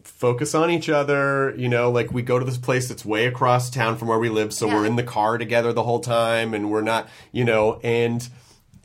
[0.03, 3.69] focus on each other you know like we go to this place that's way across
[3.69, 6.69] town from where we live so we're in the car together the whole time and
[6.69, 8.27] we're not you know and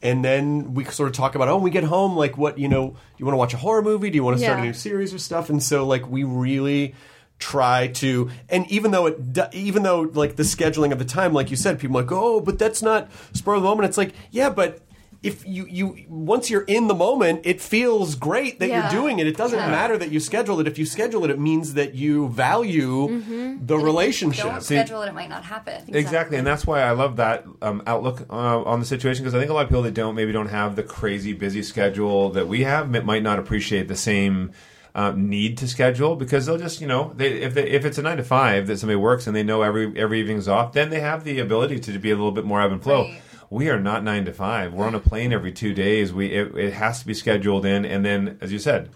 [0.04, 2.68] and then we sort of talk about oh when we get home like what you
[2.68, 4.10] know do you want to watch a horror movie?
[4.10, 5.50] Do you want to start a new series or stuff?
[5.50, 6.94] And so like we really
[7.38, 9.18] try to and even though it
[9.52, 12.58] even though like the scheduling of the time like you said people like oh but
[12.58, 14.80] that's not spur of the moment it's like yeah but
[15.24, 18.82] if you you once you're in the moment it feels great that Yeah.
[18.92, 19.70] you're doing it it doesn't Yeah.
[19.70, 23.66] matter that you schedule it if you schedule it it means that you value Mm-hmm.
[23.66, 25.82] the relationship Don't schedule it; it might not happen.
[25.88, 29.38] Exactly, and that's why I love that um, outlook uh, on the situation because I
[29.38, 32.46] think a lot of people that don't maybe don't have the crazy busy schedule that
[32.48, 34.52] we have m- might not appreciate the same
[34.96, 38.02] um, need to schedule because they'll just you know they, if they, if it's a
[38.02, 41.00] nine to five that somebody works and they know every every evening's off, then they
[41.00, 43.02] have the ability to be a little bit more ebb and flow.
[43.04, 43.20] Right.
[43.54, 44.72] We are not nine to five.
[44.74, 46.12] We're on a plane every two days.
[46.12, 48.90] We it, it has to be scheduled in, and then as you said.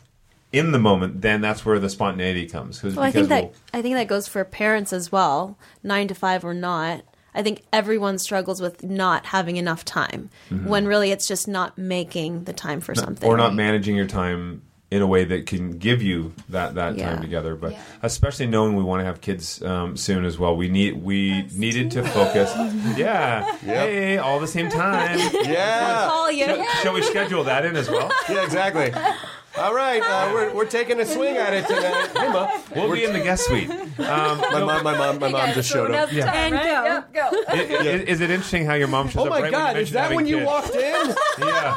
[0.50, 2.82] In the moment, then that's where the spontaneity comes.
[2.82, 6.14] Well, I think that we'll- I think that goes for parents as well, nine to
[6.14, 7.02] five or not.
[7.34, 10.64] I think everyone struggles with not having enough time Mhm.
[10.66, 13.28] when really it's just not making the time for something.
[13.28, 17.10] or not managing your time in a way that can give you that that Yeah.
[17.12, 17.54] time together.
[17.54, 20.56] But especially knowing we want to have kids um, soon as well.
[20.56, 22.50] We need we needed to focus.
[22.96, 23.44] Yeah.
[23.58, 25.18] Hey all the same time.
[25.44, 26.06] Yeah.
[26.08, 26.46] Call you.
[26.46, 28.10] shall, shall we schedule that in as well?
[28.30, 28.92] Yeah exactly.
[29.58, 32.08] All right uh, we're, we're taking a swing at it tonight.
[32.16, 32.50] Hey ma.
[32.74, 33.68] We'll be in the guest suite.
[33.70, 36.10] Um, my mom my mom my mom just showed up.
[36.12, 36.32] Yeah.
[36.32, 36.60] And go.
[36.84, 37.42] Yep, go.
[37.48, 39.74] i- i- is, it interesting how your mom shows oh up Oh my right god
[39.74, 41.14] when is you that when you having walked in?
[41.46, 41.76] Yeah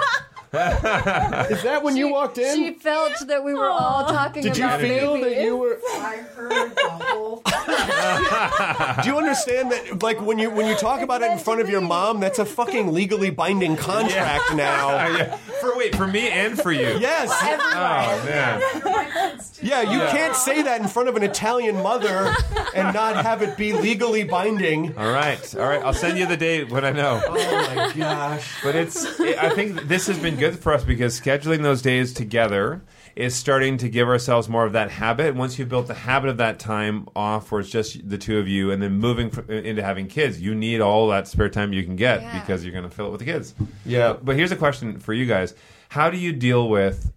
[0.54, 4.42] is that when you walked in She felt that we were all talking about it.
[4.44, 5.36] did you about feel baby.
[5.36, 7.42] that you were I heard the whole
[9.04, 10.02] Do you understand that?
[10.04, 12.46] Like when you when you talk about it in front of your mom, that's a
[12.46, 14.90] fucking legally binding contract now.
[15.08, 15.36] yeah.
[15.62, 16.98] For wait, for me and for you.
[17.00, 17.30] Yes.
[17.32, 19.40] Oh man.
[19.62, 20.12] Yeah, you Yeah.
[20.12, 22.34] can't say that in front of an Italian mother
[22.76, 24.98] and not have it be legally binding.
[24.98, 25.82] All right, all right.
[25.84, 27.22] I'll send you the date when I know.
[27.26, 27.34] Oh
[27.76, 28.48] my gosh.
[28.64, 29.06] But it's.
[29.20, 32.82] I think this has been good for us because scheduling those days together
[33.16, 35.36] is starting to give ourselves more of that habit.
[35.36, 38.48] Once you've built the habit of that time off, where it's just the two of
[38.48, 41.84] you, and then moving fr- into having kids, you need all that spare time you
[41.84, 42.40] can get Yeah.
[42.40, 43.54] because you're going to fill it with the kids.
[43.86, 44.14] Yeah.
[44.14, 45.54] But here's a question for you guys:
[45.90, 47.12] How do you deal with?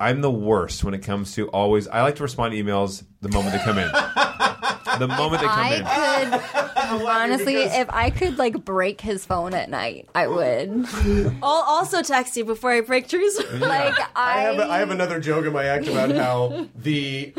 [0.00, 1.86] I'm the worst when it comes to always.
[1.86, 3.90] I like to respond to emails the moment they come in.
[4.98, 5.84] the moment they come in.
[5.84, 6.72] I could
[7.06, 10.86] honestly, if I could like break his phone at night, I would.
[11.42, 13.38] I'll also text you before I break Drew's.
[13.52, 17.34] Like I I, have, I have another joke in my act about how the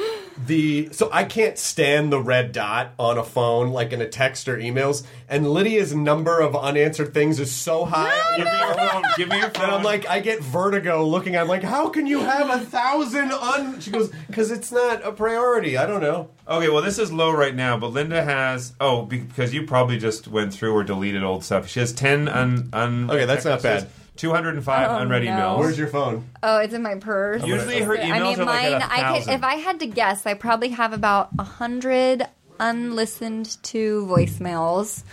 [0.45, 4.47] the so I can't stand the red dot on a phone like in a text
[4.47, 8.13] or emails, and Lydia's number of unanswered things is so high.
[8.37, 9.03] Give me your phone.
[9.17, 9.65] Give me your phone.
[9.65, 11.45] And I'm like, I get vertigo looking at.
[11.45, 13.79] it, like, how can you have a thousand un?
[13.79, 15.77] She goes, because it's not a priority.
[15.77, 16.29] I don't know.
[16.47, 18.73] Okay, well, this is low right now, but Linda has.
[18.79, 21.67] Oh, because you probably just went through or deleted old stuff.
[21.67, 22.69] She has 10 un.
[22.73, 23.89] un Okay, that's not uh, bad.
[24.15, 25.31] 205 Oh, unread no.
[25.31, 25.59] emails.
[25.59, 26.29] Where's your phone?
[26.43, 27.43] oh, it's in my purse.
[27.43, 28.73] Usually her emails I mean, are like mine.
[28.73, 29.33] at a I could, thousand.
[29.33, 32.23] if I had to guess, I probably have about a hundred
[32.59, 35.03] unlistened to voicemails.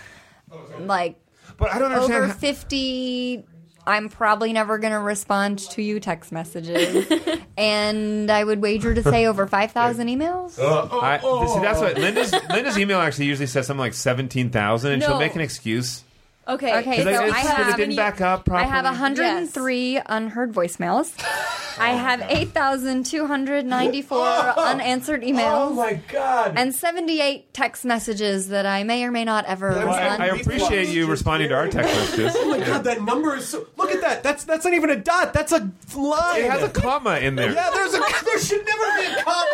[0.51, 1.15] Oh, like
[1.57, 2.13] but I don't understand.
[2.23, 3.43] over how- fifty.
[3.85, 7.11] I'm probably never going to respond to you text messages,
[7.57, 10.59] and I would wager to say over five thousand emails.
[10.59, 11.83] Uh, oh, oh, I, see, that's oh.
[11.83, 15.41] what Linda's Linda's email actually usually says something like seventeen thousand, and she'll make an
[15.41, 16.03] excuse.
[16.47, 16.79] Okay.
[16.79, 20.01] Okay, She's like, so it's I 'cause have it didn't back up I have 103
[20.07, 21.13] unheard voicemails.
[21.79, 24.19] I have 8,294
[24.57, 25.69] unanswered emails.
[25.69, 26.53] Oh my god!
[26.57, 30.27] And 78 text messages that I may or may not ever Well, Well, I, I
[30.27, 32.33] appreciate you responding to our text messages.
[32.37, 33.65] oh my god, that number is so.
[33.77, 34.21] Look at that.
[34.23, 35.33] That's that's not even a dot.
[35.33, 36.41] That's a line.
[36.41, 37.53] It has a comma in there.
[37.53, 38.01] yeah, there's a.
[38.25, 39.47] There should never be a comma.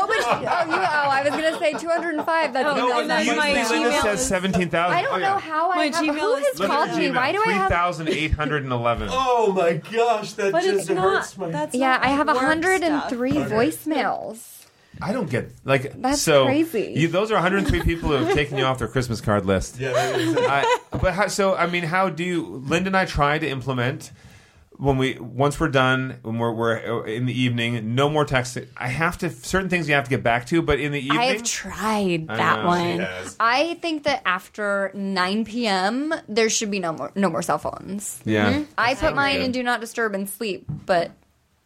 [0.00, 2.52] Oh, but, oh, you, oh, I was going to say 205.
[2.52, 3.08] That's Oh, email no, number.
[3.08, 4.96] that's Usually my Linda Gmail says seventeen thousand.
[4.96, 5.94] I don't oh, know how I My have.
[5.94, 7.10] Gmail Who is- has Look called at me?
[7.10, 7.70] Why do I have?
[7.70, 9.08] thousand eight hundred and eleven.
[9.12, 11.46] Oh my gosh, that But just it's hurts not.
[11.46, 11.52] my.
[11.52, 13.50] That's Yeah, not I have work 103 stuff.
[13.50, 14.54] voicemails.
[15.00, 16.92] I don't get like That's so crazy.
[16.96, 19.78] You, those are 103 people who have taken you off their Christmas card list.
[19.78, 22.44] yeah, that is- I, but how, so I mean, how do you?
[22.66, 24.10] Linda and I try to implement
[24.78, 27.94] when we once we're done when we're, we're uh, in the evening.
[27.94, 28.68] No more texting.
[28.76, 31.18] I have to certain things you have to get back to, but in the evening,
[31.18, 33.06] I have tried that know, one.
[33.40, 36.14] I think that after 9 p.m.
[36.28, 38.20] there should be no more no more cell phones.
[38.24, 38.52] yeah.
[38.52, 38.62] Mm-hmm.
[38.78, 39.44] I put mine good.
[39.46, 41.10] in do not disturb and sleep, but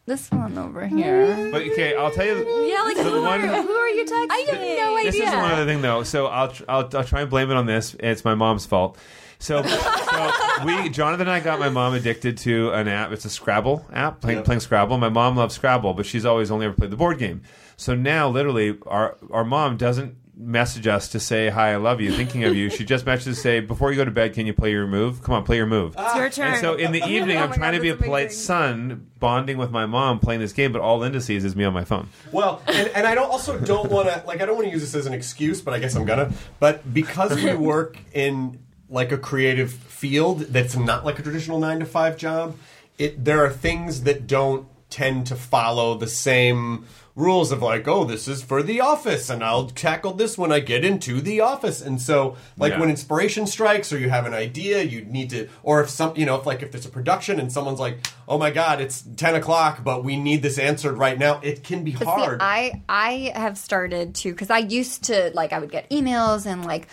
[0.05, 1.49] this one over here.
[1.51, 2.35] But okay, I'll tell you.
[2.67, 4.27] Yeah, like The who, one- are, who are you texting?
[4.31, 5.11] I have no idea.
[5.11, 6.03] This is one other thing though.
[6.03, 7.95] So I'll, tr- I'll I'll try and blame it on this.
[7.99, 8.97] It's my mom's fault.
[9.43, 13.11] So, so we Jonathan and I got my mom addicted to an app.
[13.11, 14.45] It's a Scrabble app, playing, Yep.
[14.45, 14.97] playing Scrabble.
[14.97, 17.41] My mom loves Scrabble, but she's always only ever played the board game.
[17.75, 22.13] So now, literally, our our mom doesn't message us to say hi, I love you,
[22.13, 22.69] thinking of you.
[22.69, 25.21] She just messages to say, before you go to bed, can you play your move?
[25.21, 25.93] Come on, play your move.
[25.97, 26.53] It's your turn.
[26.53, 28.25] And so in the oh evening, I'm my trying God, to be a that's polite
[28.27, 28.39] amazing.
[28.45, 31.73] son, bonding with my mom, playing this game, but all Linda sees is me on
[31.73, 32.07] my phone.
[32.31, 34.81] Well, and, and I don't also don't want to like I don't want to use
[34.81, 36.31] this as an excuse, but I guess I'm gonna.
[36.59, 38.62] But because we work in
[38.93, 42.55] like a creative field that's not like a traditional nine to five job,
[42.97, 48.03] it there are things that don't tend to follow the same rules of like, oh,
[48.03, 51.79] this is for the office, and I'll tackle this when I get into the office.
[51.81, 52.79] And so, like Yeah.
[52.79, 56.25] when inspiration strikes, or you have an idea, you need to, or if some, you
[56.25, 59.35] know, if like if there's a production and someone's like, oh my god, it's ten
[59.35, 62.41] o'clock, but we need this answered right now, it can be But hard.
[62.41, 66.45] See, I I have started to because I used to like I would get emails
[66.47, 66.87] and like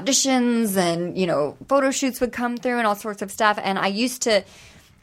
[0.00, 3.58] auditions and you know photo shoots would come through and all sorts of stuff.
[3.62, 4.44] And I used to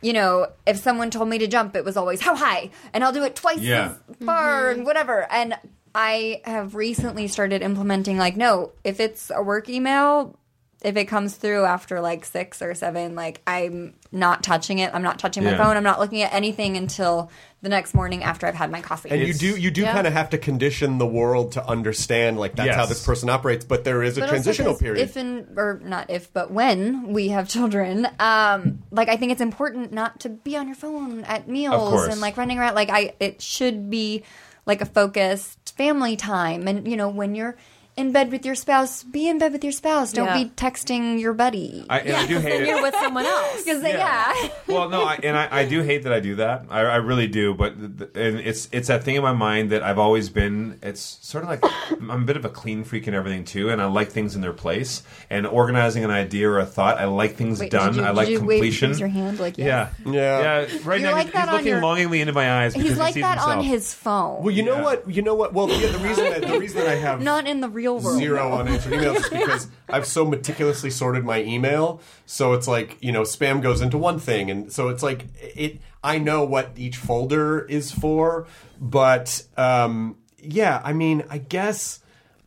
[0.01, 2.69] you know if someone told me to jump it was always how high?
[2.93, 3.95] And I'll do it twice Yeah.
[4.09, 4.85] as far and mm-hmm.
[4.85, 5.31] whatever.
[5.31, 5.55] And
[5.93, 10.37] I have recently started implementing like no if it's a work email
[10.83, 14.91] if it comes through after like six or seven, like I'm not touching it.
[14.93, 15.57] I'm not touching my Yeah.
[15.57, 15.77] phone.
[15.77, 17.29] I'm not looking at anything until
[17.61, 19.09] the next morning after I've had my coffee.
[19.11, 19.93] and you do you do Yeah.
[19.93, 23.63] kind of have to condition the world to understand like that's how this person operates,
[23.63, 25.03] but there is a But also transitional 'cause period.
[25.03, 29.41] If and or not if, but when we have children, um, like I think it's
[29.41, 32.73] important not to be on your phone at meals and like running around.
[32.73, 34.23] Like I, it should be
[34.65, 37.55] like a focused family time, and you know when you're
[37.97, 40.13] in bed with your spouse, be in bed with your spouse.
[40.13, 40.43] Don't Yeah.
[40.43, 41.85] be texting your buddy.
[41.89, 42.67] I, and I do hate then it.
[42.67, 43.61] you're with someone else.
[43.65, 44.33] Because yeah.
[44.67, 46.65] well, no, I, and I, I do hate that I do that.
[46.69, 47.53] I, I really do.
[47.53, 50.79] But th- and it's it's that thing in my mind that I've always been.
[50.81, 53.81] It's sort of like I'm a bit of a clean freak and everything too, and
[53.81, 55.03] I like things in their place.
[55.29, 57.93] And organizing an idea or a thought, I like things Wait, done.
[57.93, 58.89] did you- I like did you wave- completion.
[58.91, 60.13] raise your hand like yeah, yes?
[60.13, 60.39] Yeah.
[60.41, 60.77] yeah.
[60.83, 62.87] Right You're now, like he's, that he's on looking your- longingly into my eyes because
[62.89, 63.57] He's he like sees that himself.
[63.57, 64.43] on his phone.
[64.43, 64.83] Well, you know Yeah.
[64.83, 65.09] what?
[65.09, 65.53] You know what?
[65.53, 68.17] Well, yeah, the reason that the reason that I have Not in the real world.
[68.19, 68.57] zero though.
[68.59, 72.01] unanswered emails is because I've so meticulously sorted my email.
[72.25, 75.79] So it's like you know, spam goes into one thing, and so it's like it.
[76.03, 78.47] I know what each folder is for,
[78.79, 81.99] but um, yeah, I mean, I guess.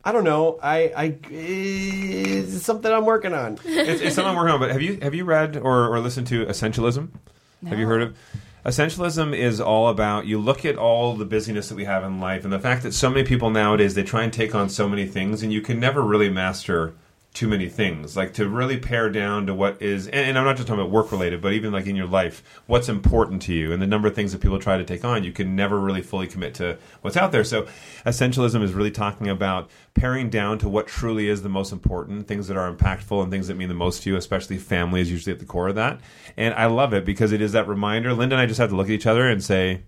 [0.07, 0.59] I don't know.
[0.61, 3.57] I, I it's something I'm working on.
[3.65, 4.59] it's, it's something I'm working on.
[4.59, 7.09] But have you have you read or, or listened to Essentialism?
[7.67, 8.17] Have you heard of?
[8.65, 12.43] Essentialism is all about you look at all the busyness that we have in life
[12.43, 15.05] and the fact that so many people nowadays they try and take on so many
[15.05, 16.95] things and you can never really master
[17.35, 18.17] too many things.
[18.17, 20.91] Like to really pare down to what is, and, and I'm not just talking about
[20.91, 24.07] work related, but even like in your life, what's important to you and the number
[24.07, 26.77] of things that people try to take on, you can never really fully commit to
[27.01, 27.43] what's out there.
[27.43, 27.67] So
[28.05, 32.47] essentialism is really talking about paring down to what truly is the most important, things
[32.47, 35.33] that are impactful and things that mean the most to you, especially family is usually
[35.33, 35.99] at the core of that.
[36.37, 38.13] And I love it because it is that reminder.
[38.13, 39.81] Linda and I just have to look at each other and say,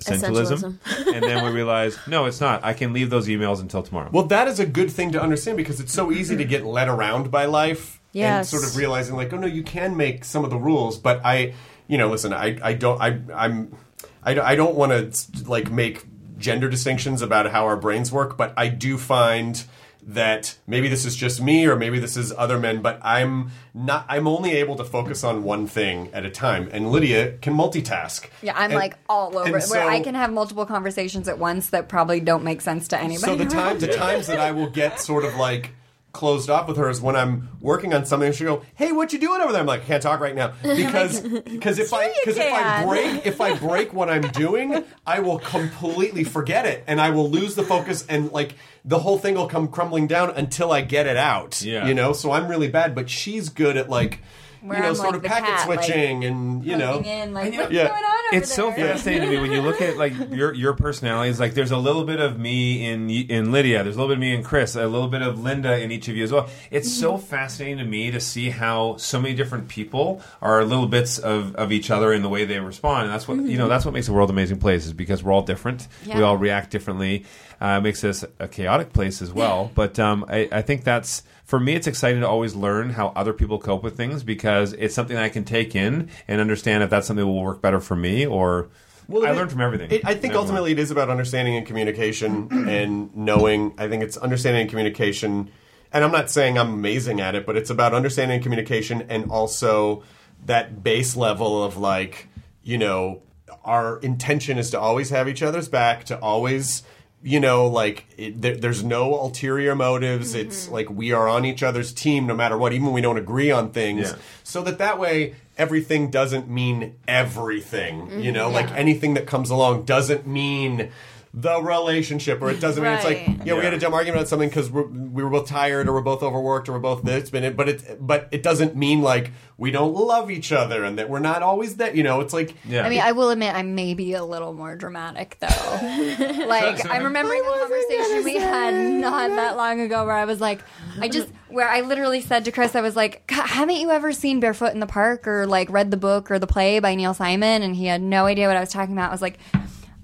[0.00, 0.78] Essentialism.
[1.14, 2.64] and then we realize, no, it's not.
[2.64, 4.10] I can leave those emails until tomorrow.
[4.12, 6.88] Well, that is a good thing to understand because it's so easy to get led
[6.88, 8.52] around by life Yes.
[8.52, 11.20] and sort of realizing like, oh no, you can make some of the rules, but
[11.24, 11.54] I,
[11.86, 13.76] you know, listen, I, I don't, I, I'm,
[14.22, 16.04] I, I don't want to like make
[16.36, 19.62] gender distinctions about how our brains work, but I do find
[20.06, 24.06] that maybe this is just me or maybe this is other men, but I'm not,
[24.08, 28.28] I'm only able to focus on one thing at a time, and Lydia can multitask.
[28.42, 31.38] Yeah, I'm And- like all over it, where so- I can have multiple conversations at
[31.38, 33.18] once that probably don't make sense to anybody.
[33.32, 35.74] So the time, the times that I will get sort of like
[36.12, 38.32] closed off with her is when I'm working on something.
[38.32, 40.52] She'll go, "Hey, what you doing over there?" I'm like, I "Can't talk right now,"
[40.62, 45.20] because because if I because if I break if I break what I'm doing, I
[45.20, 48.54] will completely forget it and I will lose the focus and like
[48.84, 51.62] the whole thing will come crumbling down until I get it out.
[51.62, 51.86] Yeah.
[51.86, 52.12] you know.
[52.12, 54.20] So I'm really bad, but she's good at like.
[54.62, 57.32] Where you know, I'm sort like of packet cat, like, switching, and you know, in,
[57.32, 57.88] like, what's Yeah.
[57.88, 58.88] going on over it's so there?
[58.94, 61.40] fascinating to me when you look at like your your personalities.
[61.40, 63.82] Like there's a little bit of me in in Lydia.
[63.82, 64.76] There's a little bit of me in Chris.
[64.76, 66.48] A little bit of Linda in each of you as well.
[66.70, 67.26] It's so Mm-hmm.
[67.26, 71.72] fascinating to me to see how so many different people are little bits of, of
[71.72, 73.04] each other in the way they respond.
[73.04, 73.68] And that's what you know.
[73.68, 75.88] That's what makes the world an amazing place is because we're all different.
[76.06, 77.24] We all react differently.
[77.60, 79.70] Uh, makes us a chaotic place as well.
[79.74, 81.74] But um, I, I think that's for me.
[81.74, 85.28] It's exciting to always learn how other people cope with things because it's something I
[85.28, 88.70] can take in and understand if that's something that will work better for me or.
[89.08, 89.90] Well, I it- learned from everything.
[89.90, 93.74] It, I think ultimately it is about understanding and communication and knowing.
[93.76, 95.50] I think it's understanding and communication.
[95.92, 99.28] And I'm not saying I'm amazing at it, but it's about understanding and communication and
[99.28, 100.04] also
[100.46, 102.28] that base level of like,
[102.62, 103.22] you know,
[103.64, 106.84] our intention is to always have each other's back, to always,
[107.22, 110.34] you know, like it, there, there's no ulterior motives.
[110.34, 110.74] It's mm-hmm.
[110.74, 113.50] like we are on each other's team no matter what, even when we don't agree
[113.50, 114.10] on things.
[114.10, 114.16] Yeah.
[114.42, 118.32] so that that way everything doesn't mean everything you mm-hmm.
[118.32, 118.50] know?
[118.50, 120.90] Like anything that comes along doesn't mean
[121.32, 123.40] the relationship or it doesn't mean it's like Right.
[123.46, 126.00] yeah, we had a dumb argument about something because we were both tired or we're
[126.00, 129.30] both overworked or we're both this but it but it but it doesn't mean like
[129.56, 132.54] we don't love each other and that we're not always that you know it's like
[132.64, 132.84] Yeah.
[132.84, 135.46] I mean, I will admit, I'm maybe a little more dramatic though.
[136.48, 140.24] like, So- so- I'm remembering a conversation we had not that long ago where I
[140.24, 140.60] was like,
[141.00, 144.12] I just, where I literally said to Chris, I was like, "God, haven't you ever
[144.12, 147.14] seen Barefoot in the Park or like read the book or the play by Neil
[147.14, 147.62] Simon?
[147.62, 149.10] And he had no idea what I was talking about.
[149.10, 149.38] I was like,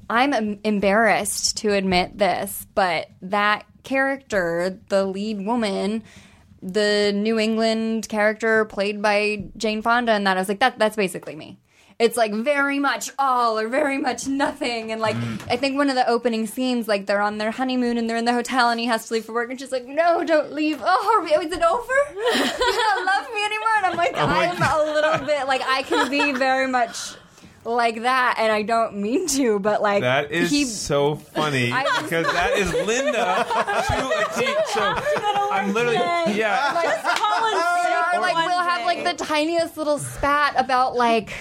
[0.08, 6.02] I'm embarrassed to admit this, but that character, the lead woman,
[6.62, 10.96] the New England character played by Jane Fonda, and that I was like, that that's
[10.96, 11.58] basically me.
[11.98, 15.40] It's like very much all or very much nothing, and like mm.
[15.48, 18.26] I think one of the opening scenes, like they're on their honeymoon and they're in
[18.26, 20.80] the hotel, and he has to leave for work, and she's like, "No, don't leave.
[20.84, 21.94] Oh, we, is it over?
[22.14, 25.82] you don't love me anymore?" And I'm like, my I'm a little bit like I
[25.82, 27.14] can be very much
[27.66, 31.82] like that, and I don't mean to, but like That is he, so funny I
[32.02, 33.12] because that is Linda
[33.88, 34.46] to a T.
[34.72, 34.94] So
[35.52, 35.96] I'm literally
[36.36, 36.72] yeah.
[36.74, 41.32] like, or like we'll have like the tiniest little spat about like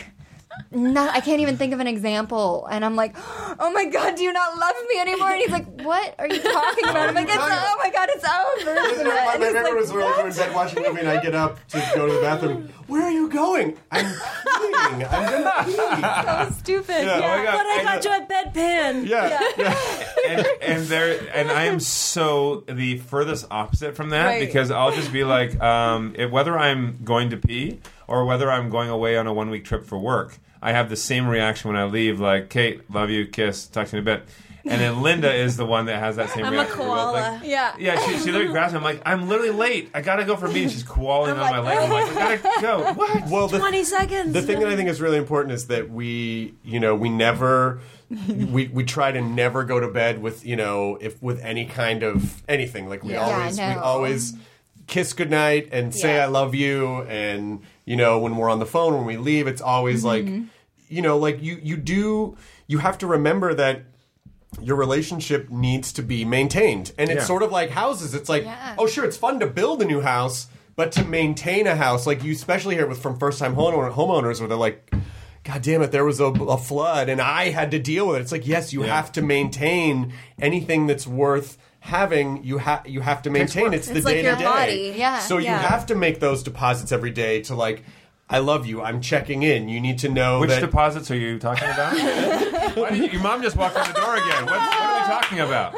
[0.72, 2.68] no, I can't even think of an example.
[2.70, 3.16] And I'm like,
[3.60, 5.30] oh my god, do you not love me anymore?
[5.30, 7.10] And he's like, what are you talking about?
[7.10, 8.74] I'm like, it's oh my god, it's over.
[8.82, 11.00] Listen, my, And my he's favorite like, was when we're in bed watching a movie
[11.02, 12.70] and I get up to go to the bathroom.
[12.88, 13.78] Where are you going?
[13.92, 15.12] I'm peeing.
[15.12, 15.64] I'm gonna
[16.46, 16.52] pee.
[16.54, 17.04] so stupid.
[17.06, 17.58] Yeah, oh God.
[17.58, 19.08] But I And- got you a bedpan.
[19.08, 19.76] Yeah,
[20.30, 24.40] and and there and I am so the furthest opposite from that Right.
[24.40, 28.70] because I'll just be like, um, if, whether I'm going to pee or whether I'm
[28.70, 31.80] going away on a one week trip for work, I have the same reaction when
[31.80, 32.20] I leave.
[32.20, 34.28] Like, Kate, love you, kiss, talk to you in a bit.
[34.68, 36.80] And then Linda is the one that has that same I'm a reaction.
[36.80, 37.12] We're both koala.
[37.12, 37.76] like- yeah.
[37.78, 38.78] yeah, she, she literally grabs me.
[38.78, 39.92] I'm like, I'm literally late.
[39.94, 40.64] I gotta go for me.
[40.64, 41.78] And she's koaling on my leg.
[41.78, 42.94] I'm like, I gotta go.
[42.96, 43.30] What?
[43.30, 44.34] Well, the, 20 seconds.
[44.34, 47.80] the thing that I think is really important is that we, you know, we never.
[48.28, 52.04] we we try to never go to bed with you know if with any kind
[52.04, 54.34] of anything like we Yeah, always we always
[54.86, 56.26] kiss goodnight and say Yeah.
[56.26, 59.62] I love you and you know when we're on the phone when we leave it's
[59.62, 60.46] always like mm-hmm.
[60.90, 62.38] You know like you you do
[62.68, 63.84] you have to remember that
[64.62, 67.26] your relationship needs to be maintained and it's Yeah.
[67.26, 68.76] sort of like houses it's like Yeah.
[68.78, 70.48] oh sure it's fun to build a new house
[70.78, 74.48] but to maintain a house like you especially hear with from first time homeowners where
[74.48, 74.94] they're like
[75.44, 78.22] god damn it there was a, a flood and i had to deal with it
[78.22, 78.96] it's like yes you Yeah.
[78.96, 83.98] have to maintain anything that's worth having you have you have to maintain it's the
[83.98, 84.98] It's like day to day.
[84.98, 85.20] Yeah.
[85.20, 87.84] so you have to make those deposits every day to like
[88.28, 88.82] I love you.
[88.82, 89.70] I'm checking in.
[89.70, 91.96] You need to know Which that deposits are you talking about?
[92.76, 94.46] Why did you, your mom just walked in the door again.
[94.46, 95.76] What, what are we talking about?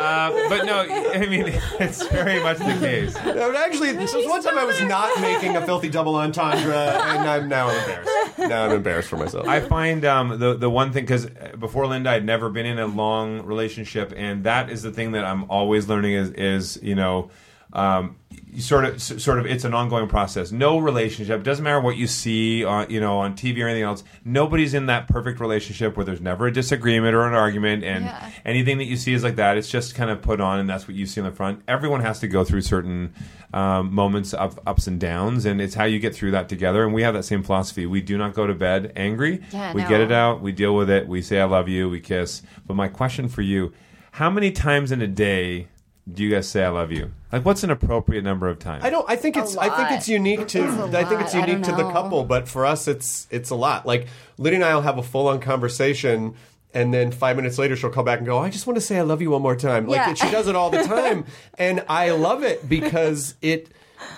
[0.00, 0.80] Uh, but no,
[1.14, 1.44] I mean
[1.80, 3.14] it's very much the case.
[3.16, 6.74] No, but actually, there was one time I was not making a filthy double entendre,
[6.74, 8.38] and I'm now embarrassed.
[8.38, 9.46] Now I'm embarrassed for myself.
[9.46, 11.26] I find um, the the one thing because
[11.58, 15.24] before Linda, I'd never been in a long relationship, and that is the thing that
[15.24, 17.30] I'm always learning is is you know.
[17.72, 18.16] Um,
[18.52, 20.50] you sort of, s- sort of, it's an ongoing process.
[20.50, 24.02] No relationship doesn't matter what you see on, you know, on TV or anything else.
[24.24, 28.30] Nobody's in that perfect relationship where there's never a disagreement or an argument, and Yeah.
[28.44, 29.56] anything that you see is like that.
[29.56, 31.62] It's just kind of put on, and that's what you see on the front.
[31.68, 33.12] Everyone has to go through certain
[33.54, 36.82] um, moments of ups and downs, and it's how you get through that together.
[36.84, 37.86] And we have that same philosophy.
[37.86, 39.42] We do not go to bed angry.
[39.52, 39.88] Yeah, we no.
[39.88, 40.40] get it out.
[40.40, 41.06] We deal with it.
[41.06, 42.42] We say "I love you." We kiss.
[42.66, 43.72] But my question for you:
[44.12, 45.68] How many times in a day
[46.12, 47.12] do you guys say "I love you"?
[47.32, 48.84] Like, what's an appropriate number of times?
[48.84, 49.08] I don't.
[49.08, 49.56] I think it's.
[49.56, 50.64] I think it's unique to.
[50.64, 51.44] It's a I think it's lot.
[51.44, 51.90] I unique to the know.
[51.92, 53.86] couple, but for us, it's it's a lot.
[53.86, 54.08] Like
[54.38, 56.34] Lydia and I will have a full on conversation.
[56.72, 58.96] And then five minutes later, she'll come back and go, "I just want to say
[58.96, 60.14] I love you one more time." Like Yeah.
[60.14, 61.24] she does it all the time,
[61.58, 63.70] and I love it because it,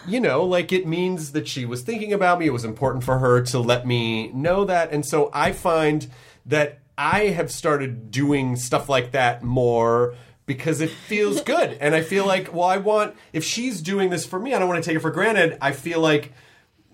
[0.06, 2.46] you know, like it means that she was thinking about me.
[2.46, 6.08] It was important for her to let me know that, and so I find
[6.44, 10.14] that I have started doing stuff like that more
[10.56, 11.52] because it feels good.
[11.82, 14.68] And I feel like, well, I want, if she's doing this for me, I don't
[14.68, 15.58] want to take it for granted.
[15.60, 16.32] I feel like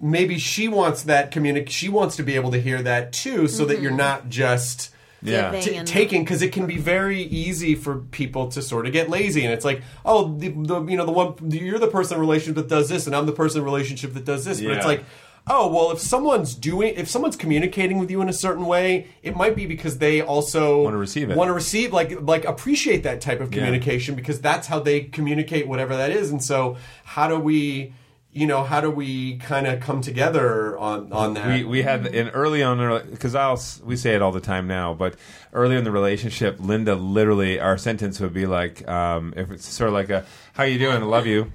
[0.01, 3.65] maybe she wants that communic, she wants to be able to hear that too, so
[3.67, 3.99] that you're mm-hmm.
[3.99, 4.91] not just.
[5.21, 5.61] Yeah.
[5.61, 9.45] T- taking because it can be very easy for people to sort of get lazy
[9.45, 12.55] and it's like oh the, the you know the one you're the person in relationship
[12.55, 15.05] that does this and I'm the person in relationship that does this but it's like
[15.51, 19.35] oh well if someone's doing if someone's communicating with you in a certain way it
[19.37, 21.37] might be because they also Wanna receive it.
[21.37, 23.61] want to receive like like appreciate that type of Yeah.
[23.65, 27.93] communication because that's how they communicate whatever that is and so how do we
[28.31, 32.07] you know how do we kind of come together on on that we we had
[32.07, 32.79] in early on
[33.11, 35.17] because I'll we say it all the time now, but
[35.55, 39.89] early in the relationship, Linda literally our sentence would be like, um, if it's sort
[39.89, 40.97] of like a "How you doing?
[40.97, 41.51] I love you."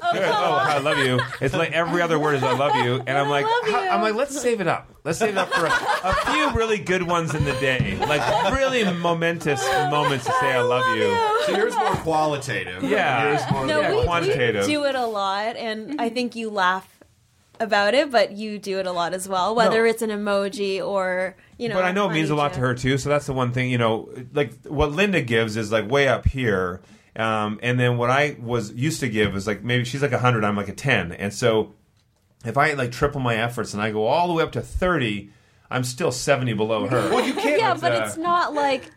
[0.10, 0.22] Oh, good.
[0.22, 1.20] Oh, I love you.
[1.40, 4.14] It's like every other word is "I love you," and I'm like, how- I'm like,
[4.14, 4.88] let's save it up.
[5.04, 8.52] Let's save it up for a, a few really good ones in the day, like
[8.52, 11.14] really momentous moments to say "I love you."
[11.46, 13.28] so yours more qualitative Yeah.
[13.30, 14.66] yours more No, Yeah, we, we quantitative.
[14.66, 16.00] do it a lot, and mm-hmm.
[16.00, 16.86] I think you laugh
[17.58, 19.90] about it, but you do it a lot as well, whether No.
[19.90, 21.74] it's an emoji or you know.
[21.74, 22.64] but I know it means a funny lot to joke.
[22.68, 22.98] her too.
[22.98, 26.26] So that's the one thing, you know, like what Linda gives is like way up
[26.26, 26.80] here,
[27.16, 30.18] um, and then what I was used to give is like maybe she's like a
[30.18, 31.74] hundred, I'm like a ten, and so
[32.44, 35.30] if I like triple my efforts and I go all the way up to thirty,
[35.70, 37.10] I'm still seventy below her.
[37.10, 38.90] well you can't Yeah, But, but uh, it's not like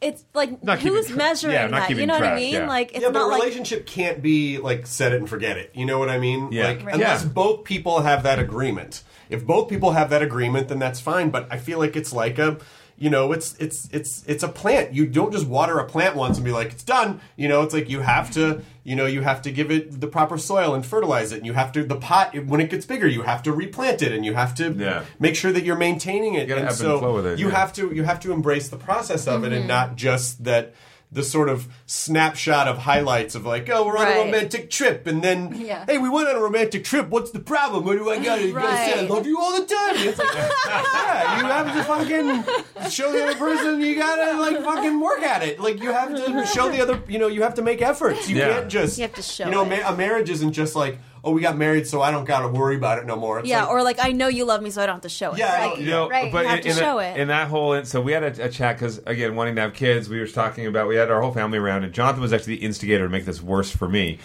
[0.00, 1.96] it's like Not who's tra- measuring yeah, not that.
[1.96, 2.54] You know what I mean?
[2.54, 2.68] yeah.
[2.68, 5.58] Like it's yeah, but not a like relationship can't be like set it and forget
[5.58, 5.72] it.
[5.74, 6.52] You know what I mean?
[6.52, 6.68] Yeah.
[6.68, 6.94] Like Right.
[6.94, 7.30] unless Yeah.
[7.30, 9.02] both people have that agreement.
[9.28, 11.30] If both people have that agreement, then that's fine.
[11.30, 12.58] But I feel like it's like a,
[12.98, 14.92] you know, it's it's it's it's a plant.
[14.92, 17.20] You don't just water a plant once and be like it's done.
[17.36, 20.08] You know, it's like you have to, you know, you have to give it the
[20.08, 21.36] proper soil and fertilize it.
[21.36, 24.12] And you have to the pot when it gets bigger, you have to replant it
[24.12, 25.04] and you have to Yeah.
[25.20, 26.48] make sure that you're maintaining it.
[26.48, 27.54] gotta and ebb and so flow with it, you yeah.
[27.54, 29.68] have to you have to embrace the process of it and mm-hmm.
[29.68, 30.74] not just that
[31.10, 35.22] the sort of snapshot of highlights of like, oh, we're on a romantic trip, and
[35.22, 35.84] then Yeah.
[35.86, 37.08] hey, we went on a romantic trip.
[37.08, 37.84] What's the problem?
[37.86, 38.42] What do I got?
[38.42, 39.94] You gotta say I love you all the time.
[39.96, 43.80] It's like, yeah, you have to fucking show the other person.
[43.80, 45.58] You gotta like fucking work at it.
[45.58, 47.00] Like you have to show the other.
[47.08, 48.28] You know, you have to make efforts.
[48.28, 48.48] You Yeah.
[48.52, 49.82] can't just You have to show You know, it.
[49.82, 50.98] ma- a marriage isn't just like,
[51.28, 53.38] oh, we got married, so I don't gotta worry about it no more.
[53.38, 55.08] It's yeah, like, or like I know you love me, so I don't have to
[55.08, 55.38] show it.
[55.38, 56.32] Yeah, I You know, Right.
[56.32, 57.20] but You have in, to in show that, it.
[57.20, 60.08] in that whole, so we had a, a chat because again, wanting to have kids,
[60.08, 62.64] we were talking about we had our whole family around, and Jonathan was actually the
[62.64, 64.18] instigator to make this worse for me.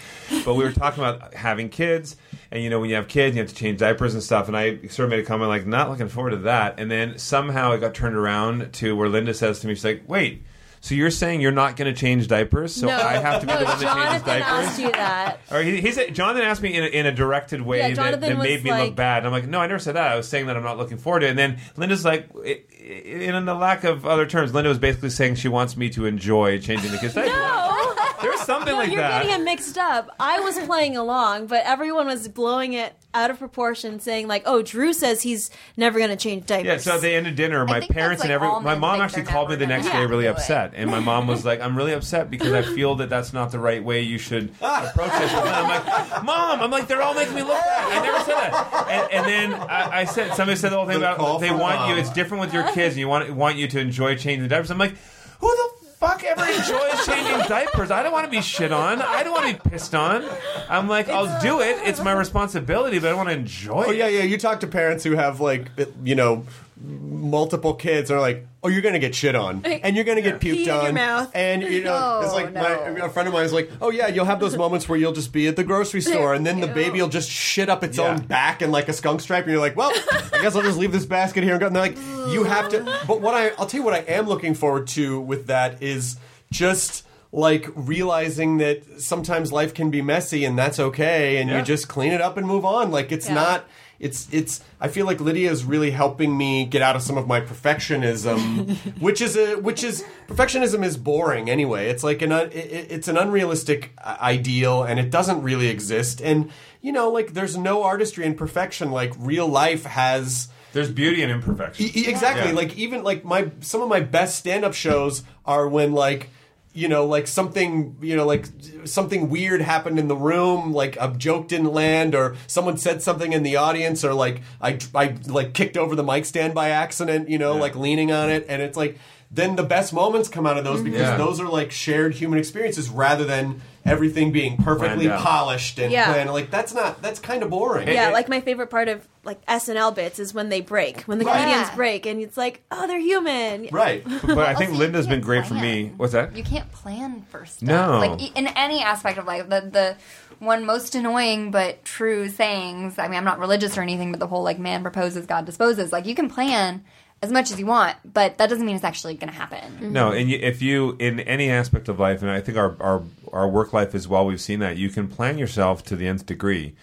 [0.46, 2.16] But we were talking about having kids,
[2.52, 4.48] and you know, when you have kids, you have to change diapers and stuff.
[4.48, 6.80] And I sort of made a comment like, not looking forward to that.
[6.80, 10.04] And then somehow it got turned around to where Linda says to me, she's like,
[10.08, 10.44] wait.
[10.84, 13.54] So you're saying you're not going to change diapers, so no, I have to be
[13.54, 14.68] no, the one that changes Jonathan diapers?
[14.68, 15.40] asked you that.
[15.50, 18.20] Or he, he said, Jonathan asked me in a, in a directed way Yeah, that,
[18.20, 19.20] that made me like- look bad.
[19.20, 20.12] And I'm like, no, I never said that.
[20.12, 21.30] I was saying that I'm not looking forward to it.
[21.30, 25.48] And then Linda's like, in the lack of other terms, Linda was basically saying she
[25.48, 27.32] wants me to enjoy changing the kids' diapers.
[27.32, 27.96] No.
[28.22, 29.24] There's something No, like you're that.
[29.24, 30.10] getting it mixed up.
[30.20, 34.62] I was playing along, but everyone was blowing it out of proportion, saying like, "Oh,
[34.62, 37.66] Drew says he's never going to change diapers." Yeah, so at the end of dinner,
[37.66, 40.74] my parents that's, and every my mom actually called me the next day really upset,
[40.76, 43.60] and my mom was like, "I'm really upset because I feel that that's not the
[43.60, 47.36] right way you should approach this." And I'm like, "Mom, I'm like they're all making
[47.36, 48.00] me look bad.
[48.00, 51.00] I never said that." And, and then I, I said somebody said the whole thing
[51.00, 51.96] The about they for want you.
[51.96, 52.96] It's different with your kids.
[52.96, 54.72] And you want want you to enjoy changing the diapers.
[54.72, 54.96] I'm like,
[55.40, 57.92] who the fuck ever enjoys changing diapers?
[57.92, 59.02] I don't want to be shit on.
[59.02, 60.26] I don't want to be pissed on.
[60.70, 61.78] I'm like, I'll do it.
[61.88, 63.98] It's my responsibility, but I don't want to enjoy Oh it.
[63.98, 64.24] yeah, yeah.
[64.24, 66.46] You talk to parents who have like it- you know
[66.84, 70.50] multiple kids are like, oh, you're gonna get shit on, and you're gonna get Pee
[70.50, 71.32] in puked your on, mouth.
[71.34, 73.90] and you know, it's oh, No, like my a friend of mine is like, oh
[73.90, 76.60] yeah, you'll have those moments where you'll just be at the grocery store, and then
[76.60, 78.10] the baby will just shit up its Yeah.
[78.10, 79.92] own back and like a skunk stripe, and you're like, well,
[80.34, 81.68] I guess I'll just leave this basket here and go.
[81.68, 81.98] And they're like,
[82.34, 82.84] you have to.
[83.08, 86.18] But what I, I'll tell you what I am looking forward to with that is
[86.52, 87.06] just.
[87.36, 91.58] Like realizing that sometimes life can be messy and that's okay, and Yeah.
[91.58, 92.92] you just clean it up and move on.
[92.92, 93.34] Like it's Yeah.
[93.34, 93.66] not
[94.04, 97.26] it's it's I feel like Lydia is really helping me get out of some of
[97.28, 101.88] my perfectionism, which is a which is perfectionism is boring anyway.
[101.90, 105.68] It's like an un, it, it- it's an unrealistic uh, ideal and it doesn't really
[105.68, 106.22] exist.
[106.22, 106.52] And
[106.82, 108.92] you know, like there's no artistry in perfection.
[108.92, 111.86] Like real life has There's beauty in imperfection.
[111.86, 112.50] E- exactly.
[112.50, 112.56] Yeah.
[112.56, 116.30] Like even like my some of my best stand up shows are when like
[116.74, 118.48] you know like something you know like
[118.86, 123.32] something weird happened in the room like a joke didn't land or someone said something
[123.32, 127.30] in the audience or like I I like kicked over the mic stand by accident
[127.30, 127.62] you know Yeah.
[127.62, 128.98] like leaning on it and it's like
[129.30, 130.86] then the best moments come out of those mm-hmm.
[130.86, 131.18] because Yeah.
[131.18, 135.20] those are like shared human experiences rather than everything being perfectly Planned out.
[135.22, 136.06] polished and Yeah.
[136.12, 139.06] planned like that's not that's kind of boring yeah, it- like my favorite part of
[139.26, 141.38] like SNL bits is when they break, when the Right.
[141.44, 141.76] comedians Yeah.
[141.76, 143.70] break, and it's like, oh, they're human.
[143.72, 145.62] right But I think Also, you Linda's been can't great for plan.
[145.62, 145.92] me.
[145.96, 146.36] What's that?
[146.36, 147.62] You can't plan for stuff.
[147.68, 148.00] No.
[148.00, 149.96] Like e- in any aspect of life, the the
[150.40, 153.00] one most annoying but true sayings.
[153.00, 155.92] I mean, I'm not religious or anything, but the whole like man proposes, God disposes.
[155.94, 156.84] Like you can plan
[157.24, 159.94] as much as you want, but that doesn't mean it's actually going to happen.
[159.94, 160.18] No, mm-hmm.
[160.18, 163.02] and you, if you in any aspect of life, and I think our, our
[163.32, 166.26] our work life as well, we've seen that you can plan yourself to the nth
[166.26, 166.76] degree,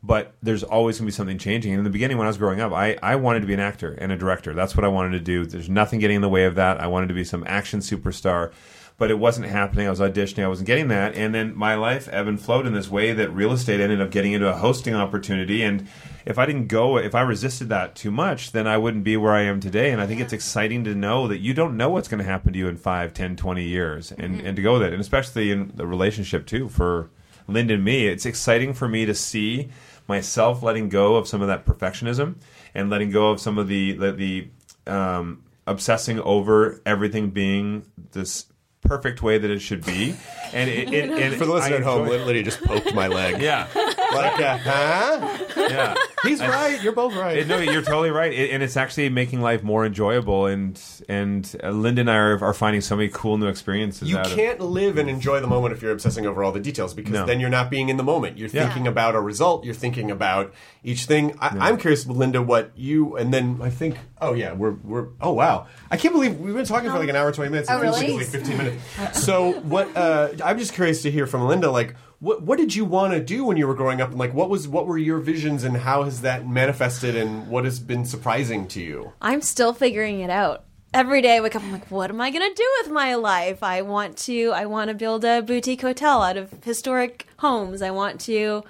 [0.00, 1.72] but there's always going to be something changing.
[1.72, 3.60] And in the beginning, when I was growing up, I, I wanted to be an
[3.60, 4.54] actor and a director.
[4.54, 5.44] That's what I wanted to do.
[5.44, 6.80] There's nothing getting in the way of that.
[6.80, 8.52] I wanted to be some action superstar.
[8.98, 9.86] But it wasn't happening.
[9.86, 10.44] I was auditioning.
[10.44, 11.14] I wasn't getting that.
[11.14, 14.10] And then my life ebbed and flowed in this way that real estate ended up
[14.10, 15.62] getting into a hosting opportunity.
[15.62, 15.86] And
[16.26, 19.32] if I didn't go, if I resisted that too much, then I wouldn't be where
[19.32, 19.92] I am today.
[19.92, 22.52] And I think it's exciting to know that you don't know what's going to happen
[22.52, 24.92] to you in 5, 10, 20 years and, and to go with it.
[24.92, 27.08] And especially in the relationship, too, for
[27.48, 28.06] Linda and me.
[28.06, 29.70] It's exciting for me to see
[30.06, 32.36] myself letting go of some of that perfectionism
[32.74, 34.48] and letting go of some of the, the, the
[34.86, 38.46] um, obsessing over everything being this
[38.88, 40.14] perfect way that it should be.
[40.52, 43.06] And, it, it, and for the listener I at home enjoy- Lydia just poked my
[43.06, 43.66] leg Yeah.
[43.74, 45.94] like uh, huh Yeah.
[46.22, 46.82] He's right.
[46.82, 47.46] You're both right.
[47.46, 50.46] No, you're totally right, It- and it's actually making life more enjoyable.
[50.46, 54.08] And and uh, Linda and I are, are finding so many cool new experiences.
[54.08, 56.60] you out of- can't live and enjoy the moment if you're obsessing over all the
[56.60, 57.26] details because No.
[57.26, 58.38] then you're not being in the moment.
[58.38, 58.64] You're Yeah.
[58.66, 59.64] thinking about a result.
[59.64, 60.52] You're thinking about
[60.84, 61.36] each thing.
[61.40, 63.96] I, I'm curious, Linda, what you and then I think.
[64.20, 65.08] Oh yeah, we're we're.
[65.20, 67.70] Oh wow, I can't believe we've been talking for like an hour twenty minutes.
[67.70, 68.22] Oh, It feels like really?
[68.24, 69.22] it's like fifteen minutes.
[69.24, 69.96] So what?
[69.96, 71.70] Uh, I'm just curious to hear from Linda.
[71.70, 74.10] Like, what what did you want to do when you were growing up?
[74.10, 77.14] And like, what was what were your visions and how has that manifested?
[77.16, 79.12] And what has been surprising to you?
[79.22, 80.64] I'm still figuring it out.
[80.94, 83.62] Every day I wake up, I'm like, what am I gonna do with my life?
[83.62, 87.82] I want to, I want to build a boutique hotel out of historic homes.
[87.82, 88.64] I want to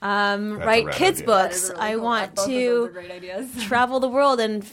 [0.00, 1.26] um, That's a wrte rad kids idea.
[1.26, 1.70] books.
[1.76, 2.92] I want to
[3.62, 4.64] travel the world and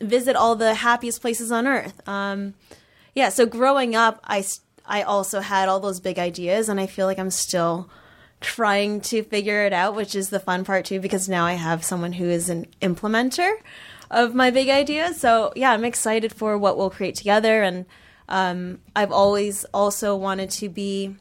[0.00, 2.06] visit all the happiest places on earth.
[2.08, 2.54] Um,
[3.14, 6.86] yeah, so growing up, I s- I also had all those big ideas, and I
[6.86, 7.88] feel like I'm still
[8.40, 11.84] trying to figure it out, which is the fun part too, because now I have
[11.84, 13.52] someone who is an implementer
[14.10, 15.20] of my big ideas.
[15.20, 17.84] So yeah, I'm excited for what we'll create together, and
[18.28, 21.16] um, I've always also wanted to be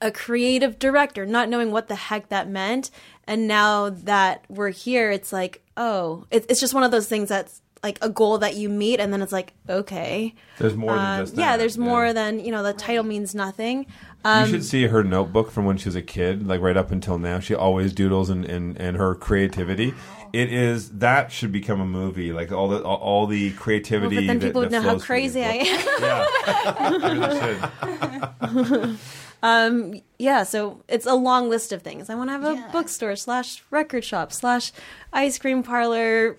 [0.00, 2.90] a creative director, not knowing what the heck that meant.
[3.24, 7.28] And now that we're here, it's like, oh, it, it's just one of those things
[7.28, 11.04] that's like a goal that you meet, and then it's like, okay, There's more than
[11.04, 11.56] Um, just yeah, that.
[11.58, 12.62] there's more than you know.
[12.62, 13.86] The title means nothing.
[14.24, 16.92] Um, you should see her notebook from when she was a kid, like right up
[16.92, 17.40] until now.
[17.40, 19.92] She always doodles and, and, and her creativity.
[20.32, 24.14] It is that should become a movie, like all the all, all the well, creativity.
[24.16, 25.84] but then that- people would know how crazy I am.
[26.00, 28.98] Yeah, you really should.
[29.42, 32.08] um, yeah, so it's a long list of things.
[32.08, 34.72] I want to have a bookstore slash record shop slash
[35.12, 36.36] ice cream parlor,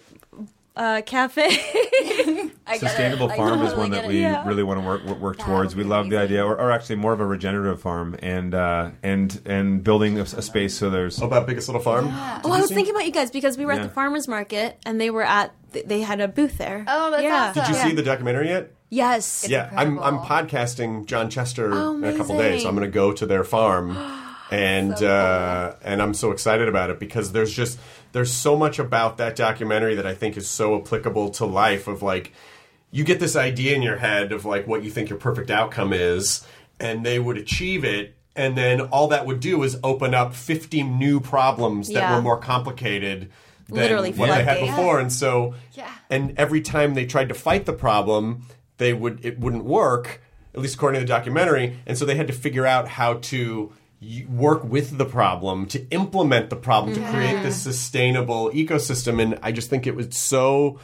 [0.75, 1.49] uh, cafe.
[2.77, 4.47] Sustainable farm is one that we Yeah.
[4.47, 5.75] really want to work work, work towards.
[5.75, 9.39] We love the idea, or, or actually more of a regenerative farm, and uh, and
[9.45, 11.21] and building a, a space so there's.
[11.21, 12.07] Oh, about biggest little farm.
[12.09, 13.79] Oh, I was thinking about you guys because we were Yeah.
[13.81, 16.85] at the farmers market and they were at they had a booth there.
[16.87, 17.49] Oh, that's yeah.
[17.49, 17.63] awesome.
[17.63, 17.87] Did you Yeah.
[17.89, 18.71] see the documentary yet?
[18.89, 19.47] Yes.
[19.49, 22.61] yeah, I'm I'm podcasting John Chester Oh, in a couple days.
[22.63, 23.97] So I'm going to go to their farm,
[24.51, 27.79] and uh, and I'm so excited about it because there's just
[28.13, 31.87] there's so much about that documentary that I think is so applicable to life.
[31.87, 32.31] Of like,
[32.91, 35.91] you get this idea in your head of like what you think your perfect outcome
[35.91, 36.47] is,
[36.79, 38.15] and they would achieve it.
[38.35, 42.15] And then all that would do is open up 50 new problems that Yeah.
[42.15, 43.29] were more complicated
[43.67, 44.99] than Literally what they had before.
[44.99, 45.89] And so, Yeah.
[46.09, 48.43] and every time they tried to fight the problem,
[48.77, 50.21] they would it wouldn't work,
[50.55, 51.77] at least according to the documentary.
[51.85, 53.71] And so they had to figure out how to
[54.29, 59.21] work with the problem to implement the problem to create this sustainable ecosystem.
[59.21, 60.79] And I just think it was so.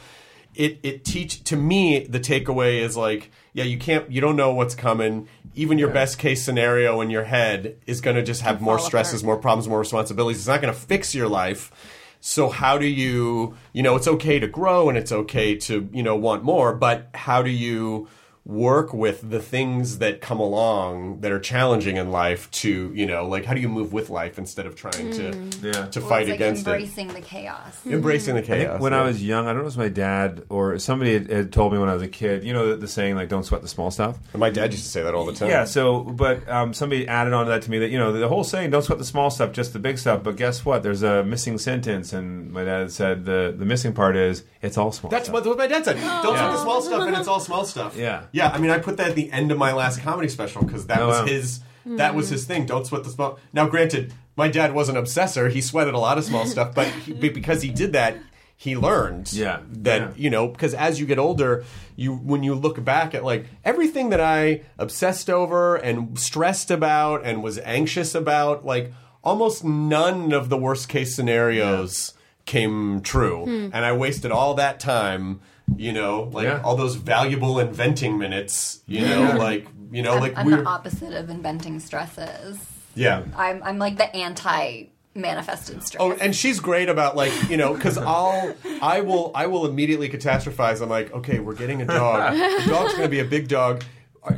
[0.54, 4.52] It it teach to me the takeaway is like yeah you can't you don't know
[4.52, 5.28] what's coming.
[5.54, 9.22] Even your best case scenario in your head is going to just have more stresses,
[9.22, 9.26] apart.
[9.26, 10.38] more problems, more responsibilities.
[10.38, 11.72] It's not going to fix your life.
[12.20, 16.02] So how do you, you know, it's okay to grow and it's okay to, you
[16.02, 18.08] know, want more, but how do you
[18.46, 23.26] work with the things that come along that are challenging in life to, you know,
[23.28, 25.24] like how do you move with life instead of trying to
[25.62, 25.86] Yeah.
[25.86, 27.78] to Well, fight it's like against embracing the chaos.
[27.86, 28.80] Embracing the I think chaos.
[28.80, 29.00] when yeah.
[29.00, 31.52] I was young, I don't know if it was my dad or somebody had, had
[31.52, 32.42] told me when I was a kid.
[32.42, 34.90] You know the, the saying like "Don't sweat the small stuff." my dad used to
[34.90, 35.48] say that all the time.
[35.50, 35.64] Yeah.
[35.64, 38.42] So, but um, somebody added on to that to me that you know the whole
[38.42, 40.82] saying "Don't sweat the small stuff, just the big stuff." But guess what?
[40.82, 44.92] There's a missing sentence, and my dad said the the missing part is it's all
[44.92, 45.10] small.
[45.10, 45.34] That's stuff.
[45.34, 45.96] what, what my dad said.
[46.22, 46.40] Don't Yeah.
[46.40, 47.96] talk the small stuff, and it's all small stuff.
[47.96, 48.24] Yeah.
[48.32, 48.48] Yeah.
[48.50, 51.00] I mean, I put that at the end of my last comedy special because that
[51.00, 51.26] Oh, was wow.
[51.26, 51.60] his.
[51.86, 52.66] That was his thing.
[52.66, 53.38] Don't sweat the small.
[53.54, 55.50] Now, granted, my dad was an obsessor.
[55.50, 58.18] He sweated a lot of small stuff, but he, be- because he did that,
[58.54, 59.32] he learned.
[59.32, 59.60] Yeah.
[59.72, 60.08] that Yeah.
[60.16, 61.64] you know because as you get older,
[61.96, 67.24] you when you look back at like everything that I obsessed over and stressed about
[67.24, 68.92] and was anxious about, like
[69.24, 72.12] almost none of the worst case scenarios
[72.44, 73.70] came true, hmm.
[73.72, 75.40] and I wasted all that time.
[75.76, 76.60] You know, like Yeah.
[76.62, 78.82] all those valuable inventing minutes.
[78.86, 82.58] You know, like you know, I'm, like I'm we the opposite of inventing stresses.
[82.94, 83.24] yeah.
[83.36, 84.84] I'm I'm like the anti
[85.14, 86.00] manifested stress.
[86.00, 90.08] Oh, and she's great about like you know because I'll I will I will immediately
[90.08, 90.80] catastrophize.
[90.80, 92.34] I'm like, okay, we're getting a dog.
[92.34, 93.82] The dog's going to be a big dog.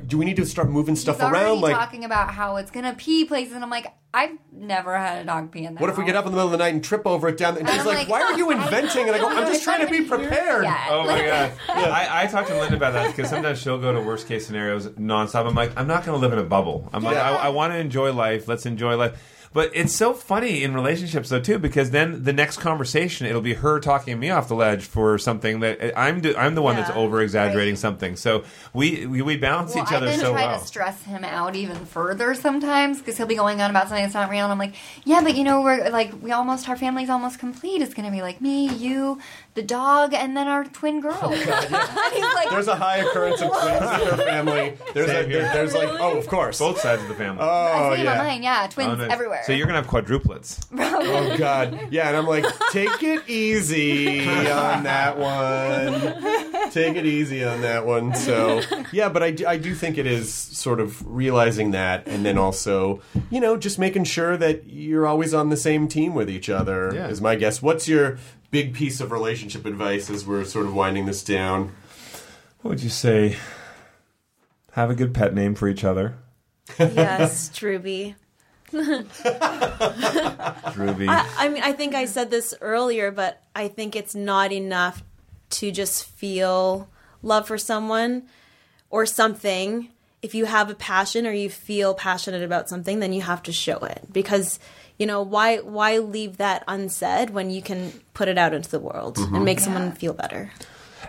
[0.07, 1.61] Do we need to start moving stuff He's already around?
[1.61, 5.25] Like, talking about how it's gonna pee places, and I'm like, I've never had a
[5.25, 5.81] dog pee in there.
[5.81, 7.39] what if we get up in the middle of the night and trip over it
[7.39, 7.57] down?
[7.57, 9.07] And she's I'm like, like, why are oh, you inventing?
[9.07, 10.65] And I go, I'm just trying to be prepared.
[10.65, 10.87] Yeah.
[10.91, 11.53] Oh my god!
[11.69, 14.89] I, I talked to Linda about that because sometimes she'll go to worst case scenarios
[14.89, 15.47] nonstop.
[15.47, 16.91] I'm like, I'm not going to live in a bubble.
[16.93, 17.31] I'm like, Yeah.
[17.31, 18.49] I, I want to enjoy life.
[18.49, 19.19] Let's enjoy life.
[19.53, 23.55] But it's so funny in relationships though too, because then the next conversation it'll be
[23.55, 26.91] her talking me off the ledge for something that I'm do, I'm the one that's
[26.91, 28.17] over exaggerating something.
[28.17, 30.59] So we we, we balance each other then so try well.
[30.59, 34.15] to stress him out even further sometimes because he'll be going on about something that's
[34.15, 34.75] not real, and I'm like,
[35.05, 37.83] yeah, but you know, we're like, we almost, our family's almost complete.
[37.83, 39.19] It's gonna be like me, you,
[39.55, 41.19] the dog, and then our twin girl.
[41.23, 41.35] Oh, and
[42.15, 44.79] he's like, There's a high occurrence of twins in their family.
[44.95, 45.43] There's a, Same here.
[45.43, 46.59] there- there's like, oh, of course.
[46.59, 47.43] Both sides of the family.
[47.43, 48.23] Oh I see him on yeah.
[48.23, 49.11] mine, yeah, twins Oh, nice.
[49.13, 49.43] everywhere.
[49.45, 50.65] So you're gonna have quadruplets.
[51.05, 56.71] Oh God, yeah, and I'm like, take it easy on that one.
[56.71, 58.15] Take it easy on that one.
[58.15, 58.63] So
[58.93, 62.39] yeah, but I do, I do think it is sort of realizing that, and then
[62.39, 63.01] also,
[63.31, 66.93] you know, just making sure that you're always on the same team with each other.
[66.95, 67.09] Yeah.
[67.09, 67.61] Is my guess.
[67.61, 68.19] What's your
[68.53, 71.73] big piece of relationship advice as we're sort of winding this down?
[72.61, 73.37] What would you say?
[74.73, 76.15] Have a good pet name for each other.
[76.79, 78.15] yes, Drewby.
[78.73, 79.05] Ruby.
[81.09, 85.03] I, I mean, I think I said this earlier, but I think it's not enough
[85.51, 86.89] to just feel
[87.23, 88.25] love for someone
[88.91, 89.89] or something.
[90.23, 93.53] if you have a passion or you feel passionate about something, then you have to
[93.53, 94.59] show it because
[94.99, 98.81] you know why why leave that unsaid when you can put it out into the
[98.81, 99.35] world Mhm.
[99.37, 99.65] and make Yeah.
[99.65, 100.51] someone feel better.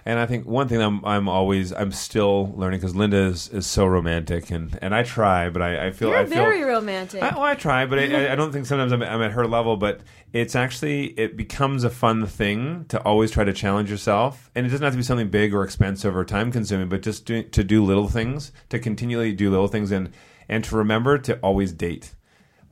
[0.06, 3.66] And I think one thing I'm I'm always I'm still learning because Linda is, is
[3.68, 7.22] so romantic and, and I try, but I, I feel You're I feel very romantic.
[7.24, 9.78] I, well, I try, but I, I don't think sometimes I'm, I'm at her level.
[9.78, 10.02] But
[10.34, 14.70] it's actually it becomes a fun thing to always try to challenge yourself, and it
[14.70, 17.64] doesn't have to be something big or expensive or time consuming, but just do, to
[17.64, 20.10] do little things, to continually do little things, and
[20.50, 22.14] and to remember to always date.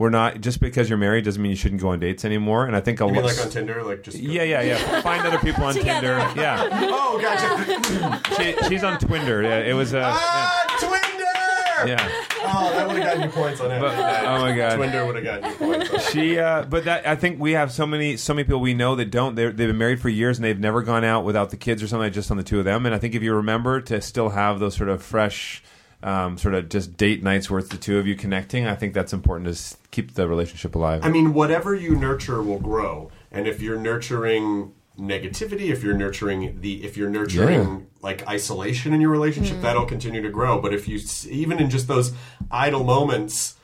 [0.02, 2.66] We're not just because you're married doesn't mean you shouldn't go on dates anymore.
[2.66, 5.02] And I think a You mean lot- like on Tinder, like just yeah, yeah, yeah.
[5.04, 6.18] Find other people on Together.
[6.18, 6.42] Tinder.
[6.42, 6.88] Yeah.
[6.92, 8.22] Oh, gotcha.
[8.42, 9.44] She, she's on Twinder.
[9.44, 9.94] Yeah, it was.
[9.94, 11.88] Uh, ah, Twinder.
[11.88, 12.10] yeah.
[12.44, 13.80] Oh, that would have gotten you points on it.
[13.80, 13.94] But-
[14.26, 15.90] oh my god, Twinder would have gotten you points.
[15.92, 16.02] On it.
[16.12, 18.96] She, uh, but that I think we have so many, so many people we know
[18.96, 19.36] that don't.
[19.36, 21.88] They're, they've been married for years and they've never gone out without the kids or
[21.88, 22.06] something.
[22.08, 22.88] like Just on the two of them.
[22.88, 25.62] And I think if you remember to still have those sort of fresh,
[26.04, 28.94] um, sort of just date nights where it's the two of you connecting, I think
[28.94, 31.02] that's important to keep the relationship alive.
[31.04, 36.60] I mean, whatever you nurture will grow, and if you're nurturing negativity, if you're nurturing
[36.62, 37.78] the, if you're nurturing Yeah.
[38.02, 39.62] like isolation in your relationship, Mm.
[39.62, 40.60] that'll continue to grow.
[40.60, 41.00] But if you,
[41.30, 42.14] even in just those
[42.52, 43.56] idle moments,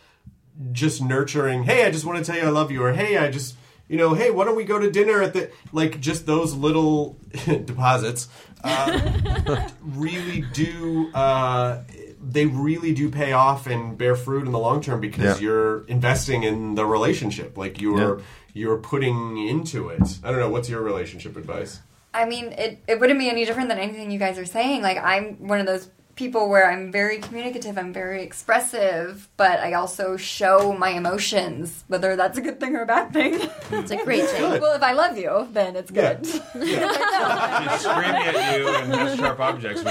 [0.71, 3.29] just nurturing, hey, I just want to tell you I love you, or hey, I
[3.29, 3.55] just,
[3.87, 7.17] you know, hey, why don't we go to dinner at the, like, just those little
[7.45, 8.27] deposits
[8.63, 11.83] uh, really do, uh,
[12.21, 15.47] they really do pay off and bear fruit in the long term because Yeah.
[15.47, 17.57] you're investing in the relationship.
[17.57, 18.23] Like, you're, Yeah.
[18.53, 20.01] you're putting into it.
[20.23, 21.79] I don't know, what's your relationship advice?
[22.13, 24.81] I mean, it, it wouldn't be any different than anything you guys are saying.
[24.81, 29.73] Like, I'm one of those people where I'm very communicative, I'm very expressive, but I
[29.73, 33.35] also show my emotions, whether that's a good thing or a bad thing.
[33.69, 34.59] It's a great thing.
[34.59, 36.25] well, if I love you, then it's good.
[36.25, 39.83] She's screaming at you and has sharp objects.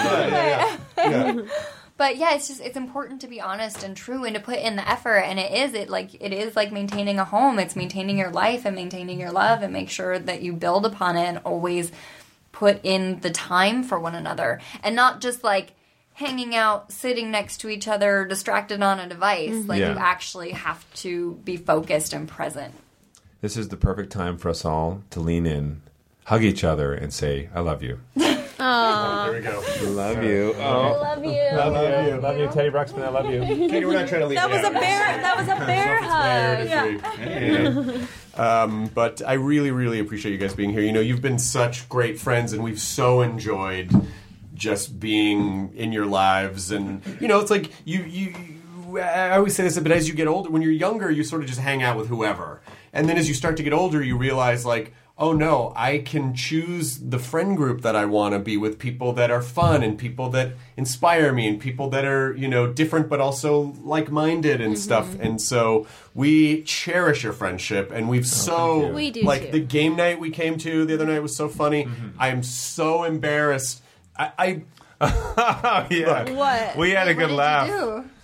[1.99, 4.77] But yeah, it's just it's important to be honest and true and to put in
[4.77, 7.59] the effort and it is it like it is like maintaining a home.
[7.59, 11.17] It's maintaining your life and maintaining your love and make sure that you build upon
[11.17, 11.93] it and always
[12.53, 15.73] put in the time for one another and not just like
[16.15, 19.51] hanging out, sitting next to each other, distracted on a device.
[19.51, 19.69] Mm-hmm.
[19.69, 19.93] Like Yeah.
[19.93, 22.75] you actually have to be focused and present.
[23.43, 25.83] This is the perfect time for us all to lean in,
[26.25, 28.01] hug each other, and say, "I love you."
[28.67, 29.25] Aww.
[29.27, 29.91] There we go.
[29.93, 30.55] Love you.
[30.59, 31.01] I Oh.
[31.01, 31.31] love you.
[31.53, 32.21] Love you.
[32.21, 33.03] Love you, Teddy Ruxpin.
[33.03, 33.41] I love you.
[33.69, 35.21] Katie, we're not trying to leave That you was a bear.
[35.21, 37.19] That was a bear hug.
[37.19, 38.07] Hey.
[38.35, 40.83] Um, but I really, really appreciate you guys being here.
[40.83, 43.91] You know, you've been such great friends, and we've so enjoyed
[44.55, 46.71] just being in your lives.
[46.71, 48.31] And you know, it's like you, you.
[48.31, 51.43] you I always say this, but as you get older, when you're younger, you sort
[51.43, 52.61] of just hang out with whoever,
[52.93, 54.93] and then as you start to get older, you realize like.
[55.19, 59.15] Oh no, I can choose the friend group that I want to be with people
[59.15, 63.09] that are fun and people that inspire me and people that are, you know, different
[63.09, 65.07] but also like-minded and stuff.
[65.07, 65.23] Mm-hmm.
[65.23, 68.89] And so we cherish your friendship and we've oh, so.
[68.93, 69.53] We do like too.
[69.53, 71.85] the game night we came to the other night was so funny.
[71.85, 72.09] Mm-hmm.
[72.19, 73.83] I am so embarrassed.
[74.19, 74.63] I, I
[75.01, 76.31] oh, yeah.
[76.33, 76.77] What?
[76.77, 77.69] We had a good laugh.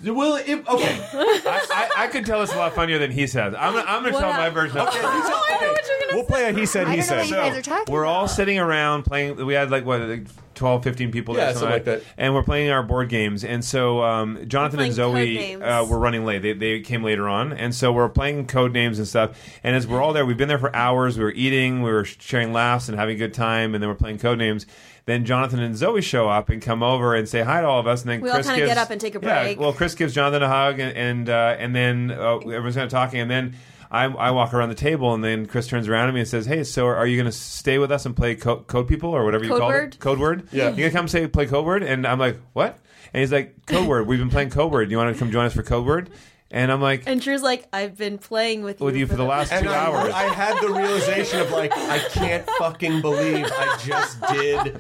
[0.03, 1.01] well, it, okay.
[1.13, 3.55] I, I, I could tell us a lot funnier than he says.
[3.59, 4.79] I'm, gonna- I'm going to What tell my hap- version.
[4.79, 5.77] of Okay, you tell- okay.
[6.13, 7.17] We'll play a he said I he don't know said.
[7.19, 8.15] what you guys are talking we're about.
[8.15, 9.45] all sitting around playing.
[9.47, 12.03] We had like what, like 12, 15 people there, Yeah, something like that.
[12.19, 13.43] And we're playing our board games.
[13.45, 15.83] And so um, Jonathan We're and playing Zoe Codenames.
[15.85, 16.43] uh, were running late.
[16.43, 19.39] They, they came later on, and so we're playing code names and stuff.
[19.65, 21.17] And as we're all there, we've been there for hours.
[21.17, 23.95] We were eating, we were sharing laughs and having a good time, and then we're
[23.97, 24.67] playing code names.
[25.05, 27.87] Then Jonathan and Zoe show up and come over and say hi to all of
[27.89, 29.29] us, and then We all Chris kinda get up and take a break.
[29.31, 29.61] Yeah, break.
[29.61, 32.91] well, Chris gives Jonathan a hug, and and, uh, and then uh, everyone's kind of
[32.91, 33.55] talking, and then
[33.91, 36.47] I, I walk around the table, and then Chris turns around to me and says,
[36.47, 39.25] "Hey, so are you going to stay with us and play co- Code People or
[39.25, 39.95] whatever you Code call Word?
[39.95, 40.01] it?
[40.01, 40.49] Code Word?
[40.53, 40.71] Yeah.
[40.71, 42.79] you gonna come say play Code Word?" And I'm like, "What?"
[43.13, 44.07] And he's like, "Code Word.
[44.07, 44.91] We've been playing Code Word.
[44.91, 46.11] You want to come join us for Code Word?"
[46.55, 49.25] And I'm like, And Drew's like, I've been playing with you, "With you for the
[49.25, 53.79] last two I, hours." I had the realization of like, I can't fucking believe I
[53.83, 54.79] just did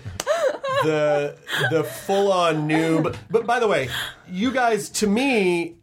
[0.82, 1.36] the
[1.70, 3.16] the full on noob.
[3.30, 3.88] But by the way,
[4.32, 5.74] you guys to me,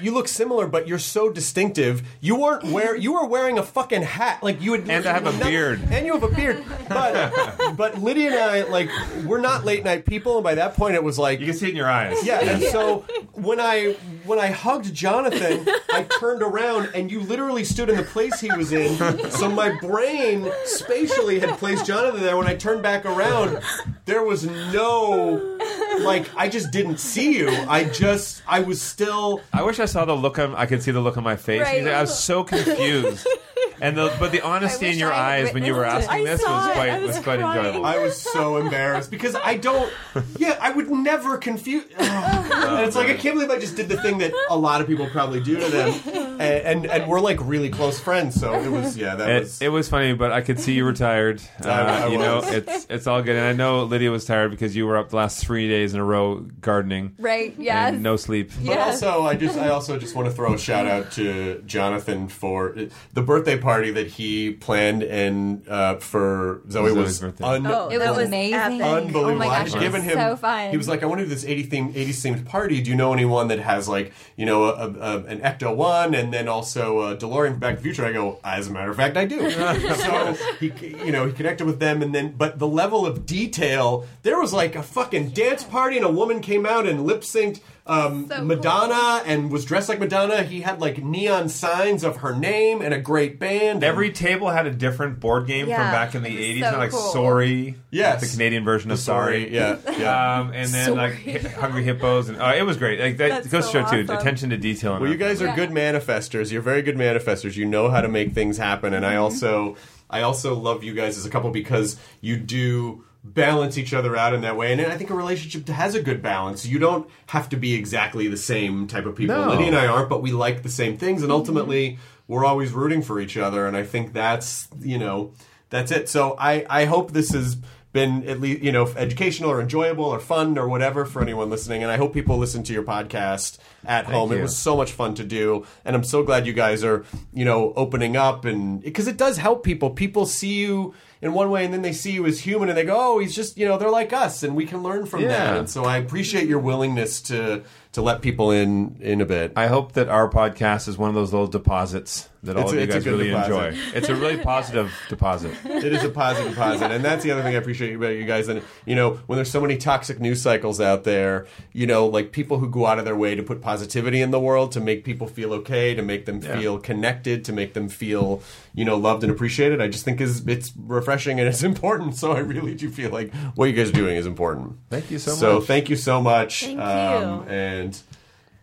[0.00, 2.02] you look similar, but you're so distinctive.
[2.20, 4.88] You weren't wear you were wearing a fucking hat, like you would.
[4.88, 5.80] And I have a beard.
[5.90, 6.64] and you have a beard.
[6.88, 8.88] But but Lydia and I, like,
[9.24, 11.66] we're not late night people, and by that point, it was like you can see
[11.66, 12.24] it in your eyes.
[12.24, 17.64] yeah, and so when I when I hugged Jonathan, I turned around and you literally
[17.64, 18.96] stood in the place he was in.
[19.30, 22.36] So my brain spatially had placed Jonathan there.
[22.36, 23.60] When I turned back around,
[24.04, 25.58] there was no
[26.00, 27.48] like I just didn't see you.
[27.48, 30.54] I just I was still I wish I saw the look on.
[30.54, 31.62] I could see the look on my face.
[31.62, 31.86] Right.
[31.86, 33.26] I was so confused.
[33.80, 37.02] and the but the honesty in your eyes when you were asking this was quite
[37.02, 37.84] was quite enjoyable.
[37.84, 39.92] I was so embarrassed because I don't.
[40.38, 41.84] Yeah, I would never confuse.
[41.98, 44.86] and it's like I can't believe I just did the thing that a lot of
[44.86, 46.00] people probably do to them,
[46.40, 48.38] and and, and we're like really close friends.
[48.38, 49.62] So it was yeah, that It, was.
[49.62, 51.42] it was funny, but I could see you were tired.
[51.66, 54.50] Uh, I- I you know, it's it's all good, and I know Lydia was tired
[54.50, 57.14] because you were up the last three days in a row gardening.
[57.18, 58.52] Right, Yeah, no sleep.
[58.64, 62.28] But also, I just I also just want to throw a shout out to Jonathan
[62.28, 62.76] for
[63.14, 67.44] the birthday party that he planned and uh, for Zoe Zoe's was birthday.
[67.44, 68.80] un- Oh, It that was amazing.
[68.82, 69.24] unbelievable.
[69.30, 70.70] Oh my I gosh, had it given was him so fun.
[70.70, 72.80] He was like, I want to do this 80 theme, 80s themed party.
[72.80, 76.32] Do you know anyone that has like you know a, a, an Ecto One and
[76.32, 78.04] then also a DeLorean from Back to the Future?
[78.06, 79.50] I go, as a matter of fact, I do.
[79.50, 80.72] so he
[81.04, 84.52] you know he connected with them and then but the level of detail there was
[84.52, 87.60] like a fucking dance party and a woman came out and lip synced.
[87.88, 90.42] Um, So Madonna and was dressed like Madonna.
[90.42, 93.84] He had like neon signs of her name and a great band.
[93.84, 96.90] Every table had a different board game from back in the eighties, so kind like
[96.90, 97.12] cool.
[97.12, 98.20] Sorry, Yes.
[98.20, 100.40] the Canadian version of Sorry, yeah, yeah.
[100.40, 102.98] Um, and then like Hi- Hungry Hippos, and uh, it was great.
[102.98, 104.98] Like that That's goes to so show too attention to detail.
[105.00, 106.50] Well, you guys are good manifestors.
[106.50, 107.56] You're very good manifestors.
[107.56, 109.76] You know how to make things happen, and I also,
[110.10, 113.04] I also love you guys as a couple because you do
[113.34, 114.72] balance each other out in that way.
[114.72, 116.66] And I think a relationship has a good balance.
[116.66, 119.36] You don't have to be exactly the same type of people.
[119.36, 119.50] No.
[119.50, 121.98] Lydia and I aren't, but we like the same things, and ultimately,
[122.28, 123.66] we're always rooting for each other.
[123.66, 125.32] And I think that's you know
[125.70, 126.08] that's it.
[126.08, 127.56] So I I hope this has
[127.96, 131.82] been at least you know educational or enjoyable or fun or whatever for anyone listening
[131.82, 135.14] and i hope people listen to your podcast at home it was so much fun
[135.14, 139.06] to do and i'm so glad you guys are you know opening up and because
[139.08, 140.92] it does help people people see you
[141.22, 143.34] in one way and then they see you as human and they go oh he's
[143.34, 145.56] just you know they're like us and we can learn from that Yeah.
[145.58, 147.62] and so i appreciate your willingness to
[147.96, 151.14] to let people in in a bit I hope that our podcast is one of
[151.14, 153.52] those little deposits that all It's of you guys really deposit.
[153.74, 153.80] enjoy.
[153.96, 155.52] It's a really positive deposit.
[155.64, 156.54] it is a positive deposit, yeah.
[156.54, 159.14] positive positive and that's the other thing i appreciate about you guys and you know
[159.26, 162.86] when there's so many toxic news cycles out there you know like people who go
[162.86, 165.94] out of their way to put positivity in the world to make people feel okay
[165.94, 166.58] to make them Yeah.
[166.60, 168.42] feel connected to make them feel
[168.74, 172.32] you know loved and appreciated i just think is it's refreshing and it's important so
[172.32, 175.32] i really do feel like what you guys are doing is important Thank you so
[175.32, 175.64] so much.
[175.66, 177.48] thank you so much Thank um, you.
[177.48, 177.85] and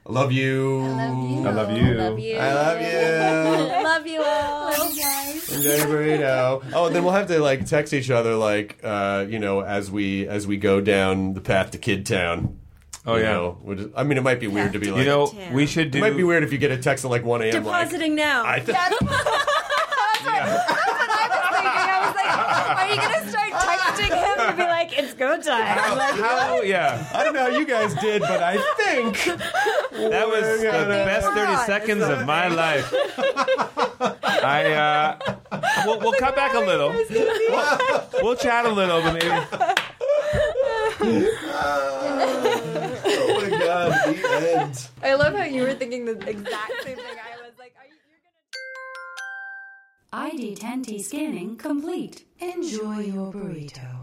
[0.06, 0.82] I love you.
[0.82, 1.88] I love you.
[1.88, 2.38] I Love you.
[2.38, 2.88] I love you.
[3.72, 4.70] I love you all.
[5.54, 6.64] Enjoy your burrito.
[6.74, 10.28] Oh, then we'll have to like text each other, like uh, you know, as we
[10.28, 12.60] as we go down the path to Kid Town.
[13.06, 13.32] Oh, You yeah.
[13.34, 15.00] know, we'll just- I mean, it might be weird to be like.
[15.00, 15.54] You know, Damn.
[15.54, 15.98] we should do.
[15.98, 17.64] it might be weird if you get a text at like one a.m.
[17.66, 18.44] Like, Depositing now.
[18.46, 20.56] I th- That's what I was
[21.54, 21.84] thinking.
[21.84, 22.32] I was like,
[22.80, 23.53] are you going to start
[24.44, 25.98] texting him to be like, it's go time?
[25.98, 29.24] Like, How, yeah, I don't know how you guys did, but I think
[29.92, 32.94] that was the best thirty seconds of my life.
[34.26, 35.18] I uh,
[35.86, 36.90] we'll, we'll cut back a little.
[36.90, 39.30] We'll, we'll chat a little, but maybe.
[41.96, 44.88] oh my god, the end.
[45.02, 47.96] I love how you were thinking the exact same thing I was like, are you,
[48.10, 48.20] you're
[50.36, 50.84] going to.
[50.92, 52.26] ID10T scanning complete.
[52.40, 54.03] Enjoy your burrito.